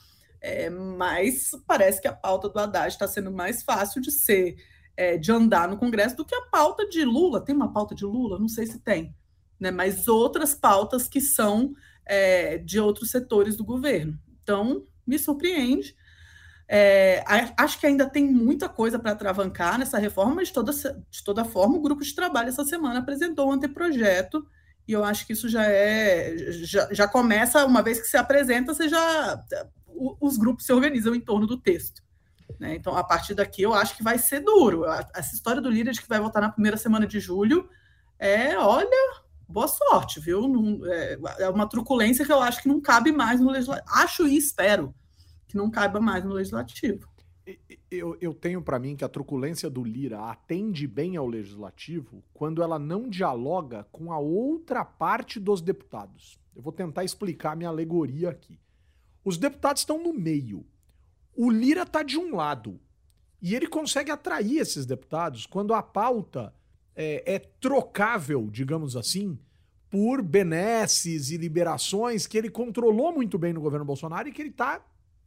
É, 0.41 0.69
mas 0.69 1.51
parece 1.67 2.01
que 2.01 2.07
a 2.07 2.13
pauta 2.13 2.47
do 2.47 2.59
Haddad 2.59 2.93
está 2.93 3.07
sendo 3.07 3.31
mais 3.31 3.63
fácil 3.63 4.01
de 4.01 4.11
ser, 4.11 4.55
é, 4.95 5.17
de 5.17 5.31
andar 5.31 5.67
no 5.67 5.77
Congresso 5.77 6.15
do 6.15 6.25
que 6.25 6.35
a 6.35 6.45
pauta 6.45 6.87
de 6.87 7.03
Lula. 7.03 7.43
Tem 7.43 7.55
uma 7.55 7.73
pauta 7.73 7.93
de 7.93 8.05
Lula? 8.05 8.39
Não 8.39 8.47
sei 8.47 8.65
se 8.65 8.79
tem, 8.79 9.13
né? 9.59 9.71
mas 9.71 10.07
outras 10.07 10.53
pautas 10.53 11.07
que 11.07 11.19
são 11.19 11.73
é, 12.05 12.57
de 12.57 12.79
outros 12.79 13.11
setores 13.11 13.57
do 13.57 13.65
governo. 13.65 14.17
Então, 14.41 14.85
me 15.05 15.19
surpreende. 15.19 15.95
É, 16.71 17.23
acho 17.57 17.79
que 17.79 17.87
ainda 17.87 18.07
tem 18.07 18.31
muita 18.31 18.69
coisa 18.69 18.99
para 18.99 19.15
travancar 19.15 19.79
nessa 19.79 19.97
reforma, 19.97 20.35
mas 20.35 20.49
de 20.49 20.53
toda, 20.53 20.71
de 20.71 21.23
toda 21.23 21.43
forma, 21.43 21.75
o 21.75 21.81
grupo 21.81 22.03
de 22.03 22.13
trabalho 22.13 22.49
essa 22.49 22.63
semana 22.63 22.99
apresentou 22.99 23.49
um 23.49 23.53
anteprojeto, 23.53 24.45
e 24.87 24.91
eu 24.91 25.03
acho 25.03 25.25
que 25.25 25.33
isso 25.33 25.49
já 25.49 25.63
é. 25.65 26.35
Já, 26.37 26.87
já 26.91 27.07
começa, 27.07 27.65
uma 27.65 27.81
vez 27.81 27.99
que 27.99 28.07
se 28.07 28.17
apresenta, 28.17 28.73
você 28.73 28.87
já. 28.87 29.43
Os 30.21 30.37
grupos 30.37 30.65
se 30.65 30.71
organizam 30.71 31.15
em 31.15 31.19
torno 31.19 31.47
do 31.47 31.57
texto. 31.59 32.03
Né? 32.59 32.75
Então, 32.75 32.95
a 32.95 33.03
partir 33.03 33.33
daqui, 33.33 33.63
eu 33.63 33.73
acho 33.73 33.97
que 33.97 34.03
vai 34.03 34.19
ser 34.19 34.39
duro. 34.41 34.85
Essa 35.15 35.35
história 35.35 35.61
do 35.61 35.69
líder 35.69 35.91
de 35.91 36.01
que 36.01 36.07
vai 36.07 36.19
votar 36.19 36.41
na 36.41 36.51
primeira 36.51 36.77
semana 36.77 37.05
de 37.05 37.19
julho 37.19 37.67
é, 38.17 38.57
olha, 38.57 39.21
boa 39.47 39.67
sorte, 39.67 40.19
viu? 40.19 40.47
Não, 40.47 40.79
é, 40.85 41.17
é 41.39 41.49
uma 41.49 41.67
truculência 41.67 42.25
que 42.25 42.31
eu 42.31 42.41
acho 42.41 42.61
que 42.61 42.67
não 42.67 42.79
cabe 42.79 43.11
mais 43.11 43.39
no 43.39 43.51
legislativo. 43.51 43.87
Acho 43.89 44.27
e 44.27 44.37
espero 44.37 44.93
que 45.49 45.57
não 45.57 45.69
caiba 45.69 45.99
mais 45.99 46.23
no 46.23 46.33
legislativo. 46.33 47.09
Eu, 47.89 48.15
eu 48.21 48.31
tenho 48.35 48.61
para 48.61 48.77
mim 48.77 48.95
que 48.95 49.03
a 49.03 49.09
truculência 49.09 49.67
do 49.67 49.83
Lira 49.83 50.19
atende 50.19 50.85
bem 50.85 51.17
ao 51.17 51.27
legislativo 51.27 52.23
quando 52.31 52.61
ela 52.61 52.77
não 52.77 53.09
dialoga 53.09 53.83
com 53.91 54.13
a 54.13 54.19
outra 54.19 54.85
parte 54.85 55.39
dos 55.39 55.59
deputados. 55.59 56.39
Eu 56.55 56.61
vou 56.61 56.71
tentar 56.71 57.03
explicar 57.03 57.57
minha 57.57 57.69
alegoria 57.69 58.29
aqui. 58.29 58.59
Os 59.25 59.35
deputados 59.37 59.81
estão 59.81 60.01
no 60.01 60.13
meio. 60.13 60.63
O 61.35 61.49
Lira 61.49 61.81
está 61.81 62.03
de 62.03 62.19
um 62.19 62.35
lado. 62.35 62.79
E 63.41 63.55
ele 63.55 63.67
consegue 63.67 64.11
atrair 64.11 64.59
esses 64.59 64.85
deputados 64.85 65.47
quando 65.47 65.73
a 65.73 65.81
pauta 65.81 66.53
é, 66.95 67.35
é 67.35 67.39
trocável, 67.39 68.47
digamos 68.51 68.95
assim, 68.95 69.39
por 69.89 70.21
benesses 70.21 71.31
e 71.31 71.37
liberações 71.37 72.27
que 72.27 72.37
ele 72.37 72.51
controlou 72.51 73.11
muito 73.11 73.39
bem 73.39 73.53
no 73.53 73.61
governo 73.61 73.85
Bolsonaro 73.85 74.27
e 74.27 74.31
que 74.31 74.41
ele 74.41 74.49
está 74.49 74.79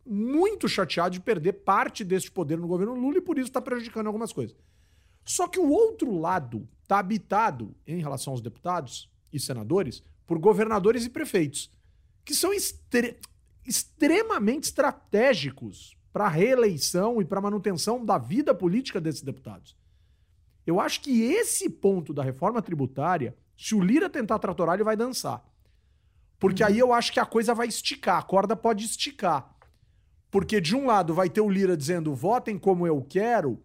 muito 0.05 0.69
chateado 0.69 1.13
de 1.13 1.21
perder 1.21 1.53
parte 1.53 2.05
deste 2.05 2.31
poder 2.31 2.59
no 2.59 2.67
governo 2.67 2.95
Lula 2.95 3.19
e 3.19 3.21
por 3.21 3.39
isso 3.39 3.49
está 3.49 3.61
prejudicando 3.61 4.07
algumas 4.07 4.33
coisas. 4.33 4.57
Só 5.25 5.47
que 5.47 5.61
o 5.61 5.69
outro 5.69 6.19
lado 6.19 6.69
está 6.83 6.99
habitado, 6.99 7.75
em 7.87 8.01
relação 8.01 8.33
aos 8.33 8.41
deputados 8.41 9.09
e 9.33 9.39
senadores, 9.39 10.03
por 10.27 10.39
governadores 10.39 11.05
e 11.05 11.11
prefeitos, 11.11 11.71
que 12.25 12.35
são 12.35 12.53
extre 12.53 13.19
extremamente 13.65 14.65
estratégicos 14.65 15.97
para 16.13 16.27
a 16.27 16.29
reeleição 16.29 17.23
e 17.23 17.25
para 17.25 17.39
a 17.39 17.43
manutenção 17.43 18.05
da 18.05 18.19
vida 18.19 18.55
política 18.55 19.01
desses 19.01 19.23
deputados. 19.23 19.77
Eu 20.67 20.79
acho 20.81 21.01
que 21.01 21.23
esse 21.23 21.69
ponto 21.69 22.13
da 22.13 22.23
reforma 22.23 22.61
tributária, 22.61 23.37
se 23.57 23.75
o 23.75 23.81
Lira 23.81 24.11
tentar 24.11 24.39
tratorar, 24.39 24.75
ele 24.75 24.85
vai 24.85 24.97
dançar. 24.97 25.45
Porque 26.39 26.63
aí 26.63 26.79
eu 26.79 26.93
acho 26.93 27.13
que 27.13 27.21
a 27.21 27.27
coisa 27.27 27.55
vai 27.55 27.69
esticar, 27.69 28.19
a 28.19 28.23
corda 28.23 28.55
pode 28.55 28.85
esticar. 28.85 29.52
Porque 30.33 30.63
de 30.63 30.75
um 30.75 30.87
lado 30.87 31.13
vai 31.13 31.29
ter 31.29 31.43
o 31.43 31.49
Lira 31.49 31.77
dizendo 31.77 32.15
votem 32.15 32.59
como 32.59 32.87
eu 32.87 33.03
quero, 33.03 33.63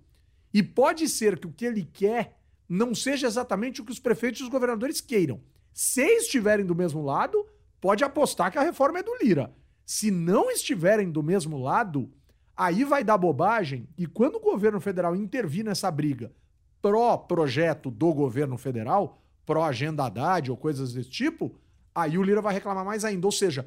e 0.54 0.62
pode 0.62 1.08
ser 1.08 1.40
que 1.40 1.48
o 1.48 1.52
que 1.52 1.66
ele 1.66 1.86
quer 1.86 2.38
não 2.68 2.94
seja 2.94 3.26
exatamente 3.26 3.80
o 3.80 3.86
que 3.86 3.92
os 3.92 4.00
prefeitos 4.00 4.42
e 4.42 4.44
os 4.44 4.50
governadores 4.50 5.00
queiram. 5.00 5.40
Se 5.74 6.04
estiverem 6.04 6.66
do 6.66 6.76
mesmo 6.76 7.02
lado, 7.02 7.46
pode 7.80 8.04
apostar 8.04 8.52
que 8.52 8.58
a 8.58 8.64
reforma 8.64 9.00
é 9.00 9.04
do 9.04 9.16
Lira. 9.16 9.56
Se 9.86 10.12
não 10.12 10.52
estiverem 10.52 11.10
do 11.10 11.24
mesmo 11.24 11.58
lado, 11.58 12.12
aí 12.56 12.84
vai 12.84 13.02
dar 13.02 13.18
bobagem. 13.18 13.88
E 13.98 14.06
quando 14.06 14.36
o 14.36 14.42
governo 14.42 14.82
federal 14.82 15.16
intervir 15.16 15.64
nessa 15.64 15.90
briga 15.90 16.34
pró-projeto 16.82 17.90
do 17.90 18.14
governo 18.14 18.58
federal, 18.58 19.18
pró-agenda 19.46 20.06
Haddad 20.06 20.52
ou 20.52 20.58
coisas 20.58 20.92
desse 20.92 21.10
tipo, 21.10 21.56
aí 21.96 22.18
o 22.18 22.24
Lira 22.24 22.42
vai 22.42 22.54
reclamar 22.54 22.84
mais 22.84 23.06
ainda. 23.06 23.26
Ou 23.26 23.32
seja, 23.32 23.66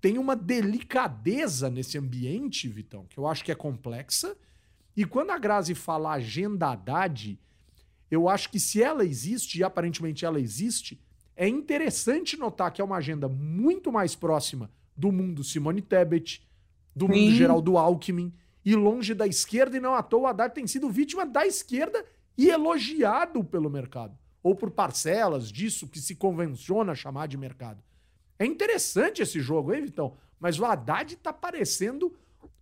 tem 0.00 0.16
uma 0.16 0.34
delicadeza 0.34 1.68
nesse 1.68 1.98
ambiente, 1.98 2.68
Vitão, 2.68 3.04
que 3.08 3.18
eu 3.18 3.26
acho 3.26 3.44
que 3.44 3.52
é 3.52 3.54
complexa. 3.54 4.36
E 4.96 5.04
quando 5.04 5.30
a 5.30 5.38
Grazi 5.38 5.74
fala 5.74 6.12
agenda 6.12 6.70
Haddad, 6.70 7.38
eu 8.10 8.28
acho 8.28 8.50
que 8.50 8.58
se 8.58 8.82
ela 8.82 9.04
existe, 9.04 9.58
e 9.58 9.64
aparentemente 9.64 10.24
ela 10.24 10.40
existe, 10.40 10.98
é 11.36 11.46
interessante 11.46 12.36
notar 12.36 12.72
que 12.72 12.80
é 12.80 12.84
uma 12.84 12.96
agenda 12.96 13.28
muito 13.28 13.92
mais 13.92 14.14
próxima 14.14 14.70
do 14.96 15.12
mundo 15.12 15.44
Simone 15.44 15.82
Tebet, 15.82 16.42
do 16.94 17.06
Sim. 17.06 17.12
mundo 17.12 17.36
Geraldo 17.36 17.76
Alckmin, 17.78 18.32
e 18.64 18.74
longe 18.74 19.14
da 19.14 19.26
esquerda, 19.26 19.76
e 19.76 19.80
não 19.80 19.94
à 19.94 20.02
toa 20.02 20.22
o 20.22 20.26
Haddad 20.26 20.54
tem 20.54 20.66
sido 20.66 20.90
vítima 20.90 21.24
da 21.24 21.46
esquerda 21.46 22.04
e 22.36 22.48
elogiado 22.48 23.42
pelo 23.44 23.70
mercado, 23.70 24.16
ou 24.42 24.54
por 24.54 24.70
parcelas 24.70 25.50
disso 25.50 25.86
que 25.86 26.00
se 26.00 26.14
convenciona 26.14 26.94
chamar 26.94 27.28
de 27.28 27.36
mercado. 27.36 27.82
É 28.40 28.46
interessante 28.46 29.20
esse 29.20 29.38
jogo, 29.38 29.74
hein, 29.74 29.82
Vitão? 29.82 30.16
Mas 30.40 30.58
o 30.58 30.64
Haddad 30.64 31.14
tá 31.16 31.30
parecendo 31.30 32.16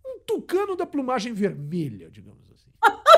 um 0.05 0.19
tucano 0.27 0.75
da 0.75 0.85
plumagem 0.85 1.31
vermelha, 1.33 2.11
digamos 2.11 2.43
assim. 2.51 2.69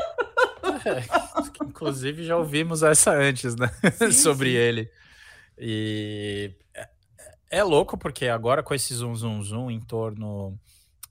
É, 0.83 1.63
inclusive 1.63 2.23
já 2.23 2.37
ouvimos 2.37 2.81
essa 2.81 3.11
antes, 3.11 3.55
né? 3.55 3.67
Sim, 3.97 4.11
Sobre 4.13 4.51
sim. 4.51 4.55
ele. 4.55 4.91
E 5.57 6.55
é, 6.73 6.89
é 7.49 7.63
louco 7.63 7.97
porque 7.97 8.27
agora 8.27 8.63
com 8.63 8.73
esse 8.73 8.93
zoom, 8.93 9.15
zoom, 9.15 9.41
zoom 9.43 9.71
em 9.71 9.79
torno 9.79 10.57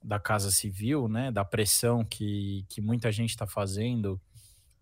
da 0.03 0.19
Casa 0.19 0.51
Civil, 0.51 1.07
né? 1.07 1.31
Da 1.31 1.45
pressão 1.45 2.03
que, 2.03 2.65
que 2.69 2.81
muita 2.81 3.11
gente 3.11 3.29
está 3.29 3.45
fazendo 3.45 4.19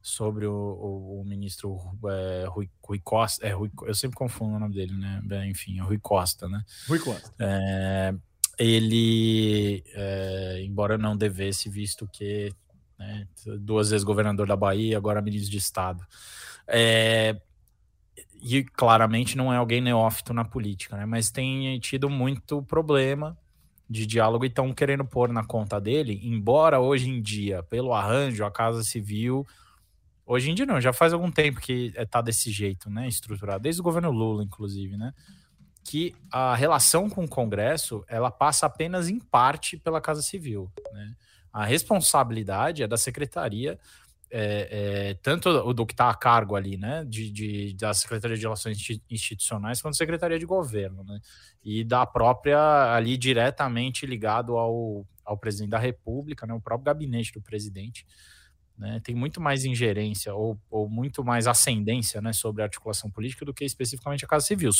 sobre 0.01 0.45
o, 0.45 0.53
o, 0.53 1.21
o 1.21 1.25
ministro 1.25 1.77
é, 2.05 2.45
Rui, 2.47 2.69
Rui, 2.83 2.99
Costa. 3.03 3.45
É, 3.45 3.51
Rui, 3.51 3.69
eu 3.83 3.93
sempre 3.93 4.17
confundo 4.17 4.55
o 4.55 4.59
nome 4.59 4.73
dele, 4.73 4.93
né? 4.95 5.47
Enfim, 5.47 5.79
é 5.79 5.81
Rui 5.81 5.99
Costa, 5.99 6.47
né? 6.47 6.63
Rui 6.87 6.99
Costa. 6.99 7.33
É, 7.39 8.13
ele, 8.57 9.83
é, 9.93 10.61
embora 10.63 10.97
não 10.97 11.15
devesse, 11.15 11.69
visto 11.69 12.07
que 12.11 12.53
né, 12.97 13.27
duas 13.59 13.89
vezes 13.89 14.03
governador 14.03 14.47
da 14.47 14.55
Bahia, 14.55 14.97
agora 14.97 15.21
ministro 15.21 15.51
de 15.51 15.57
Estado. 15.57 16.05
É, 16.67 17.39
e 18.41 18.63
claramente 18.63 19.37
não 19.37 19.51
é 19.53 19.57
alguém 19.57 19.81
neófito 19.81 20.33
na 20.33 20.45
política, 20.45 20.97
né? 20.97 21.05
Mas 21.05 21.31
tem 21.31 21.77
tido 21.79 22.09
muito 22.09 22.61
problema 22.63 23.37
de 23.89 24.05
diálogo 24.05 24.45
e 24.45 24.47
estão 24.47 24.71
querendo 24.73 25.03
pôr 25.03 25.29
na 25.29 25.43
conta 25.43 25.81
dele, 25.81 26.19
embora 26.23 26.79
hoje 26.79 27.09
em 27.09 27.21
dia, 27.21 27.63
pelo 27.63 27.93
arranjo, 27.93 28.45
a 28.45 28.51
Casa 28.51 28.83
Civil 28.83 29.47
Hoje 30.31 30.51
em 30.51 30.53
dia 30.53 30.63
não, 30.63 30.79
já 30.79 30.93
faz 30.93 31.11
algum 31.11 31.31
tempo 31.31 31.59
que 31.59 31.91
está 31.97 32.19
eh, 32.19 32.23
desse 32.23 32.51
jeito, 32.51 32.87
né, 32.87 33.07
estruturado, 33.07 33.63
desde 33.63 33.81
o 33.81 33.83
governo 33.83 34.11
Lula, 34.11 34.43
inclusive, 34.43 34.95
né? 34.95 35.11
que 35.83 36.13
a 36.31 36.53
relação 36.53 37.09
com 37.09 37.23
o 37.23 37.27
Congresso 37.27 38.05
ela 38.07 38.29
passa 38.29 38.67
apenas 38.67 39.09
em 39.09 39.17
parte 39.17 39.75
pela 39.75 39.99
Casa 39.99 40.21
Civil. 40.21 40.71
Né? 40.91 41.15
A 41.51 41.65
responsabilidade 41.65 42.83
é 42.83 42.87
da 42.87 42.95
Secretaria, 42.95 43.79
é, 44.29 45.07
é, 45.09 45.13
tanto 45.15 45.73
do 45.73 45.87
que 45.87 45.93
está 45.93 46.11
a 46.11 46.13
cargo 46.13 46.55
ali, 46.55 46.77
né, 46.77 47.03
de, 47.05 47.31
de, 47.31 47.73
da 47.73 47.91
Secretaria 47.91 48.37
de 48.37 48.43
Relações 48.43 48.77
Institucionais, 49.09 49.81
quanto 49.81 49.97
Secretaria 49.97 50.37
de 50.37 50.45
Governo, 50.45 51.03
né, 51.03 51.19
e 51.63 51.83
da 51.83 52.05
própria, 52.05 52.93
ali 52.93 53.17
diretamente 53.17 54.05
ligado 54.05 54.57
ao, 54.57 55.07
ao 55.25 55.35
presidente 55.35 55.71
da 55.71 55.79
República, 55.79 56.45
né, 56.45 56.53
o 56.53 56.61
próprio 56.61 56.85
gabinete 56.85 57.33
do 57.33 57.41
presidente, 57.41 58.05
né, 58.79 59.01
tem 59.03 59.13
muito 59.13 59.41
mais 59.41 59.65
ingerência 59.65 60.33
ou, 60.33 60.57
ou, 60.71 60.89
muito 60.89 61.21
mais 61.21 61.47
ascendência 61.47 62.21
né, 62.21 62.31
sobre 62.31 62.61
a 62.61 62.65
articulação 62.65 63.11
política 63.11 63.43
do 63.43 63.53
que 63.53 63.65
especificamente 63.65 64.23
a 64.23 64.27
Casa 64.27 64.45
Civil. 64.45 64.71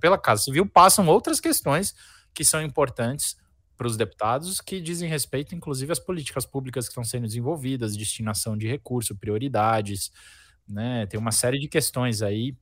Pela 0.00 0.16
Casa 0.16 0.44
Civil 0.44 0.64
passam 0.64 1.08
outras 1.08 1.40
questões 1.40 1.92
que 2.32 2.44
são 2.44 2.62
importantes 2.62 3.36
para 3.76 3.88
os 3.88 3.96
deputados, 3.96 4.60
que 4.60 4.80
dizem 4.80 5.08
respeito, 5.08 5.56
inclusive, 5.56 5.90
às 5.90 5.98
políticas 5.98 6.46
públicas 6.46 6.86
que 6.86 6.92
estão 6.92 7.02
sendo 7.02 7.26
desenvolvidas, 7.26 7.96
destinação 7.96 8.56
de 8.56 8.68
recurso, 8.68 9.16
prioridades, 9.16 10.12
né? 10.68 11.06
Tem 11.06 11.18
uma 11.18 11.32
série 11.32 11.58
de 11.58 11.68
questões 11.68 12.22
aí 12.22 12.56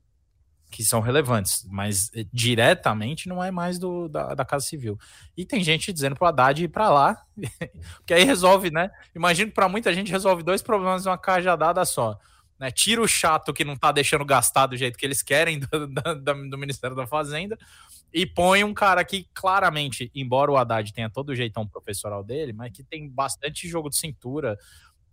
que 0.69 0.83
são 0.83 0.99
relevantes, 0.99 1.65
mas 1.69 2.11
eh, 2.13 2.25
diretamente 2.31 3.29
não 3.29 3.43
é 3.43 3.49
mais 3.49 3.79
do, 3.79 4.07
da, 4.07 4.33
da 4.35 4.45
Casa 4.45 4.65
Civil. 4.65 4.99
E 5.35 5.45
tem 5.45 5.63
gente 5.63 5.93
dizendo 5.93 6.15
para 6.15 6.25
o 6.25 6.27
Haddad 6.27 6.63
ir 6.63 6.67
para 6.67 6.89
lá, 6.89 7.23
porque 7.97 8.13
aí 8.13 8.23
resolve, 8.23 8.69
né? 8.69 8.91
Imagino 9.15 9.49
que 9.49 9.55
para 9.55 9.69
muita 9.69 9.93
gente 9.93 10.11
resolve 10.11 10.43
dois 10.43 10.61
problemas 10.61 11.05
em 11.05 11.09
uma 11.09 11.17
cajadada 11.17 11.83
só. 11.85 12.19
Né? 12.59 12.71
Tira 12.71 13.01
o 13.01 13.07
chato 13.07 13.53
que 13.53 13.63
não 13.63 13.73
está 13.73 13.91
deixando 13.91 14.25
gastar 14.25 14.67
do 14.67 14.75
jeito 14.75 14.97
que 14.97 15.05
eles 15.05 15.21
querem 15.21 15.59
do, 15.71 15.87
do, 15.87 16.49
do, 16.49 16.57
Ministério 16.57 16.95
da 16.95 17.07
Fazenda 17.07 17.57
e 18.13 18.25
põe 18.25 18.63
um 18.63 18.73
cara 18.73 19.03
que 19.03 19.27
claramente, 19.33 20.11
embora 20.13 20.51
o 20.51 20.57
Haddad 20.57 20.91
tenha 20.93 21.09
todo 21.09 21.29
o 21.29 21.35
jeitão 21.35 21.67
professoral 21.67 22.23
dele, 22.23 22.53
mas 22.53 22.71
que 22.71 22.83
tem 22.83 23.07
bastante 23.09 23.67
jogo 23.67 23.89
de 23.89 23.97
cintura, 23.97 24.57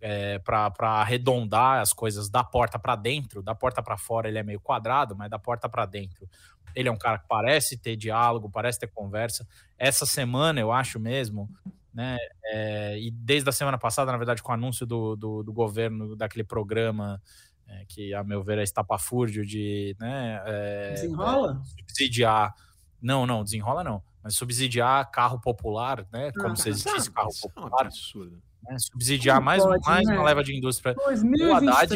é, 0.01 0.39
para 0.39 0.71
arredondar 1.01 1.81
as 1.81 1.93
coisas 1.93 2.29
da 2.29 2.43
porta 2.43 2.77
para 2.77 2.95
dentro, 2.95 3.41
da 3.41 3.55
porta 3.55 3.81
para 3.81 3.97
fora 3.97 4.27
ele 4.27 4.37
é 4.37 4.43
meio 4.43 4.59
quadrado, 4.59 5.15
mas 5.15 5.29
da 5.29 5.39
porta 5.39 5.67
para 5.67 5.85
dentro 5.85 6.27
ele 6.75 6.89
é 6.89 6.91
um 6.91 6.97
cara 6.97 7.17
que 7.17 7.27
parece 7.27 7.77
ter 7.77 7.95
diálogo, 7.95 8.49
parece 8.49 8.79
ter 8.79 8.87
conversa. 8.87 9.47
Essa 9.77 10.05
semana, 10.05 10.59
eu 10.59 10.71
acho 10.71 10.99
mesmo, 10.99 11.49
né? 11.93 12.17
É, 12.43 12.99
e 12.99 13.09
desde 13.09 13.49
a 13.49 13.53
semana 13.53 13.77
passada, 13.77 14.11
na 14.11 14.17
verdade, 14.17 14.43
com 14.43 14.51
o 14.51 14.53
anúncio 14.53 14.85
do, 14.85 15.15
do, 15.15 15.41
do 15.41 15.53
governo 15.53 16.15
daquele 16.15 16.43
programa 16.43 17.21
é, 17.65 17.85
que, 17.87 18.13
a 18.13 18.23
meu 18.23 18.43
ver, 18.43 18.59
é 18.59 18.63
estapafúrdio 18.63 19.45
de 19.45 19.95
né, 19.99 20.43
é, 20.45 20.91
desenrola? 20.91 21.61
subsidiar. 21.63 22.53
Não, 23.01 23.25
não, 23.25 23.43
desenrola 23.43 23.83
não. 23.83 24.03
Mas 24.21 24.35
subsidiar 24.35 25.09
carro 25.11 25.39
popular, 25.39 26.05
né? 26.11 26.31
Como 26.33 26.53
ah, 26.53 26.55
se 26.55 26.69
existisse 26.69 27.11
carro 27.11 27.29
é 27.29 27.47
popular. 27.47 27.85
absurdo 27.85 28.41
né, 28.67 28.77
subsidiar 28.79 29.41
mais, 29.41 29.63
pode, 29.63 29.85
mais 29.85 30.07
né? 30.07 30.15
uma 30.15 30.23
leva 30.23 30.43
de 30.43 30.55
indústria. 30.55 30.93
2023. 30.93 31.49
O 31.49 31.53
Haddad, 31.55 31.95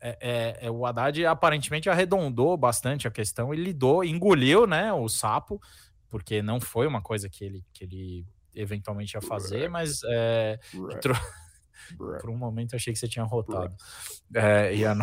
é, 0.00 0.18
é, 0.20 0.66
é, 0.66 0.70
o 0.70 0.84
Haddad 0.84 1.26
aparentemente 1.26 1.88
arredondou 1.88 2.56
bastante 2.56 3.06
a 3.06 3.10
questão 3.10 3.54
e 3.54 3.56
lidou, 3.56 4.04
engoliu 4.04 4.66
né, 4.66 4.92
o 4.92 5.08
sapo, 5.08 5.60
porque 6.08 6.42
não 6.42 6.60
foi 6.60 6.86
uma 6.86 7.00
coisa 7.00 7.28
que 7.28 7.44
ele, 7.44 7.64
que 7.72 7.84
ele 7.84 8.26
eventualmente 8.54 9.14
ia 9.14 9.22
fazer, 9.22 9.70
mas 9.70 10.00
é, 10.04 10.58
entrou... 10.74 11.16
por 12.20 12.30
um 12.30 12.36
momento 12.36 12.72
eu 12.72 12.76
achei 12.76 12.92
que 12.92 12.98
você 12.98 13.08
tinha 13.08 13.24
rotado. 13.24 13.74
É, 14.34 14.74
ia... 14.74 14.94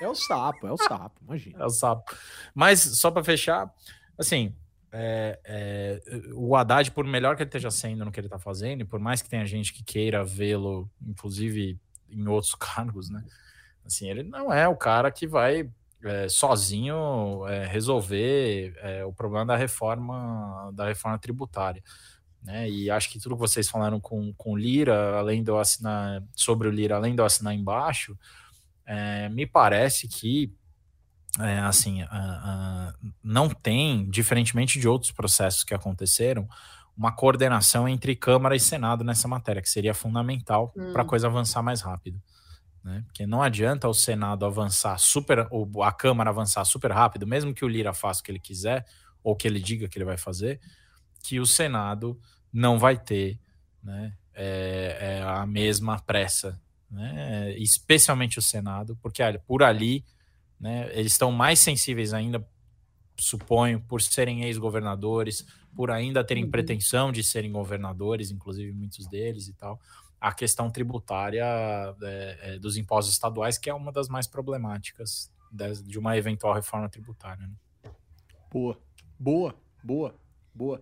é 0.00 0.08
o 0.08 0.14
sapo, 0.14 0.66
é 0.66 0.72
o 0.72 0.76
sapo, 0.76 1.20
imagina. 1.22 1.58
É 1.62 1.66
o 1.66 1.70
sapo. 1.70 2.14
Mas 2.54 2.80
só 2.80 3.10
para 3.10 3.24
fechar, 3.24 3.72
assim, 4.18 4.54
é, 4.92 5.40
é, 5.44 6.02
o 6.34 6.54
Haddad, 6.54 6.90
por 6.90 7.04
melhor 7.04 7.34
que 7.34 7.42
ele 7.42 7.48
esteja 7.48 7.70
sendo 7.70 8.04
no 8.04 8.12
que 8.12 8.20
ele 8.20 8.26
está 8.26 8.38
fazendo, 8.38 8.82
e 8.82 8.84
por 8.84 9.00
mais 9.00 9.22
que 9.22 9.30
tenha 9.30 9.46
gente 9.46 9.72
que 9.72 9.82
queira 9.82 10.24
vê-lo, 10.24 10.88
inclusive 11.00 11.78
em 12.10 12.28
outros 12.28 12.54
cargos, 12.56 13.08
né? 13.08 13.24
Assim, 13.84 14.08
ele 14.08 14.22
não 14.22 14.52
é 14.52 14.68
o 14.68 14.76
cara 14.76 15.10
que 15.10 15.26
vai 15.26 15.68
é, 16.04 16.28
sozinho 16.28 17.46
é, 17.48 17.66
resolver 17.66 18.74
é, 18.78 19.04
o 19.04 19.12
problema 19.12 19.46
da 19.46 19.56
reforma 19.56 20.70
da 20.72 20.86
reforma 20.86 21.18
tributária. 21.18 21.82
Né? 22.42 22.68
E 22.68 22.90
acho 22.90 23.10
que 23.10 23.20
tudo 23.20 23.34
que 23.34 23.40
vocês 23.40 23.68
falaram 23.68 24.00
com, 24.00 24.32
com 24.34 24.56
Lira, 24.56 25.18
além 25.18 25.42
de 25.42 25.50
eu 25.50 25.58
assinar 25.58 26.22
sobre 26.34 26.68
o 26.68 26.70
Lira, 26.70 26.96
além 26.96 27.14
de 27.14 27.20
eu 27.20 27.24
assinar 27.24 27.54
embaixo, 27.54 28.16
é, 28.84 29.28
me 29.28 29.46
parece 29.46 30.08
que 30.08 30.52
é, 31.40 31.58
assim, 31.60 32.02
uh, 32.02 32.06
uh, 32.06 33.12
não 33.22 33.48
tem, 33.48 34.08
diferentemente 34.10 34.78
de 34.78 34.86
outros 34.86 35.10
processos 35.10 35.64
que 35.64 35.72
aconteceram, 35.72 36.46
uma 36.96 37.10
coordenação 37.10 37.88
entre 37.88 38.14
Câmara 38.14 38.54
e 38.54 38.60
Senado 38.60 39.02
nessa 39.02 39.26
matéria, 39.26 39.62
que 39.62 39.70
seria 39.70 39.94
fundamental 39.94 40.72
hum. 40.76 40.92
para 40.92 41.02
a 41.02 41.06
coisa 41.06 41.26
avançar 41.26 41.62
mais 41.62 41.80
rápido. 41.80 42.20
Né? 42.84 43.02
Porque 43.06 43.26
não 43.26 43.40
adianta 43.40 43.88
o 43.88 43.94
Senado 43.94 44.44
avançar 44.44 44.98
super, 44.98 45.46
ou 45.50 45.82
a 45.82 45.90
Câmara 45.90 46.28
avançar 46.28 46.64
super 46.64 46.92
rápido, 46.92 47.26
mesmo 47.26 47.54
que 47.54 47.64
o 47.64 47.68
Lira 47.68 47.94
faça 47.94 48.20
o 48.20 48.24
que 48.24 48.30
ele 48.30 48.38
quiser, 48.38 48.84
ou 49.22 49.34
que 49.34 49.48
ele 49.48 49.60
diga 49.60 49.88
que 49.88 49.96
ele 49.96 50.04
vai 50.04 50.18
fazer, 50.18 50.60
que 51.22 51.40
o 51.40 51.46
Senado 51.46 52.20
não 52.52 52.78
vai 52.78 52.98
ter 52.98 53.38
né, 53.82 54.12
é, 54.34 55.18
é 55.18 55.22
a 55.22 55.46
mesma 55.46 55.98
pressa, 56.00 56.60
né? 56.90 57.54
especialmente 57.56 58.38
o 58.38 58.42
Senado, 58.42 58.98
porque 59.00 59.22
olha, 59.22 59.38
por 59.38 59.62
ali 59.62 60.04
né? 60.62 60.88
Eles 60.92 61.10
estão 61.10 61.32
mais 61.32 61.58
sensíveis 61.58 62.14
ainda, 62.14 62.46
suponho, 63.18 63.80
por 63.80 64.00
serem 64.00 64.44
ex-governadores, 64.44 65.44
por 65.74 65.90
ainda 65.90 66.22
terem 66.22 66.44
uhum. 66.44 66.50
pretensão 66.50 67.10
de 67.10 67.24
serem 67.24 67.50
governadores, 67.50 68.30
inclusive 68.30 68.72
muitos 68.72 69.08
deles 69.08 69.48
e 69.48 69.52
tal. 69.54 69.80
A 70.20 70.32
questão 70.32 70.70
tributária 70.70 71.44
é, 72.00 72.38
é, 72.42 72.58
dos 72.60 72.76
impostos 72.76 73.12
estaduais, 73.12 73.58
que 73.58 73.68
é 73.68 73.74
uma 73.74 73.90
das 73.90 74.08
mais 74.08 74.28
problemáticas 74.28 75.32
de, 75.50 75.82
de 75.82 75.98
uma 75.98 76.16
eventual 76.16 76.54
reforma 76.54 76.88
tributária. 76.88 77.44
Né? 77.44 77.90
Boa, 78.48 78.78
boa, 79.18 79.56
boa, 79.82 80.14
boa. 80.54 80.80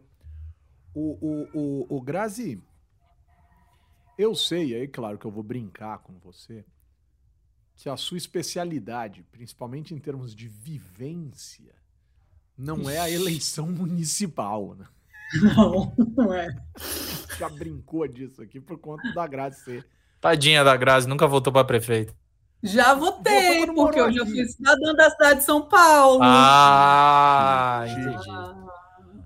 O, 0.92 1.16
o, 1.26 1.48
o, 1.54 1.96
o 1.96 2.00
Grazi, 2.02 2.62
eu 4.18 4.34
sei, 4.34 4.74
aí 4.74 4.86
claro 4.86 5.16
que 5.16 5.24
eu 5.24 5.30
vou 5.30 5.42
brincar 5.42 6.00
com 6.00 6.18
você, 6.18 6.66
que 7.80 7.88
a 7.88 7.96
sua 7.96 8.18
especialidade, 8.18 9.22
principalmente 9.32 9.94
em 9.94 9.98
termos 9.98 10.34
de 10.34 10.46
vivência, 10.46 11.74
não 12.56 12.90
é 12.90 12.98
a 12.98 13.08
eleição 13.08 13.66
municipal, 13.72 14.74
né? 14.74 14.86
Não, 15.40 15.94
não 16.14 16.34
é. 16.34 16.54
Já 17.38 17.48
brincou 17.48 18.06
disso 18.06 18.42
aqui 18.42 18.60
por 18.60 18.78
conta 18.78 19.10
da 19.14 19.26
Grazi 19.26 19.64
ser. 19.64 19.86
Tadinha 20.20 20.62
da 20.62 20.76
Grazi, 20.76 21.08
nunca 21.08 21.26
voltou 21.26 21.50
para 21.50 21.64
prefeito. 21.64 22.14
Já 22.62 22.92
votei, 22.92 23.66
porque 23.68 23.98
eu 23.98 24.12
já 24.12 24.26
fui 24.26 24.44
cidadã 24.44 24.92
da 24.94 25.08
cidade 25.08 25.40
de 25.40 25.46
São 25.46 25.66
Paulo. 25.66 26.20
Ah, 26.22 27.86
entendi. 27.88 28.28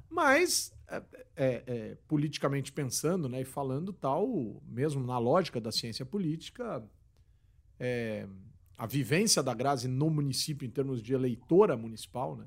Mas, 0.08 0.72
é, 0.86 1.02
é, 1.34 1.62
é, 1.66 1.96
politicamente 2.06 2.70
pensando, 2.70 3.28
né, 3.28 3.40
e 3.40 3.44
falando 3.44 3.92
tal, 3.92 4.62
mesmo 4.68 5.04
na 5.04 5.18
lógica 5.18 5.60
da 5.60 5.72
ciência 5.72 6.06
política, 6.06 6.84
é, 7.78 8.26
a 8.76 8.86
vivência 8.86 9.42
da 9.42 9.54
Grazi 9.54 9.88
no 9.88 10.10
município, 10.10 10.66
em 10.66 10.70
termos 10.70 11.02
de 11.02 11.14
eleitora 11.14 11.76
municipal, 11.76 12.36
né, 12.36 12.46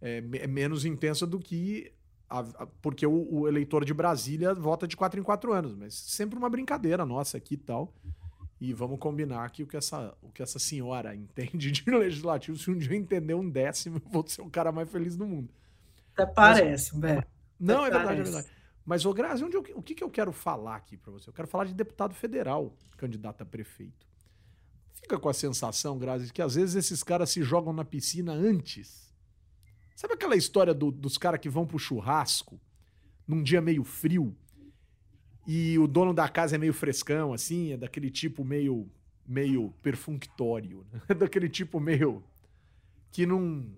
é, 0.00 0.18
é 0.18 0.46
menos 0.46 0.84
intensa 0.84 1.26
do 1.26 1.38
que. 1.38 1.92
A, 2.28 2.40
a, 2.40 2.66
porque 2.82 3.06
o, 3.06 3.34
o, 3.34 3.48
eleitor 3.48 3.84
de 3.84 3.94
Brasília 3.94 4.52
vota 4.52 4.86
de 4.86 4.96
quatro 4.96 5.18
em 5.18 5.22
quatro 5.22 5.52
anos, 5.52 5.74
mas 5.74 5.94
sempre 5.94 6.38
uma 6.38 6.50
brincadeira 6.50 7.06
nossa 7.06 7.36
aqui 7.36 7.54
e 7.54 7.58
tal. 7.58 7.94
E 8.58 8.72
vamos 8.72 8.98
combinar 8.98 9.48
que 9.50 9.62
o 9.62 9.66
que 9.66 9.76
essa, 9.76 10.16
o 10.22 10.30
que 10.30 10.42
essa 10.42 10.58
senhora 10.58 11.14
entende 11.16 11.70
de 11.70 11.90
legislativo, 11.90 12.56
se 12.56 12.70
um 12.70 12.76
dia 12.76 12.90
eu 12.90 12.96
entender 12.96 13.34
um 13.34 13.48
décimo, 13.48 14.00
eu 14.04 14.10
vou 14.10 14.26
ser 14.26 14.42
o 14.42 14.50
cara 14.50 14.72
mais 14.72 14.90
feliz 14.90 15.16
do 15.16 15.26
mundo. 15.26 15.50
Até 16.14 16.26
parece, 16.26 16.98
velho. 16.98 17.24
Não, 17.60 17.84
é 17.84 17.90
verdade, 17.90 18.20
é 18.20 18.22
verdade. 18.22 18.48
Mas, 18.84 19.04
ô 19.04 19.12
Grazi, 19.12 19.44
onde 19.44 19.56
eu, 19.56 19.64
o 19.74 19.82
que, 19.82 19.94
que 19.94 20.04
eu 20.04 20.10
quero 20.10 20.32
falar 20.32 20.76
aqui 20.76 20.96
para 20.96 21.12
você? 21.12 21.28
Eu 21.28 21.34
quero 21.34 21.48
falar 21.48 21.64
de 21.64 21.74
deputado 21.74 22.14
federal, 22.14 22.72
candidato 22.96 23.42
a 23.42 23.44
prefeito 23.44 24.05
fica 25.02 25.18
com 25.18 25.28
a 25.28 25.34
sensação, 25.34 25.98
Grazi, 25.98 26.32
que 26.32 26.42
às 26.42 26.54
vezes 26.54 26.74
esses 26.74 27.02
caras 27.02 27.30
se 27.30 27.42
jogam 27.42 27.72
na 27.72 27.84
piscina 27.84 28.32
antes. 28.32 29.14
Sabe 29.94 30.14
aquela 30.14 30.36
história 30.36 30.74
do, 30.74 30.90
dos 30.90 31.16
caras 31.16 31.40
que 31.40 31.48
vão 31.48 31.66
pro 31.66 31.78
churrasco 31.78 32.60
num 33.26 33.42
dia 33.42 33.60
meio 33.60 33.82
frio 33.82 34.36
e 35.46 35.78
o 35.78 35.86
dono 35.86 36.12
da 36.12 36.28
casa 36.28 36.56
é 36.56 36.58
meio 36.58 36.74
frescão, 36.74 37.32
assim, 37.32 37.72
é 37.72 37.76
daquele 37.76 38.10
tipo 38.10 38.44
meio 38.44 38.90
meio 39.28 39.72
perfunctório, 39.82 40.86
né? 40.92 41.00
daquele 41.14 41.48
tipo 41.48 41.80
meio 41.80 42.22
que 43.10 43.24
não 43.24 43.72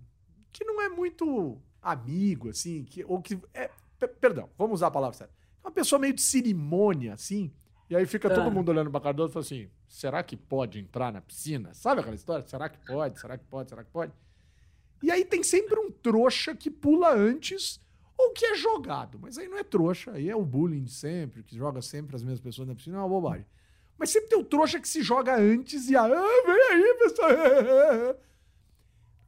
que 0.52 0.64
não 0.64 0.80
é 0.80 0.88
muito 0.88 1.58
amigo, 1.80 2.48
assim, 2.48 2.84
que, 2.84 3.04
ou 3.04 3.20
que 3.20 3.38
é, 3.54 3.70
perdão, 4.20 4.48
vamos 4.56 4.76
usar 4.76 4.88
a 4.88 4.90
palavra 4.90 5.16
certa. 5.16 5.34
Uma 5.62 5.70
pessoa 5.70 5.98
meio 5.98 6.14
de 6.14 6.22
cerimônia, 6.22 7.12
assim, 7.12 7.52
e 7.90 7.96
aí 7.96 8.04
fica 8.06 8.28
todo 8.28 8.48
ah. 8.48 8.50
mundo 8.50 8.68
olhando 8.68 8.90
pra 8.90 9.00
cara 9.00 9.14
do 9.14 9.22
outro 9.22 9.32
e 9.32 9.34
fala 9.34 9.44
assim: 9.44 9.70
será 9.86 10.22
que 10.22 10.36
pode 10.36 10.78
entrar 10.78 11.12
na 11.12 11.20
piscina? 11.20 11.72
Sabe 11.72 12.00
aquela 12.00 12.16
história? 12.16 12.46
Será 12.46 12.68
que 12.68 12.78
pode? 12.86 13.18
Será 13.18 13.38
que 13.38 13.44
pode? 13.44 13.68
Será 13.70 13.82
que 13.82 13.90
pode? 13.90 14.12
E 15.02 15.10
aí 15.10 15.24
tem 15.24 15.42
sempre 15.42 15.78
um 15.78 15.90
trouxa 15.90 16.54
que 16.54 16.70
pula 16.70 17.14
antes 17.14 17.80
ou 18.16 18.32
que 18.32 18.44
é 18.44 18.56
jogado. 18.56 19.18
Mas 19.20 19.38
aí 19.38 19.48
não 19.48 19.56
é 19.56 19.64
trouxa, 19.64 20.12
aí 20.12 20.28
é 20.28 20.36
o 20.36 20.44
bullying 20.44 20.82
de 20.82 20.92
sempre, 20.92 21.42
que 21.42 21.56
joga 21.56 21.80
sempre 21.80 22.16
as 22.16 22.22
mesmas 22.22 22.40
pessoas 22.40 22.68
na 22.68 22.74
piscina, 22.74 22.96
é 22.96 23.00
uma 23.00 23.08
bobagem. 23.08 23.46
Mas 23.96 24.10
sempre 24.10 24.28
tem 24.28 24.38
o 24.38 24.44
trouxa 24.44 24.80
que 24.80 24.88
se 24.88 25.02
joga 25.02 25.36
antes 25.36 25.88
e 25.88 25.96
a. 25.96 26.04
Ah, 26.04 26.42
vem 26.46 26.72
aí, 26.72 26.94
pessoal. 26.98 27.30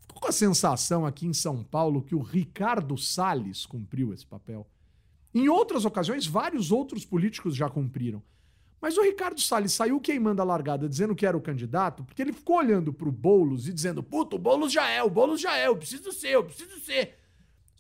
Ficou 0.07 0.21
com 0.21 0.29
a 0.29 0.33
sensação 0.33 1.07
aqui 1.07 1.27
em 1.27 1.33
São 1.33 1.65
Paulo 1.65 2.03
que 2.03 2.15
o 2.15 2.21
Ricardo 2.21 2.97
Salles 2.99 3.65
cumpriu 3.65 4.13
esse 4.13 4.27
papel. 4.27 4.69
Em 5.33 5.49
outras 5.49 5.85
ocasiões, 5.85 6.27
vários 6.27 6.71
outros 6.73 7.05
políticos 7.05 7.55
já 7.55 7.71
cumpriram. 7.71 8.23
Mas 8.81 8.97
o 8.97 9.03
Ricardo 9.03 9.41
Salles 9.41 9.73
saiu 9.73 10.01
queimando 10.01 10.41
a 10.41 10.45
largada 10.45 10.89
dizendo 10.89 11.15
que 11.15 11.27
era 11.27 11.37
o 11.37 11.41
candidato, 11.41 12.03
porque 12.03 12.23
ele 12.23 12.33
ficou 12.33 12.57
olhando 12.57 12.93
pro 12.93 13.13
Boulos 13.13 13.69
e 13.69 13.73
dizendo: 13.73 14.03
Puta, 14.03 14.37
o 14.37 14.39
Boulos 14.39 14.73
já 14.73 14.89
é, 14.89 15.03
o 15.03 15.11
Boulos 15.11 15.41
já 15.41 15.57
é, 15.57 15.67
eu 15.67 15.77
preciso 15.77 16.11
ser, 16.13 16.31
eu 16.31 16.45
preciso 16.45 16.81
ser. 16.81 17.19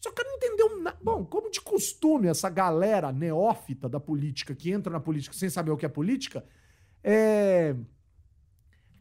Só 0.00 0.10
que 0.12 0.22
não 0.22 0.34
entendeu 0.34 0.80
nada. 0.80 0.98
Bom, 1.02 1.24
como 1.24 1.50
de 1.50 1.60
costume, 1.60 2.28
essa 2.28 2.50
galera 2.50 3.12
neófita 3.12 3.88
da 3.88 4.00
política 4.00 4.54
que 4.54 4.70
entra 4.70 4.92
na 4.92 5.00
política 5.00 5.34
sem 5.34 5.48
saber 5.48 5.70
o 5.70 5.76
que 5.76 5.86
é 5.86 5.88
política, 5.88 6.44
é. 7.02 7.74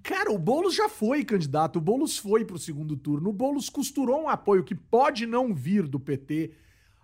Cara, 0.02 0.32
o 0.32 0.40
Boulos 0.40 0.76
já 0.76 0.88
foi 0.88 1.26
candidato, 1.26 1.76
o 1.76 1.82
Boulos 1.82 2.18
foi 2.18 2.46
pro 2.46 2.58
segundo 2.58 2.96
turno, 2.96 3.30
o 3.30 3.34
Boulos 3.34 3.70
costurou 3.70 4.24
um 4.24 4.30
apoio 4.30 4.64
que 4.64 4.74
pode 4.74 5.26
não 5.26 5.54
vir 5.54 5.86
do 5.86 6.00
PT. 6.00 6.54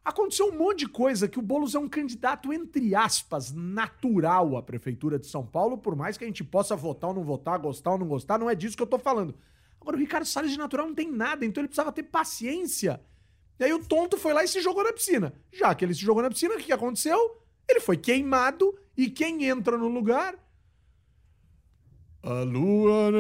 Aconteceu 0.06 0.50
um 0.50 0.56
monte 0.56 0.82
de 0.82 0.88
coisa 0.88 1.28
que 1.28 1.40
o 1.40 1.42
Boulos 1.42 1.74
é 1.74 1.80
um 1.80 1.90
candidato, 1.90 2.54
entre 2.54 2.94
aspas, 2.94 3.52
natural 3.52 4.56
à 4.56 4.62
Prefeitura 4.62 5.18
de 5.18 5.26
São 5.26 5.44
Paulo, 5.44 5.80
por 5.80 5.96
mais 5.96 6.16
que 6.16 6.24
a 6.24 6.28
gente 6.28 6.44
possa 6.44 6.76
votar 6.76 7.10
ou 7.10 7.16
não 7.16 7.24
votar, 7.24 7.58
gostar 7.58 7.94
ou 7.94 7.98
não 7.98 8.08
gostar, 8.08 8.38
não 8.38 8.48
é 8.48 8.54
disso 8.54 8.78
que 8.78 8.84
eu 8.84 8.88
tô 8.88 9.00
falando. 9.00 9.34
Agora, 9.82 9.98
o 9.98 10.00
Ricardo 10.00 10.26
Salles 10.28 10.52
de 10.52 10.60
natural 10.60 10.86
não 10.86 10.94
tem 10.94 11.12
nada, 11.12 11.44
então 11.44 11.60
ele 11.60 11.70
precisava 11.70 11.92
ter 11.92 12.04
paciência. 12.04 13.02
E 13.60 13.64
aí 13.64 13.74
o 13.74 13.84
tonto 13.84 14.16
foi 14.16 14.32
lá 14.32 14.44
e 14.44 14.48
se 14.48 14.62
jogou 14.62 14.84
na 14.84 14.94
piscina. 14.94 15.34
Já 15.52 15.74
que 15.74 15.84
ele 15.84 15.96
se 15.96 16.02
jogou 16.02 16.22
na 16.22 16.30
piscina, 16.30 16.54
o 16.54 16.58
que 16.60 16.72
aconteceu? 16.72 17.42
Ele 17.68 17.80
foi 17.80 17.98
queimado 17.98 18.78
e 18.96 19.10
quem 19.10 19.46
entra 19.46 19.76
no 19.76 19.88
lugar? 19.88 20.36
A 22.26 22.42
lua 22.42 23.12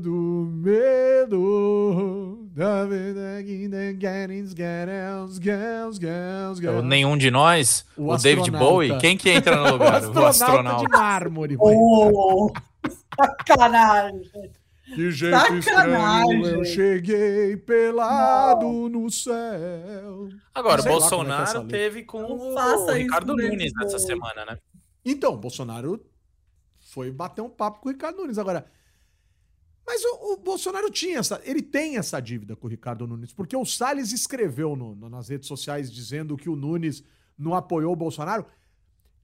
do 0.00 0.50
medo. 0.54 2.38
O 6.78 6.82
nenhum 6.82 7.18
de 7.18 7.30
nós, 7.30 7.84
o, 7.96 8.08
O 8.08 8.16
David 8.16 8.40
astronauta. 8.40 8.64
Bowie, 8.70 8.98
quem 8.98 9.14
que 9.16 9.28
entra 9.28 9.56
no 9.56 9.72
lugar? 9.72 10.02
o 10.08 10.26
astronauta, 10.26 10.84
de 10.86 10.90
mármore. 10.90 11.56
Oh, 11.60 12.50
sacanagem. 13.14 14.22
Que 14.94 15.10
jeito 15.10 15.36
Sacanagem. 15.38 15.58
estranho 15.58 16.46
eu 16.46 16.64
cheguei 16.64 17.56
pelado 17.58 18.88
no 18.88 19.10
céu. 19.10 20.28
Agora, 20.54 20.80
é 20.82 20.86
é 20.86 20.88
Bolsonaro 20.88 21.60
letra. 21.60 21.64
teve 21.78 22.04
com 22.04 22.22
Não 22.22 22.86
o 22.86 22.92
Ricardo 22.92 23.36
Nunes 23.36 23.72
essa 23.82 23.98
semana, 23.98 24.46
né? 24.46 24.58
Então, 25.04 25.36
Bolsonaro 25.36 26.00
foi 26.92 27.10
bater 27.10 27.40
um 27.42 27.50
papo 27.50 27.80
com 27.80 27.88
o 27.88 27.92
Ricardo 27.92 28.18
Nunes. 28.18 28.38
Agora, 28.38 28.66
mas 29.86 30.02
o, 30.04 30.32
o 30.32 30.36
Bolsonaro 30.36 30.90
tinha 30.90 31.18
essa, 31.18 31.40
ele 31.44 31.62
tem 31.62 31.96
essa 31.96 32.20
dívida 32.20 32.54
com 32.54 32.66
o 32.66 32.70
Ricardo 32.70 33.06
Nunes, 33.06 33.32
porque 33.32 33.56
o 33.56 33.64
Salles 33.64 34.12
escreveu 34.12 34.76
no- 34.76 34.94
no- 34.94 35.08
nas 35.08 35.28
redes 35.28 35.48
sociais 35.48 35.90
dizendo 35.90 36.36
que 36.36 36.48
o 36.48 36.54
Nunes 36.56 37.02
não 37.36 37.54
apoiou 37.54 37.92
o 37.92 37.96
Bolsonaro. 37.96 38.44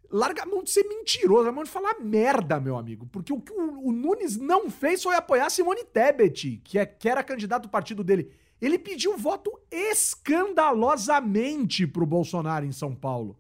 Larga 0.09 0.45
a 0.45 0.47
mão 0.47 0.63
de 0.63 0.71
ser 0.71 0.85
mentiroso, 0.85 1.35
larga 1.43 1.51
a 1.51 1.53
mão 1.53 1.65
de 1.65 1.71
falar 1.71 1.99
merda, 2.01 2.61
meu 2.61 2.77
amigo. 2.77 3.07
Porque 3.07 3.33
o 3.33 3.41
que 3.41 3.53
o, 3.53 3.89
o 3.89 3.93
Nunes 3.93 4.37
não 4.37 4.71
fez 4.71 5.03
foi 5.03 5.17
apoiar 5.17 5.51
Simone 5.51 5.83
Tebet, 5.85 6.61
que, 6.65 6.79
é, 6.79 6.87
que 6.87 7.09
era 7.09 7.25
candidato 7.25 7.65
do 7.65 7.69
partido 7.69 8.05
dele. 8.05 8.31
Ele 8.61 8.79
pediu 8.79 9.19
voto 9.19 9.51
escandalosamente 9.71 11.87
pro 11.87 12.07
Bolsonaro 12.07 12.65
em 12.65 12.73
São 12.73 12.95
Paulo. 12.95 13.37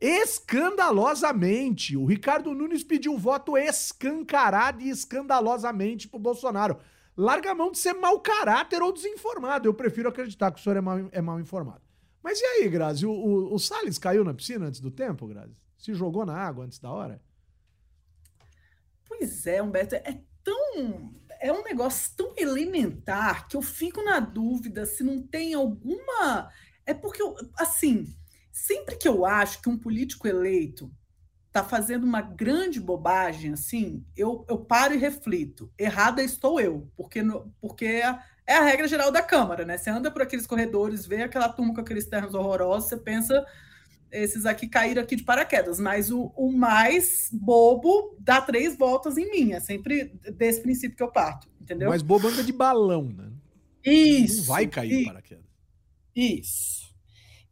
Escandalosamente. 0.00 1.96
O 1.96 2.04
Ricardo 2.04 2.54
Nunes 2.54 2.84
pediu 2.84 3.16
voto 3.16 3.56
escancarado 3.56 4.82
e 4.82 4.90
escandalosamente 4.90 6.08
pro 6.08 6.18
Bolsonaro. 6.18 6.78
Larga 7.16 7.52
a 7.52 7.54
mão 7.54 7.70
de 7.70 7.78
ser 7.78 7.94
mau 7.94 8.20
caráter 8.20 8.82
ou 8.82 8.92
desinformado. 8.92 9.66
Eu 9.66 9.74
prefiro 9.74 10.08
acreditar 10.08 10.52
que 10.52 10.60
o 10.60 10.62
senhor 10.62 10.76
é 10.76 10.80
mal, 10.80 10.98
é 11.10 11.22
mal 11.22 11.40
informado. 11.40 11.80
Mas 12.22 12.40
e 12.40 12.44
aí, 12.44 12.68
Grazi? 12.68 13.06
O, 13.06 13.12
o, 13.12 13.54
o 13.54 13.58
Salles 13.58 13.98
caiu 13.98 14.22
na 14.22 14.34
piscina 14.34 14.66
antes 14.66 14.80
do 14.80 14.90
tempo, 14.90 15.26
Grazi? 15.26 15.56
Se 15.78 15.94
jogou 15.94 16.26
na 16.26 16.36
água 16.36 16.64
antes 16.64 16.78
da 16.78 16.90
hora? 16.90 17.22
Pois 19.06 19.46
é, 19.46 19.62
Humberto, 19.62 19.94
é 19.94 20.20
tão. 20.42 21.14
É 21.40 21.52
um 21.52 21.62
negócio 21.62 22.14
tão 22.16 22.32
elementar 22.36 23.46
que 23.46 23.56
eu 23.56 23.62
fico 23.62 24.02
na 24.02 24.18
dúvida 24.20 24.84
se 24.84 25.02
não 25.02 25.22
tem 25.22 25.54
alguma. 25.54 26.50
É 26.84 26.92
porque, 26.92 27.22
eu, 27.22 27.34
assim, 27.58 28.06
sempre 28.56 28.96
que 28.96 29.06
eu 29.06 29.26
acho 29.26 29.60
que 29.60 29.68
um 29.68 29.76
político 29.76 30.26
eleito 30.26 30.90
está 31.48 31.62
fazendo 31.62 32.04
uma 32.04 32.22
grande 32.22 32.80
bobagem, 32.80 33.52
assim, 33.52 34.02
eu, 34.16 34.46
eu 34.48 34.56
paro 34.58 34.94
e 34.94 34.98
reflito. 34.98 35.70
Errada 35.78 36.22
estou 36.22 36.58
eu, 36.58 36.90
porque, 36.96 37.22
no- 37.22 37.52
porque 37.60 37.84
é, 37.84 38.18
é 38.46 38.54
a 38.56 38.64
regra 38.64 38.88
geral 38.88 39.12
da 39.12 39.22
Câmara, 39.22 39.66
né? 39.66 39.76
Você 39.76 39.90
anda 39.90 40.10
por 40.10 40.22
aqueles 40.22 40.46
corredores, 40.46 41.06
vê 41.06 41.22
aquela 41.22 41.50
turma 41.50 41.74
com 41.74 41.82
aqueles 41.82 42.06
ternos 42.06 42.34
horrorosos, 42.34 42.88
você 42.88 42.96
pensa, 42.96 43.44
esses 44.10 44.46
aqui 44.46 44.66
caíram 44.66 45.02
aqui 45.02 45.16
de 45.16 45.22
paraquedas, 45.24 45.78
mas 45.78 46.10
o, 46.10 46.32
o 46.34 46.50
mais 46.50 47.28
bobo 47.30 48.16
dá 48.18 48.40
três 48.40 48.74
voltas 48.76 49.18
em 49.18 49.30
mim, 49.30 49.52
é 49.52 49.60
sempre 49.60 50.14
desse 50.34 50.62
princípio 50.62 50.96
que 50.96 51.02
eu 51.02 51.12
parto, 51.12 51.46
entendeu? 51.60 51.90
Mas 51.90 52.00
bobo 52.02 52.28
anda 52.28 52.42
de 52.42 52.52
balão, 52.52 53.04
né? 53.04 53.30
Isso. 53.84 54.38
Não 54.38 54.44
vai 54.44 54.66
cair 54.66 54.98
de 55.00 55.04
paraquedas. 55.04 55.44
Isso. 56.14 56.94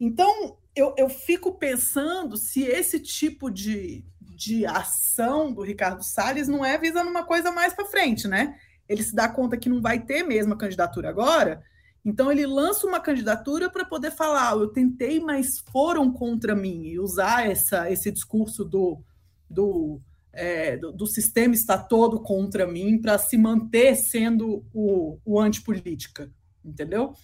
Então, 0.00 0.56
eu, 0.74 0.94
eu 0.96 1.08
fico 1.08 1.52
pensando 1.52 2.36
se 2.36 2.62
esse 2.62 2.98
tipo 2.98 3.50
de, 3.50 4.04
de 4.20 4.66
ação 4.66 5.52
do 5.52 5.62
Ricardo 5.62 6.02
Salles 6.02 6.48
não 6.48 6.64
é 6.64 6.76
visando 6.76 7.10
uma 7.10 7.24
coisa 7.24 7.52
mais 7.52 7.72
para 7.72 7.86
frente, 7.86 8.26
né? 8.26 8.58
Ele 8.88 9.02
se 9.02 9.14
dá 9.14 9.28
conta 9.28 9.56
que 9.56 9.68
não 9.68 9.80
vai 9.80 10.00
ter 10.00 10.22
mesmo 10.22 10.54
a 10.54 10.58
candidatura 10.58 11.08
agora, 11.08 11.62
então 12.04 12.30
ele 12.30 12.46
lança 12.46 12.86
uma 12.86 13.00
candidatura 13.00 13.70
para 13.70 13.84
poder 13.84 14.10
falar: 14.10 14.50
"Ah, 14.50 14.56
eu 14.56 14.68
tentei, 14.68 15.20
mas 15.20 15.60
foram 15.72 16.12
contra 16.12 16.54
mim, 16.54 16.82
e 16.84 16.98
usar 16.98 17.48
essa, 17.48 17.90
esse 17.90 18.10
discurso 18.10 18.64
do, 18.64 19.00
do, 19.48 20.00
é, 20.32 20.76
do, 20.76 20.92
do 20.92 21.06
sistema 21.06 21.54
está 21.54 21.78
todo 21.78 22.20
contra 22.20 22.66
mim 22.66 23.00
para 23.00 23.16
se 23.16 23.38
manter 23.38 23.94
sendo 23.94 24.64
o, 24.74 25.18
o 25.24 25.40
antipolítica, 25.40 26.30
entendeu? 26.62 27.14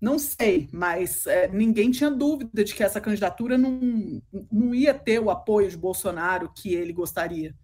Não 0.00 0.18
sei, 0.18 0.68
mas 0.72 1.26
é, 1.26 1.48
ninguém 1.48 1.90
tinha 1.90 2.10
dúvida 2.10 2.62
de 2.62 2.74
que 2.74 2.82
essa 2.82 3.00
candidatura 3.00 3.56
não, 3.56 4.20
não 4.52 4.74
ia 4.74 4.92
ter 4.92 5.18
o 5.18 5.30
apoio 5.30 5.70
de 5.70 5.76
Bolsonaro 5.76 6.52
que 6.54 6.74
ele 6.74 6.92
gostaria. 6.92 7.54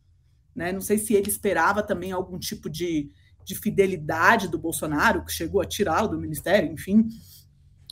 Né? 0.55 0.73
Não 0.73 0.81
sei 0.81 0.99
se 0.99 1.15
ele 1.15 1.29
esperava 1.29 1.83
também 1.83 2.13
algum 2.13 2.39
tipo 2.39 2.71
de, 2.71 3.11
de 3.45 3.55
fidelidade 3.55 4.49
do 4.49 4.59
Bolsonaro, 4.59 5.25
que 5.25 5.33
chegou 5.33 5.61
a 5.61 5.67
tirá-lo 5.67 6.09
do 6.09 6.19
ministério, 6.19 6.73
enfim. 6.73 7.09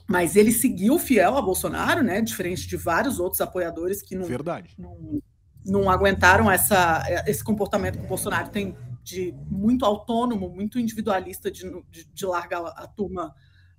Mas 0.06 0.34
ele 0.34 0.52
seguiu 0.52 0.98
fiel 0.98 1.36
a 1.36 1.42
Bolsonaro, 1.42 2.02
né? 2.02 2.22
diferente 2.22 2.66
de 2.66 2.76
vários 2.76 3.20
outros 3.20 3.40
apoiadores 3.40 4.00
que 4.00 4.16
não, 4.16 4.24
Verdade. 4.24 4.74
não, 4.78 5.20
não 5.64 5.90
aguentaram 5.90 6.50
essa, 6.50 7.04
esse 7.26 7.44
comportamento 7.44 7.98
que 7.98 8.04
o 8.04 8.08
Bolsonaro 8.08 8.48
tem 8.48 8.74
de 9.02 9.34
muito 9.50 9.84
autônomo, 9.84 10.48
muito 10.48 10.78
individualista 10.78 11.50
de, 11.50 11.64
de, 11.90 12.04
de 12.04 12.26
largar 12.26 12.64
a 12.64 12.86
turma 12.86 13.34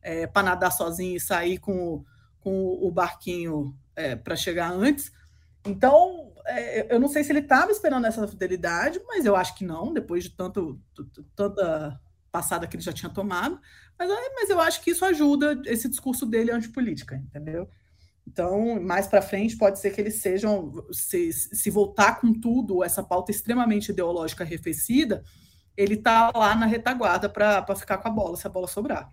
é, 0.10 0.28
para 0.28 0.44
nadar 0.44 0.72
sozinho 0.72 1.16
e 1.18 1.20
sair 1.20 1.58
com, 1.60 1.74
o- 1.96 2.06
com 2.40 2.52
o 2.82 2.92
barquinho 2.92 3.76
é, 3.96 4.16
para 4.16 4.36
chegar 4.36 4.72
antes. 4.72 5.12
Então, 5.66 6.34
é, 6.46 6.94
eu 6.94 7.00
não 7.00 7.08
sei 7.08 7.24
se 7.24 7.32
ele 7.32 7.40
estava 7.40 7.72
esperando 7.72 8.08
essa 8.08 8.28
fidelidade, 8.28 9.00
mas 9.08 9.26
eu 9.26 9.36
acho 9.36 9.56
que 9.56 9.66
não, 9.66 9.94
depois 9.94 10.24
de 10.24 10.32
tanto, 10.32 10.80
tanta 11.36 12.00
passada 12.32 12.68
que 12.68 12.76
ele 12.76 12.84
já 12.84 12.94
tinha 12.94 13.10
tomado. 13.12 13.60
Mas, 13.98 14.10
mas 14.36 14.50
eu 14.50 14.60
acho 14.60 14.82
que 14.82 14.92
isso 14.92 15.06
ajuda 15.06 15.62
esse 15.66 15.90
discurso 15.90 16.26
dele 16.26 16.52
antipolítica, 16.52 17.16
entendeu? 17.16 17.70
Então, 18.28 18.80
mais 18.82 19.08
para 19.08 19.22
frente, 19.22 19.58
pode 19.58 19.80
ser 19.80 19.92
que 19.92 20.00
eles 20.02 20.22
sejam, 20.22 20.72
se, 20.92 21.32
se 21.34 21.70
voltar 21.72 22.22
com 22.22 22.32
tudo, 22.34 22.84
essa 22.84 23.04
pauta 23.04 23.32
extremamente 23.32 23.90
ideológica 23.92 24.44
arrefecida, 24.44 25.24
ele 25.78 25.98
tá 25.98 26.32
lá 26.36 26.56
na 26.56 26.66
retaguarda 26.66 27.30
para 27.30 27.76
ficar 27.76 27.98
com 28.00 28.08
a 28.08 28.12
bola, 28.12 28.38
se 28.38 28.46
a 28.48 28.50
bola 28.50 28.68
sobrar. 28.68 29.12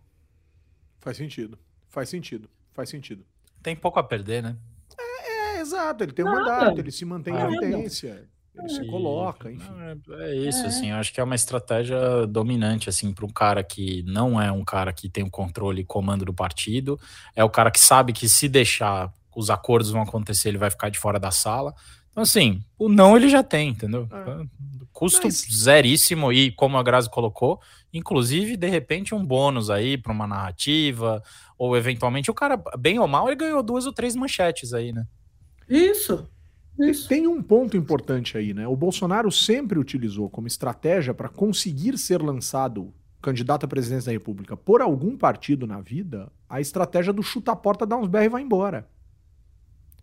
Faz 1.06 1.16
sentido. 1.18 1.56
Faz 1.88 2.08
sentido. 2.08 2.50
Faz 2.74 2.88
sentido. 2.90 3.24
Tem 3.62 3.76
pouco 3.76 4.00
a 4.00 4.02
perder, 4.02 4.42
né? 4.42 4.56
É, 4.98 5.60
exato. 5.60 6.02
Ele 6.02 6.10
tem 6.10 6.24
um 6.24 6.28
Nada. 6.28 6.40
mandato, 6.40 6.80
ele 6.80 6.90
se 6.90 7.04
mantém 7.04 7.32
em 7.32 7.38
evidência. 7.38 8.28
Ele 8.52 8.68
se 8.68 8.84
coloca, 8.88 9.48
enfim. 9.52 9.70
Não, 9.70 10.16
é, 10.18 10.30
é 10.30 10.34
isso, 10.34 10.64
É. 10.64 10.66
assim, 10.66 10.90
eu 10.90 10.96
acho 10.96 11.12
que 11.14 11.20
é 11.20 11.22
uma 11.22 11.36
estratégia 11.36 12.26
dominante, 12.26 12.88
assim, 12.88 13.12
para 13.12 13.24
um 13.24 13.28
cara 13.32 13.62
que 13.62 14.02
não 14.02 14.42
é 14.42 14.50
um 14.50 14.64
cara 14.64 14.92
que 14.92 15.08
tem 15.08 15.22
o 15.22 15.30
controle 15.30 15.82
e 15.82 15.84
comando 15.84 16.24
do 16.24 16.34
partido, 16.34 16.98
é 17.36 17.44
o 17.44 17.50
cara 17.50 17.70
que 17.70 17.78
sabe 17.78 18.12
que 18.12 18.28
se 18.28 18.48
deixar 18.48 19.12
os 19.36 19.48
acordos 19.48 19.90
vão 19.92 20.02
acontecer, 20.02 20.48
ele 20.48 20.58
vai 20.58 20.70
ficar 20.70 20.88
de 20.88 20.98
fora 20.98 21.20
da 21.20 21.30
sala. 21.30 21.72
Então, 22.16 22.22
assim, 22.22 22.62
o 22.78 22.88
não 22.88 23.14
ele 23.14 23.28
já 23.28 23.42
tem, 23.42 23.68
entendeu? 23.68 24.08
É. 24.10 24.46
Custo 24.90 25.26
Mas- 25.26 25.46
zeríssimo 25.52 26.32
e, 26.32 26.50
como 26.50 26.78
a 26.78 26.82
Grazi 26.82 27.10
colocou, 27.10 27.60
inclusive, 27.92 28.56
de 28.56 28.66
repente, 28.70 29.14
um 29.14 29.22
bônus 29.22 29.68
aí 29.68 29.98
para 29.98 30.14
uma 30.14 30.26
narrativa, 30.26 31.22
ou 31.58 31.76
eventualmente 31.76 32.30
o 32.30 32.34
cara, 32.34 32.58
bem 32.78 32.98
ou 32.98 33.06
mal, 33.06 33.26
ele 33.26 33.36
ganhou 33.36 33.62
duas 33.62 33.84
ou 33.84 33.92
três 33.92 34.16
manchetes 34.16 34.72
aí, 34.72 34.94
né? 34.94 35.06
Isso. 35.68 36.26
Isso. 36.80 37.06
Tem 37.06 37.26
um 37.26 37.42
ponto 37.42 37.76
importante 37.76 38.38
aí, 38.38 38.54
né? 38.54 38.66
O 38.66 38.74
Bolsonaro 38.74 39.30
sempre 39.30 39.78
utilizou 39.78 40.30
como 40.30 40.46
estratégia 40.46 41.12
para 41.12 41.28
conseguir 41.28 41.98
ser 41.98 42.22
lançado 42.22 42.94
candidato 43.20 43.64
à 43.64 43.68
presidência 43.68 44.06
da 44.06 44.12
República 44.12 44.56
por 44.56 44.80
algum 44.80 45.18
partido 45.18 45.66
na 45.66 45.82
vida, 45.82 46.32
a 46.48 46.62
estratégia 46.62 47.12
do 47.12 47.22
chuta 47.22 47.52
a 47.52 47.56
porta, 47.56 47.84
dá 47.84 47.94
uns 47.94 48.08
berros 48.08 48.26
e 48.26 48.30
vai 48.30 48.40
embora. 48.42 48.88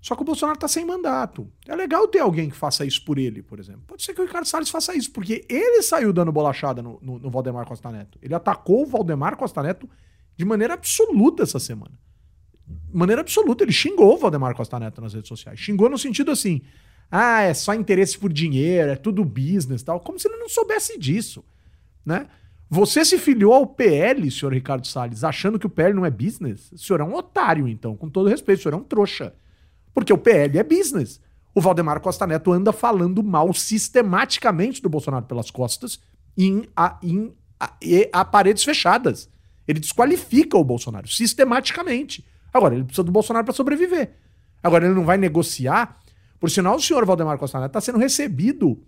Só 0.03 0.17
que 0.17 0.21
o 0.21 0.25
Bolsonaro 0.25 0.59
tá 0.59 0.67
sem 0.67 0.85
mandato. 0.85 1.49
É 1.65 1.73
legal 1.73 2.05
ter 2.09 2.19
alguém 2.19 2.49
que 2.49 2.57
faça 2.57 2.83
isso 2.83 3.05
por 3.05 3.17
ele, 3.17 3.41
por 3.41 3.57
exemplo. 3.57 3.83
Pode 3.87 4.03
ser 4.03 4.13
que 4.13 4.19
o 4.19 4.25
Ricardo 4.25 4.45
Salles 4.45 4.69
faça 4.69 4.93
isso, 4.93 5.09
porque 5.13 5.45
ele 5.47 5.81
saiu 5.81 6.11
dando 6.11 6.29
bolachada 6.29 6.81
no, 6.81 6.99
no, 7.01 7.17
no 7.17 7.31
Valdemar 7.31 7.65
Costa 7.65 7.89
Neto. 7.89 8.19
Ele 8.21 8.35
atacou 8.35 8.83
o 8.83 8.85
Valdemar 8.85 9.37
Costa 9.37 9.63
Neto 9.63 9.89
de 10.35 10.43
maneira 10.43 10.73
absoluta 10.73 11.43
essa 11.43 11.57
semana. 11.57 11.93
De 12.67 12.97
maneira 12.97 13.21
absoluta. 13.21 13.63
Ele 13.63 13.71
xingou 13.71 14.13
o 14.13 14.17
Valdemar 14.17 14.53
Costa 14.57 14.77
Neto 14.77 14.99
nas 14.99 15.13
redes 15.13 15.29
sociais. 15.29 15.57
Xingou 15.57 15.89
no 15.89 15.97
sentido 15.97 16.31
assim: 16.31 16.61
ah, 17.09 17.39
é 17.39 17.53
só 17.53 17.73
interesse 17.73 18.17
por 18.17 18.33
dinheiro, 18.33 18.91
é 18.91 18.97
tudo 18.97 19.23
business 19.23 19.83
tal. 19.83 20.01
Como 20.01 20.19
se 20.19 20.27
ele 20.27 20.35
não 20.35 20.49
soubesse 20.49 20.99
disso, 20.99 21.45
né? 22.05 22.27
Você 22.69 23.05
se 23.05 23.17
filiou 23.17 23.53
ao 23.53 23.67
PL, 23.67 24.29
senhor 24.29 24.51
Ricardo 24.51 24.85
Salles, 24.85 25.23
achando 25.23 25.57
que 25.57 25.65
o 25.65 25.69
PL 25.69 25.93
não 25.93 26.05
é 26.05 26.11
business? 26.11 26.73
O 26.73 26.77
senhor 26.77 26.99
é 26.99 27.05
um 27.05 27.15
otário, 27.15 27.69
então, 27.69 27.95
com 27.95 28.09
todo 28.09 28.27
respeito, 28.27 28.59
o 28.59 28.63
senhor 28.63 28.75
é 28.75 28.77
um 28.77 28.83
trouxa. 28.83 29.33
Porque 29.93 30.11
o 30.11 30.17
PL 30.17 30.57
é 30.57 30.63
business. 30.63 31.21
O 31.53 31.61
Valdemar 31.61 31.99
Costa 32.01 32.25
Neto 32.25 32.51
anda 32.51 32.71
falando 32.71 33.21
mal 33.23 33.53
sistematicamente 33.53 34.81
do 34.81 34.89
Bolsonaro 34.89 35.25
pelas 35.25 35.51
costas 35.51 35.99
em, 36.37 36.67
a, 36.75 36.97
em 37.03 37.33
a, 37.59 37.73
e 37.81 38.09
a 38.11 38.25
paredes 38.25 38.63
fechadas. 38.63 39.29
Ele 39.67 39.79
desqualifica 39.79 40.57
o 40.57 40.63
Bolsonaro 40.63 41.07
sistematicamente. 41.07 42.25
Agora, 42.53 42.75
ele 42.75 42.83
precisa 42.83 43.03
do 43.03 43.11
Bolsonaro 43.11 43.45
para 43.45 43.53
sobreviver. 43.53 44.13
Agora, 44.61 44.85
ele 44.85 44.95
não 44.95 45.05
vai 45.05 45.17
negociar. 45.17 45.99
Por 46.39 46.49
sinal, 46.49 46.75
o 46.75 46.81
senhor 46.81 47.05
Valdemar 47.05 47.37
Costa 47.37 47.59
Neto 47.59 47.69
está 47.69 47.81
sendo 47.81 47.99
recebido 47.99 48.81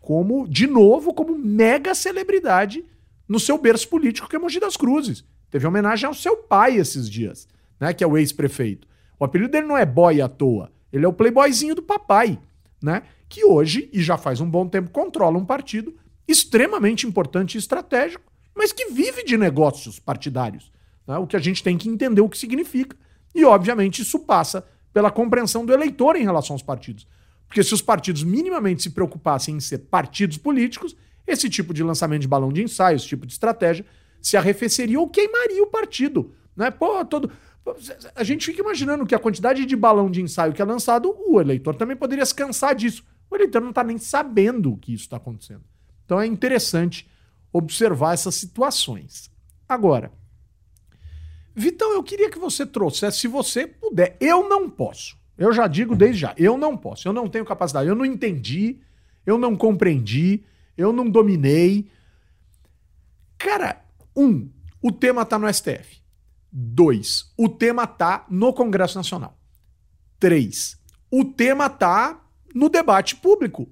como, 0.00 0.48
de 0.48 0.66
novo, 0.66 1.12
como 1.12 1.36
mega 1.36 1.94
celebridade 1.94 2.84
no 3.28 3.38
seu 3.38 3.58
berço 3.58 3.88
político, 3.88 4.28
que 4.28 4.36
é 4.36 4.38
Mogi 4.38 4.60
das 4.60 4.76
Cruzes. 4.76 5.24
Teve 5.50 5.66
homenagem 5.66 6.06
ao 6.06 6.14
seu 6.14 6.36
pai 6.36 6.76
esses 6.76 7.08
dias, 7.08 7.46
né? 7.78 7.92
Que 7.92 8.02
é 8.02 8.06
o 8.06 8.16
ex-prefeito. 8.16 8.88
O 9.22 9.24
apelido 9.24 9.52
dele 9.52 9.68
não 9.68 9.78
é 9.78 9.86
boy 9.86 10.20
à 10.20 10.28
toa. 10.28 10.72
Ele 10.92 11.04
é 11.04 11.08
o 11.08 11.12
playboyzinho 11.12 11.76
do 11.76 11.82
papai, 11.82 12.40
né? 12.82 13.04
Que 13.28 13.44
hoje, 13.44 13.88
e 13.92 14.02
já 14.02 14.18
faz 14.18 14.40
um 14.40 14.50
bom 14.50 14.66
tempo, 14.66 14.90
controla 14.90 15.38
um 15.38 15.44
partido 15.44 15.94
extremamente 16.26 17.06
importante 17.06 17.54
e 17.54 17.58
estratégico, 17.58 18.24
mas 18.52 18.72
que 18.72 18.86
vive 18.86 19.22
de 19.22 19.38
negócios 19.38 20.00
partidários. 20.00 20.72
né? 21.06 21.18
O 21.18 21.26
que 21.28 21.36
a 21.36 21.38
gente 21.38 21.62
tem 21.62 21.78
que 21.78 21.88
entender 21.88 22.20
o 22.20 22.28
que 22.28 22.36
significa. 22.36 22.96
E, 23.32 23.44
obviamente, 23.44 24.02
isso 24.02 24.18
passa 24.18 24.66
pela 24.92 25.08
compreensão 25.08 25.64
do 25.64 25.72
eleitor 25.72 26.16
em 26.16 26.24
relação 26.24 26.54
aos 26.54 26.62
partidos. 26.62 27.06
Porque 27.46 27.62
se 27.62 27.72
os 27.72 27.80
partidos 27.80 28.24
minimamente 28.24 28.82
se 28.82 28.90
preocupassem 28.90 29.54
em 29.54 29.60
ser 29.60 29.78
partidos 29.78 30.36
políticos, 30.36 30.96
esse 31.28 31.48
tipo 31.48 31.72
de 31.72 31.84
lançamento 31.84 32.22
de 32.22 32.28
balão 32.28 32.52
de 32.52 32.64
ensaio, 32.64 32.96
esse 32.96 33.06
tipo 33.06 33.24
de 33.24 33.34
estratégia, 33.34 33.86
se 34.20 34.36
arrefeceria 34.36 34.98
ou 34.98 35.08
queimaria 35.08 35.62
o 35.62 35.68
partido. 35.68 36.34
Né? 36.56 36.72
Pô, 36.72 37.04
todo. 37.04 37.30
A 38.14 38.24
gente 38.24 38.46
fica 38.46 38.60
imaginando 38.60 39.06
que 39.06 39.14
a 39.14 39.18
quantidade 39.18 39.64
de 39.64 39.76
balão 39.76 40.10
de 40.10 40.20
ensaio 40.20 40.52
que 40.52 40.60
é 40.60 40.64
lançado, 40.64 41.14
o 41.26 41.40
eleitor 41.40 41.74
também 41.76 41.96
poderia 41.96 42.26
se 42.26 42.34
cansar 42.34 42.74
disso. 42.74 43.04
O 43.30 43.36
eleitor 43.36 43.62
não 43.62 43.70
está 43.70 43.84
nem 43.84 43.98
sabendo 43.98 44.76
que 44.76 44.92
isso 44.92 45.04
está 45.04 45.16
acontecendo. 45.16 45.62
Então 46.04 46.20
é 46.20 46.26
interessante 46.26 47.08
observar 47.52 48.14
essas 48.14 48.34
situações. 48.34 49.30
Agora, 49.68 50.12
Vitão, 51.54 51.92
eu 51.92 52.02
queria 52.02 52.30
que 52.30 52.38
você 52.38 52.66
trouxesse, 52.66 53.20
se 53.20 53.28
você 53.28 53.66
puder. 53.66 54.16
Eu 54.20 54.48
não 54.48 54.68
posso. 54.68 55.16
Eu 55.36 55.52
já 55.52 55.66
digo 55.66 55.94
desde 55.94 56.20
já, 56.20 56.34
eu 56.36 56.56
não 56.56 56.76
posso. 56.76 57.06
Eu 57.06 57.12
não 57.12 57.28
tenho 57.28 57.44
capacidade. 57.44 57.88
Eu 57.88 57.94
não 57.94 58.04
entendi, 58.04 58.78
eu 59.24 59.38
não 59.38 59.56
compreendi, 59.56 60.44
eu 60.76 60.92
não 60.92 61.08
dominei. 61.08 61.90
Cara, 63.38 63.84
um, 64.16 64.48
o 64.80 64.90
tema 64.90 65.24
tá 65.24 65.38
no 65.38 65.52
STF. 65.52 66.01
Dois, 66.52 67.32
o 67.36 67.48
tema 67.48 67.86
tá 67.86 68.26
no 68.28 68.52
Congresso 68.52 68.96
Nacional. 68.98 69.38
Três, 70.20 70.76
o 71.10 71.24
tema 71.24 71.70
tá 71.70 72.22
no 72.54 72.68
debate 72.68 73.16
público. 73.16 73.68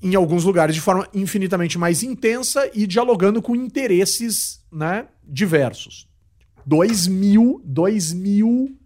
Em 0.00 0.14
alguns 0.14 0.44
lugares 0.44 0.74
de 0.74 0.80
forma 0.80 1.08
infinitamente 1.14 1.78
mais 1.78 2.02
intensa 2.02 2.70
e 2.74 2.86
dialogando 2.86 3.40
com 3.42 3.56
interesses 3.56 4.62
né, 4.70 5.08
diversos. 5.26 6.06
Dois 6.64 7.06
mil, 7.06 7.60
mil 8.14 8.78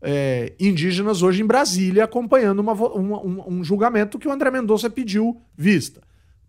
é, 0.00 0.54
indígenas 0.60 1.22
hoje 1.22 1.42
em 1.42 1.46
Brasília 1.46 2.04
acompanhando 2.04 2.58
uma 2.60 2.72
uma- 2.72 3.22
um, 3.24 3.58
um 3.58 3.64
julgamento 3.64 4.18
que 4.18 4.28
o 4.28 4.32
André 4.32 4.50
Mendonça 4.50 4.88
pediu 4.90 5.40
vista. 5.56 6.02